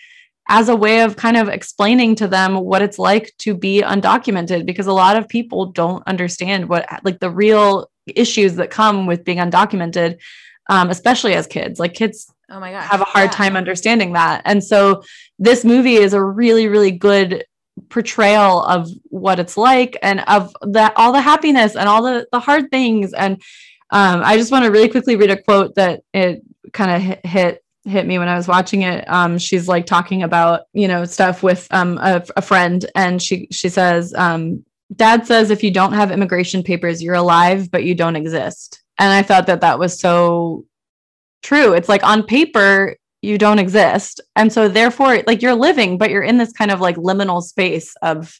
as 0.47 0.69
a 0.69 0.75
way 0.75 1.01
of 1.01 1.15
kind 1.15 1.37
of 1.37 1.49
explaining 1.49 2.13
to 2.15 2.27
them 2.27 2.55
what 2.55 2.83
it's 2.83 2.99
like 2.99 3.31
to 3.39 3.55
be 3.55 3.81
undocumented, 3.81 4.65
because 4.65 4.87
a 4.87 4.93
lot 4.93 5.17
of 5.17 5.27
people 5.27 5.67
don't 5.67 6.03
understand 6.07 6.69
what, 6.69 6.87
like, 7.03 7.19
the 7.19 7.31
real 7.31 7.89
issues 8.07 8.55
that 8.55 8.69
come 8.69 9.07
with 9.07 9.25
being 9.25 9.39
undocumented, 9.39 10.17
um, 10.68 10.89
especially 10.89 11.34
as 11.34 11.47
kids. 11.47 11.80
Like, 11.80 11.93
kids 11.93 12.34
oh 12.49 12.59
my 12.59 12.72
gosh 12.72 12.86
have 12.86 13.01
a 13.01 13.05
hard 13.05 13.30
yeah. 13.32 13.38
time 13.38 13.55
understanding 13.55 14.13
that 14.13 14.41
and 14.45 14.63
so 14.63 15.03
this 15.39 15.66
movie 15.66 15.95
is 15.95 16.13
a 16.13 16.24
really 16.24 16.68
really 16.68 16.91
good 16.91 17.43
portrayal 17.89 18.63
of 18.63 18.89
what 19.05 19.39
it's 19.39 19.57
like 19.57 19.97
and 20.01 20.22
of 20.28 20.55
that 20.61 20.93
all 20.95 21.11
the 21.11 21.22
happiness 21.22 21.76
and 21.76 21.89
all 21.89 22.01
the 22.01 22.26
the 22.32 22.39
hard 22.39 22.70
things 22.72 23.13
and 23.13 23.41
um, 23.91 24.22
i 24.24 24.38
just 24.38 24.51
want 24.51 24.63
to 24.63 24.72
really 24.72 24.89
quickly 24.89 25.16
read 25.16 25.32
a 25.32 25.41
quote 25.41 25.76
that 25.76 26.01
it 26.13 26.41
kind 26.74 26.91
of 26.91 27.01
hit, 27.01 27.26
hit 27.26 27.63
hit 27.84 28.07
me 28.07 28.18
when 28.18 28.30
i 28.30 28.36
was 28.36 28.47
watching 28.47 28.84
it 28.84 29.03
um, 29.09 29.38
she's 29.38 29.68
like 29.68 29.86
talking 29.86 30.24
about 30.24 30.61
you 30.74 30.88
know 30.88 31.05
stuff 31.05 31.43
with 31.43 31.68
um, 31.72 31.97
a, 31.97 32.24
a, 32.36 32.41
friend 32.41 32.89
and 32.95 33.22
she 33.22 33.47
she 33.51 33.70
says 33.70 34.13
um, 34.16 34.63
dad 34.95 35.28
says 35.28 35.49
if 35.49 35.63
you 35.63 35.72
don't 35.72 35.93
have 35.93 36.11
immigration 36.11 36.63
papers 36.63 37.03
you're 37.03 37.16
alive 37.16 37.70
but 37.70 37.84
you 37.84 37.93
don't 37.93 38.16
exist 38.16 38.84
and 38.97 39.11
i 39.11 39.21
thought 39.21 39.47
that 39.47 39.61
that 39.61 39.79
was 39.79 39.99
so 39.99 40.65
true 41.43 41.73
it's 41.73 41.89
like 41.89 42.03
on 42.03 42.23
paper 42.23 42.95
you 43.25 43.37
don't 43.37 43.59
exist. 43.59 44.21
And 44.35 44.53
so 44.53 44.69
therefore 44.69 45.23
like 45.25 45.41
you're 45.41 45.55
living 45.55 45.97
but 45.97 46.09
you're 46.09 46.23
in 46.23 46.37
this 46.37 46.53
kind 46.53 46.71
of 46.71 46.79
like 46.79 46.95
liminal 46.95 47.41
space 47.41 47.95
of 48.01 48.39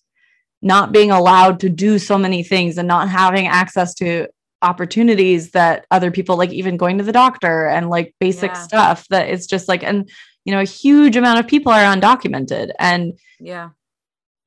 not 0.62 0.92
being 0.92 1.12
allowed 1.12 1.60
to 1.62 1.70
do 1.70 2.00
so 2.00 2.18
many 2.18 2.44
things 2.44 2.78
and 2.78 2.88
not 2.88 3.10
having 3.10 3.48
access 3.48 3.94
to 3.96 4.28
opportunities 4.62 5.52
that 5.52 5.86
other 5.92 6.12
people 6.12 6.38
like 6.38 6.52
even 6.52 6.78
going 6.78 6.98
to 6.98 7.04
the 7.04 7.12
doctor 7.12 7.68
and 7.68 7.90
like 7.90 8.16
basic 8.20 8.52
yeah. 8.52 8.62
stuff 8.62 9.08
that 9.10 9.28
it's 9.28 9.46
just 9.46 9.68
like 9.68 9.84
and 9.84 10.10
you 10.44 10.52
know 10.52 10.62
a 10.62 10.66
huge 10.66 11.16
amount 11.18 11.40
of 11.40 11.48
people 11.48 11.72
are 11.72 11.96
undocumented 11.96 12.72
and 12.80 13.14
yeah 13.40 13.70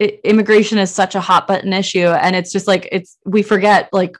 it, 0.00 0.20
immigration 0.24 0.78
is 0.78 0.90
such 0.90 1.14
a 1.14 1.20
hot 1.20 1.46
button 1.46 1.72
issue 1.72 2.06
and 2.06 2.34
it's 2.34 2.50
just 2.50 2.66
like 2.66 2.88
it's 2.90 3.16
we 3.26 3.42
forget 3.42 3.88
like 3.92 4.16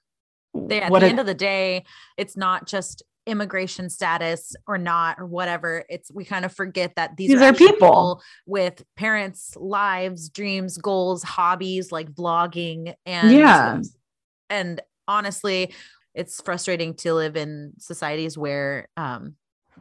they, 0.67 0.81
at 0.81 0.91
the 0.91 0.97
it, 0.99 1.11
end 1.11 1.21
of 1.21 1.27
the 1.27 1.35
day 1.35 1.85
it's 2.17 2.37
not 2.37 2.67
just 2.67 3.03
immigration 3.27 3.91
status 3.91 4.57
or 4.67 4.79
not 4.79 5.19
or 5.19 5.27
whatever 5.27 5.85
it's 5.91 6.11
we 6.11 6.25
kind 6.25 6.45
of 6.47 6.53
forget 6.53 6.95
that 6.97 7.15
these, 7.17 7.29
These 7.31 7.41
are 7.43 7.45
actually 7.45 7.67
people. 7.73 8.23
with 8.47 8.83
parents 8.97 9.55
lives 9.57 10.31
dreams 10.31 10.79
goals 10.79 11.23
hobbies 11.23 11.93
like 11.93 12.11
vlogging 12.13 12.95
and 13.05 13.33
Yeah. 13.33 13.81
and 14.49 14.81
honestly 15.07 15.75
it's 16.15 16.41
frustrating 16.41 16.95
to 16.95 17.13
live 17.15 17.37
in 17.37 17.73
societies 17.79 18.39
where 18.39 18.89
um 18.97 19.35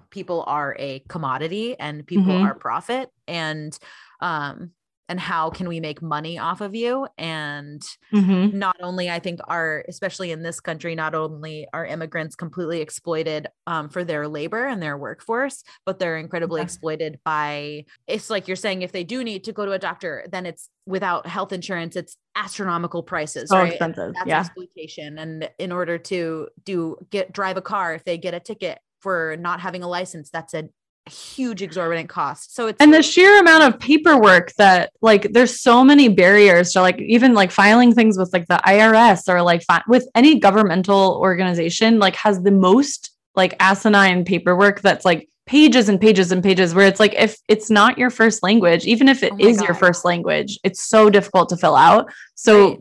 people 0.10 0.44
are 0.46 0.76
a 0.78 1.00
commodity 1.08 1.80
and 1.80 2.06
people 2.06 2.34
Mhm. 2.34 2.44
are 2.44 2.54
profit 2.54 3.10
and 3.28 3.78
um 4.20 4.72
and 5.10 5.20
how 5.20 5.49
can 5.49 5.68
we 5.68 5.80
make 5.80 6.01
money 6.01 6.38
off 6.38 6.62
of 6.62 6.76
you 6.76 7.08
and 7.18 7.82
Mhm. 8.14 8.53
not 8.53 8.76
only 8.82 9.10
i 9.10 9.20
think 9.20 9.39
are 9.47 9.84
especially 9.88 10.32
in 10.32 10.41
this 10.43 10.60
country 10.60 10.95
not 10.95 11.16
only 11.16 11.68
are 11.74 11.86
immigrants 11.86 12.36
completely 12.36 12.82
exploited 12.82 13.47
um, 13.68 13.89
for 13.89 14.03
their 14.03 14.28
labor 14.28 14.66
and 14.66 14.82
their 14.82 14.97
workforce 14.97 15.64
but 15.86 15.99
they're 15.99 16.18
incredibly 16.18 16.60
Yeah. 16.60 16.66
exploited 16.66 17.20
by 17.26 17.86
it's 18.08 18.30
like 18.30 18.47
you're 18.47 18.55
saying 18.55 18.82
if 18.82 18.91
they 18.91 19.03
do 19.03 19.24
need 19.24 19.43
to 19.45 19.53
go 19.53 19.66
to 19.66 19.72
a 19.74 19.80
doctor 19.80 20.26
then 20.32 20.45
it's 20.45 20.70
without 20.86 21.28
health 21.28 21.51
insurance 21.53 21.95
it's 21.95 22.18
astronomical 22.36 23.03
prices 23.03 23.49
So 23.49 23.58
right? 23.58 23.72
expensive. 23.72 24.14
that's 24.16 24.28
Yeah. 24.28 24.39
exploitation 24.39 25.18
and 25.18 25.49
in 25.60 25.72
order 25.72 25.97
to 25.97 26.47
do 26.64 26.97
get 27.10 27.32
drive 27.34 27.58
a 27.58 27.62
car 27.62 27.93
if 27.93 28.03
they 28.05 28.18
get 28.18 28.34
a 28.34 28.39
ticket 28.39 28.80
for 29.01 29.36
not 29.39 29.60
having 29.60 29.84
a 29.84 29.88
license 29.88 30.30
that's 30.32 30.53
a 30.53 30.70
huge 31.08 31.62
exorbitant 31.62 32.10
cost. 32.10 32.55
So 32.55 32.68
it's 32.68 32.82
and 32.82 32.93
the 32.93 33.01
sheer 33.03 33.39
amount 33.39 33.64
of 33.64 33.80
paperwork 33.80 34.53
that 34.58 34.91
like 35.01 35.32
there's 35.34 35.62
so 35.62 35.84
many 35.84 36.10
barriers 36.10 36.72
to 36.74 36.82
like 36.82 36.99
even 36.99 37.34
like 37.34 37.51
filing 37.51 37.93
things 37.93 38.18
with 38.18 38.32
like 38.34 38.47
the 38.47 38.60
IRS 38.66 39.28
or 39.28 39.41
like 39.41 39.64
fi- 39.64 39.84
with 39.88 40.08
any 40.16 40.39
governmental 40.39 41.18
organization 41.22 41.99
like 41.99 42.16
has 42.16 42.41
the 42.41 42.51
most 42.51 43.12
like 43.36 43.55
asinine 43.60 44.26
paperwork 44.26 44.82
that's 44.82 45.05
like 45.05 45.30
pages 45.45 45.88
and 45.89 46.01
pages 46.01 46.32
and 46.32 46.43
pages 46.43 46.74
where 46.74 46.88
it's 46.88 46.99
like 46.99 47.14
if 47.16 47.38
it's 47.47 47.70
not 47.70 47.97
your 47.97 48.10
first 48.10 48.43
language 48.43 48.86
even 48.86 49.08
if 49.08 49.24
it 49.24 49.32
Oh 49.34 49.38
is 49.39 49.62
your 49.62 49.74
first 49.74 50.03
language 50.03 50.60
it's 50.64 50.84
so 50.84 51.10
difficult 51.10 51.49
to 51.49 51.58
fill 51.58 51.76
out. 51.76 52.12
So 52.36 52.70
Right. 52.70 52.80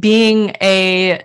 being 0.00 0.56
a 0.62 1.24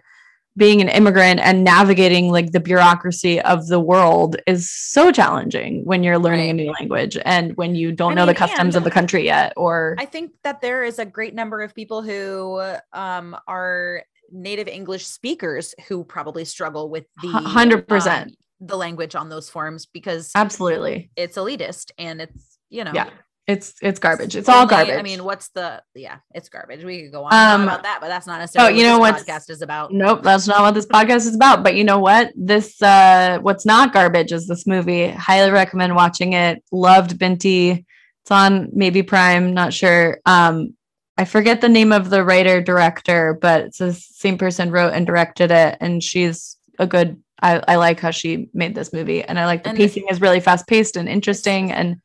being 0.58 0.82
an 0.82 0.90
immigrant 0.90 1.40
and 1.42 1.64
navigating 1.64 2.32
like 2.32 2.52
the 2.52 2.60
bureaucracy 2.60 3.42
of 3.42 3.68
the 3.68 3.80
world 3.80 4.38
is 4.48 4.72
so 4.72 5.12
challenging 5.12 5.84
when 5.84 6.04
you're 6.04 6.18
learning 6.18 6.50
a 6.50 6.54
new 6.54 6.72
language 6.72 7.18
and 7.26 7.56
when 7.58 7.76
you 7.76 7.92
don't 7.92 8.14
I 8.14 8.16
know 8.16 8.26
the 8.26 8.34
customs 8.34 8.76
of 8.76 8.84
the 8.84 8.92
country 8.92 9.26
yet 9.26 9.54
or 9.58 9.96
I 10.00 10.06
think 10.06 10.32
that 10.44 10.62
there 10.62 10.84
is 10.84 11.00
a 11.00 11.06
great 11.06 11.34
number 11.34 11.62
of 11.62 11.76
people 11.76 12.02
who 12.02 12.62
um, 12.94 13.36
are 13.48 14.04
native 14.32 14.68
English 14.68 15.06
speakers 15.06 15.76
who 15.88 16.04
probably 16.04 16.46
struggle 16.46 16.90
with 16.90 17.06
the 17.22 17.28
100%. 17.28 18.22
um, 18.24 18.30
the 18.62 18.78
language 18.78 19.16
on 19.16 19.30
those 19.30 19.50
forms 19.50 19.86
because 19.86 20.32
absolutely. 20.36 21.12
it's 21.16 21.38
elitist 21.38 21.92
and 21.98 22.22
it's 22.22 22.58
you 22.70 22.84
know 22.84 22.92
yeah 22.94 23.10
it's 23.48 23.76
it's 23.82 24.00
garbage 24.00 24.36
it's 24.36 24.50
all 24.50 24.66
garbage 24.66 24.98
I 24.98 25.04
mean, 25.04 25.24
what's 25.24 25.50
the 25.50 25.84
yeah? 25.94 26.18
It's 26.34 26.50
garbage. 26.50 26.84
We 26.84 27.04
could 27.04 27.12
go 27.12 27.26
on 27.26 27.34
Um, 27.34 27.64
about 27.64 27.84
that, 27.84 28.00
but 28.02 28.08
that's 28.08 28.26
not 28.26 28.40
necessarily 28.40 28.74
Oh, 28.74 28.76
you 28.76 28.84
know 28.84 28.98
what 28.98 29.16
this 29.16 29.24
podcast 29.24 29.50
is 29.52 29.62
about. 29.62 29.94
Nope, 29.94 30.24
that's 30.24 30.48
not 30.48 30.62
what 30.62 30.74
this 30.74 30.88
podcast 30.88 31.28
is 31.28 31.36
about. 31.36 31.64
But 31.64 31.76
you 31.76 31.84
know 31.84 32.00
what? 32.00 32.32
This 32.36 32.82
uh 32.82 33.38
what's 33.42 33.66
not 33.66 33.94
garbage 33.94 34.32
is 34.32 34.48
this 34.48 34.66
movie. 34.66 35.10
Highly 35.10 35.52
recommend 35.52 35.96
watching 35.96 36.34
it. 36.34 36.64
Loved 36.72 37.20
Binti. 37.20 37.86
It's 38.24 38.32
on 38.32 38.70
maybe 38.74 39.04
Prime, 39.04 39.54
not 39.54 39.74
sure. 39.74 40.20
Um 40.26 40.76
I 41.18 41.26
forget 41.26 41.62
the 41.62 41.70
name 41.70 41.94
of 41.94 42.10
the 42.10 42.24
writer 42.26 42.62
director, 42.62 43.38
but 43.40 43.62
it's 43.66 43.78
the 43.78 43.94
same 43.94 44.38
person 44.38 44.72
wrote 44.72 44.94
and 44.94 45.06
directed 45.06 45.52
it 45.52 45.78
and 45.80 46.02
she's 46.04 46.58
a 46.80 46.88
good 46.88 47.22
I, 47.42 47.62
I 47.68 47.76
like 47.76 48.00
how 48.00 48.12
she 48.12 48.48
made 48.54 48.76
this 48.76 48.94
movie 48.94 49.22
and 49.22 49.38
I 49.38 49.46
like 49.46 49.64
the 49.64 49.70
And- 49.70 49.78
pacing 49.78 50.08
is 50.10 50.22
really 50.22 50.40
fast 50.40 50.68
paced 50.68 50.96
and 50.96 51.10
interesting 51.10 51.72
and 51.72 51.98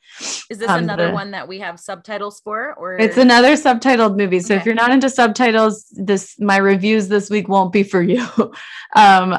Is 0.51 0.59
this 0.59 0.69
um, 0.69 0.83
another 0.83 1.09
the- 1.09 1.15
one 1.15 1.31
that 1.31 1.47
we 1.47 1.61
have 1.61 1.79
subtitles 1.79 2.41
for, 2.43 2.75
or 2.75 2.99
it's 2.99 3.17
another 3.17 3.53
subtitled 3.53 4.17
movie. 4.17 4.41
So 4.41 4.55
if 4.55 4.67
you're 4.67 4.75
not 4.75 4.91
into 4.91 5.09
subtitles, 5.09 5.87
this 5.93 6.35
my 6.41 6.57
reviews 6.57 7.07
this 7.09 7.31
week 7.31 7.49
won't 7.49 7.73
be 7.73 7.85
for 7.85 8.03
you. 8.03 8.27
um 8.37 8.53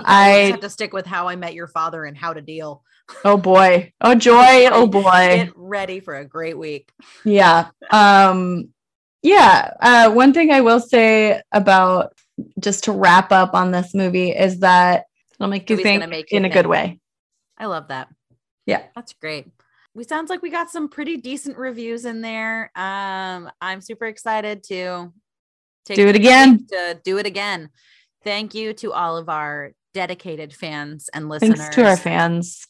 I 0.06 0.52
have 0.52 0.60
to 0.62 0.70
stick 0.70 0.94
with 0.94 1.06
How 1.06 1.28
I 1.28 1.36
Met 1.36 1.54
Your 1.54 1.68
Father 1.68 2.06
and 2.06 2.18
How 2.18 2.34
to 2.34 2.42
Deal. 2.42 2.84
Oh 3.26 3.36
boy. 3.38 3.92
Oh 4.00 4.16
joy. 4.16 4.68
Oh 4.72 4.88
boy. 4.88 5.02
Get 5.04 5.52
ready 5.58 6.00
for 6.00 6.16
a 6.16 6.24
great 6.26 6.58
week. 6.58 6.90
Yeah. 7.26 7.68
Um 7.92 8.70
yeah, 9.24 9.74
uh 9.82 10.12
one 10.12 10.34
thing 10.34 10.52
I 10.52 10.62
will 10.62 10.80
say 10.80 11.42
about 11.52 12.14
just 12.60 12.86
to 12.86 12.92
wrap 12.94 13.32
up 13.34 13.54
on 13.54 13.72
this 13.72 13.94
movie 13.94 14.32
is 14.32 14.60
that 14.62 15.04
it'll 15.42 15.50
make 15.50 15.70
you 15.70 15.78
think 15.78 16.08
make 16.08 16.32
you 16.32 16.38
in 16.38 16.46
a 16.46 16.50
good 16.50 16.68
way. 16.68 17.00
I 17.58 17.66
love 17.66 17.90
that. 17.90 18.10
Yeah. 18.66 18.84
That's 18.96 19.14
great. 19.14 19.48
We 19.94 20.04
sounds 20.06 20.30
like 20.30 20.42
we 20.42 20.50
got 20.50 20.70
some 20.70 20.88
pretty 20.88 21.18
decent 21.18 21.58
reviews 21.58 22.06
in 22.06 22.22
there. 22.22 22.72
Um, 22.76 23.52
I'm 23.60 23.82
super 23.82 24.06
excited 24.06 24.64
to 24.66 25.12
take 25.86 25.98
Do 25.98 26.08
it 26.08 26.16
again. 26.16 26.66
To 26.68 27.00
do 27.04 27.18
it 27.18 27.26
again. 27.26 27.70
Thank 28.24 28.54
you 28.54 28.74
to 28.76 28.94
all 28.94 29.18
of 29.18 29.28
our 29.28 29.74
dedicated 29.94 30.54
fans 30.54 31.10
and 31.14 31.28
listeners. 31.28 31.60
Thanks 31.60 31.76
to 31.76 31.86
our 31.86 31.98
fans. 31.98 32.68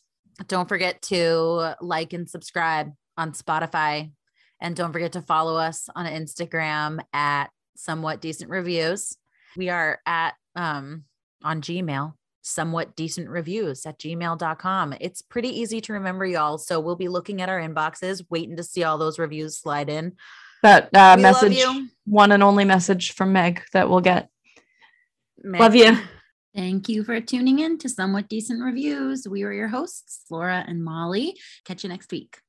Don't 0.48 0.68
forget 0.68 1.02
to 1.04 1.76
like 1.82 2.14
and 2.14 2.28
subscribe 2.28 2.92
on 3.18 3.34
Spotify. 3.34 4.12
And 4.60 4.76
don't 4.76 4.94
forget 4.94 5.12
to 5.14 5.22
follow 5.22 5.58
us 5.58 5.90
on 5.96 6.06
Instagram 6.06 7.00
at 7.14 7.48
somewhat 7.76 8.22
decent 8.22 8.50
reviews. 8.50 9.16
We 9.56 9.70
are 9.70 10.00
at 10.06 10.34
um 10.56 11.04
on 11.44 11.62
Gmail, 11.62 12.14
somewhat 12.42 12.96
decent 12.96 13.30
reviews 13.30 13.86
at 13.86 14.00
gmail.com. 14.00 14.96
It's 15.00 15.22
pretty 15.22 15.50
easy 15.60 15.82
to 15.82 15.94
remember, 15.94 16.26
y'all. 16.26 16.58
So 16.58 16.80
we'll 16.80 16.96
be 16.96 17.08
looking 17.08 17.42
at 17.42 17.50
our 17.50 17.60
inboxes, 17.60 18.26
waiting 18.30 18.58
to 18.58 18.64
see 18.64 18.84
all 18.84 18.98
those 18.98 19.20
reviews 19.20 19.58
slide 19.58 19.90
in. 19.90 20.14
That 20.64 20.90
uh, 20.96 21.18
message, 21.18 21.64
one 22.06 22.32
and 22.32 22.44
only 22.44 22.66
message 22.66 23.14
from 23.14 23.34
Meg 23.34 23.64
that 23.74 23.90
we'll 23.90 24.02
get. 24.02 24.30
Meg. 25.44 25.62
Love 25.62 25.76
you. 25.76 25.98
Thank 26.56 26.90
you 26.90 27.04
for 27.04 27.20
tuning 27.22 27.60
in 27.60 27.78
to 27.80 27.90
Somewhat 27.90 28.28
Decent 28.28 28.62
Reviews. 28.62 29.26
We 29.28 29.44
are 29.44 29.54
your 29.54 29.70
hosts, 29.70 30.26
Laura 30.30 30.64
and 30.68 30.84
Molly. 30.84 31.40
Catch 31.66 31.84
you 31.84 31.90
next 31.90 32.12
week. 32.12 32.40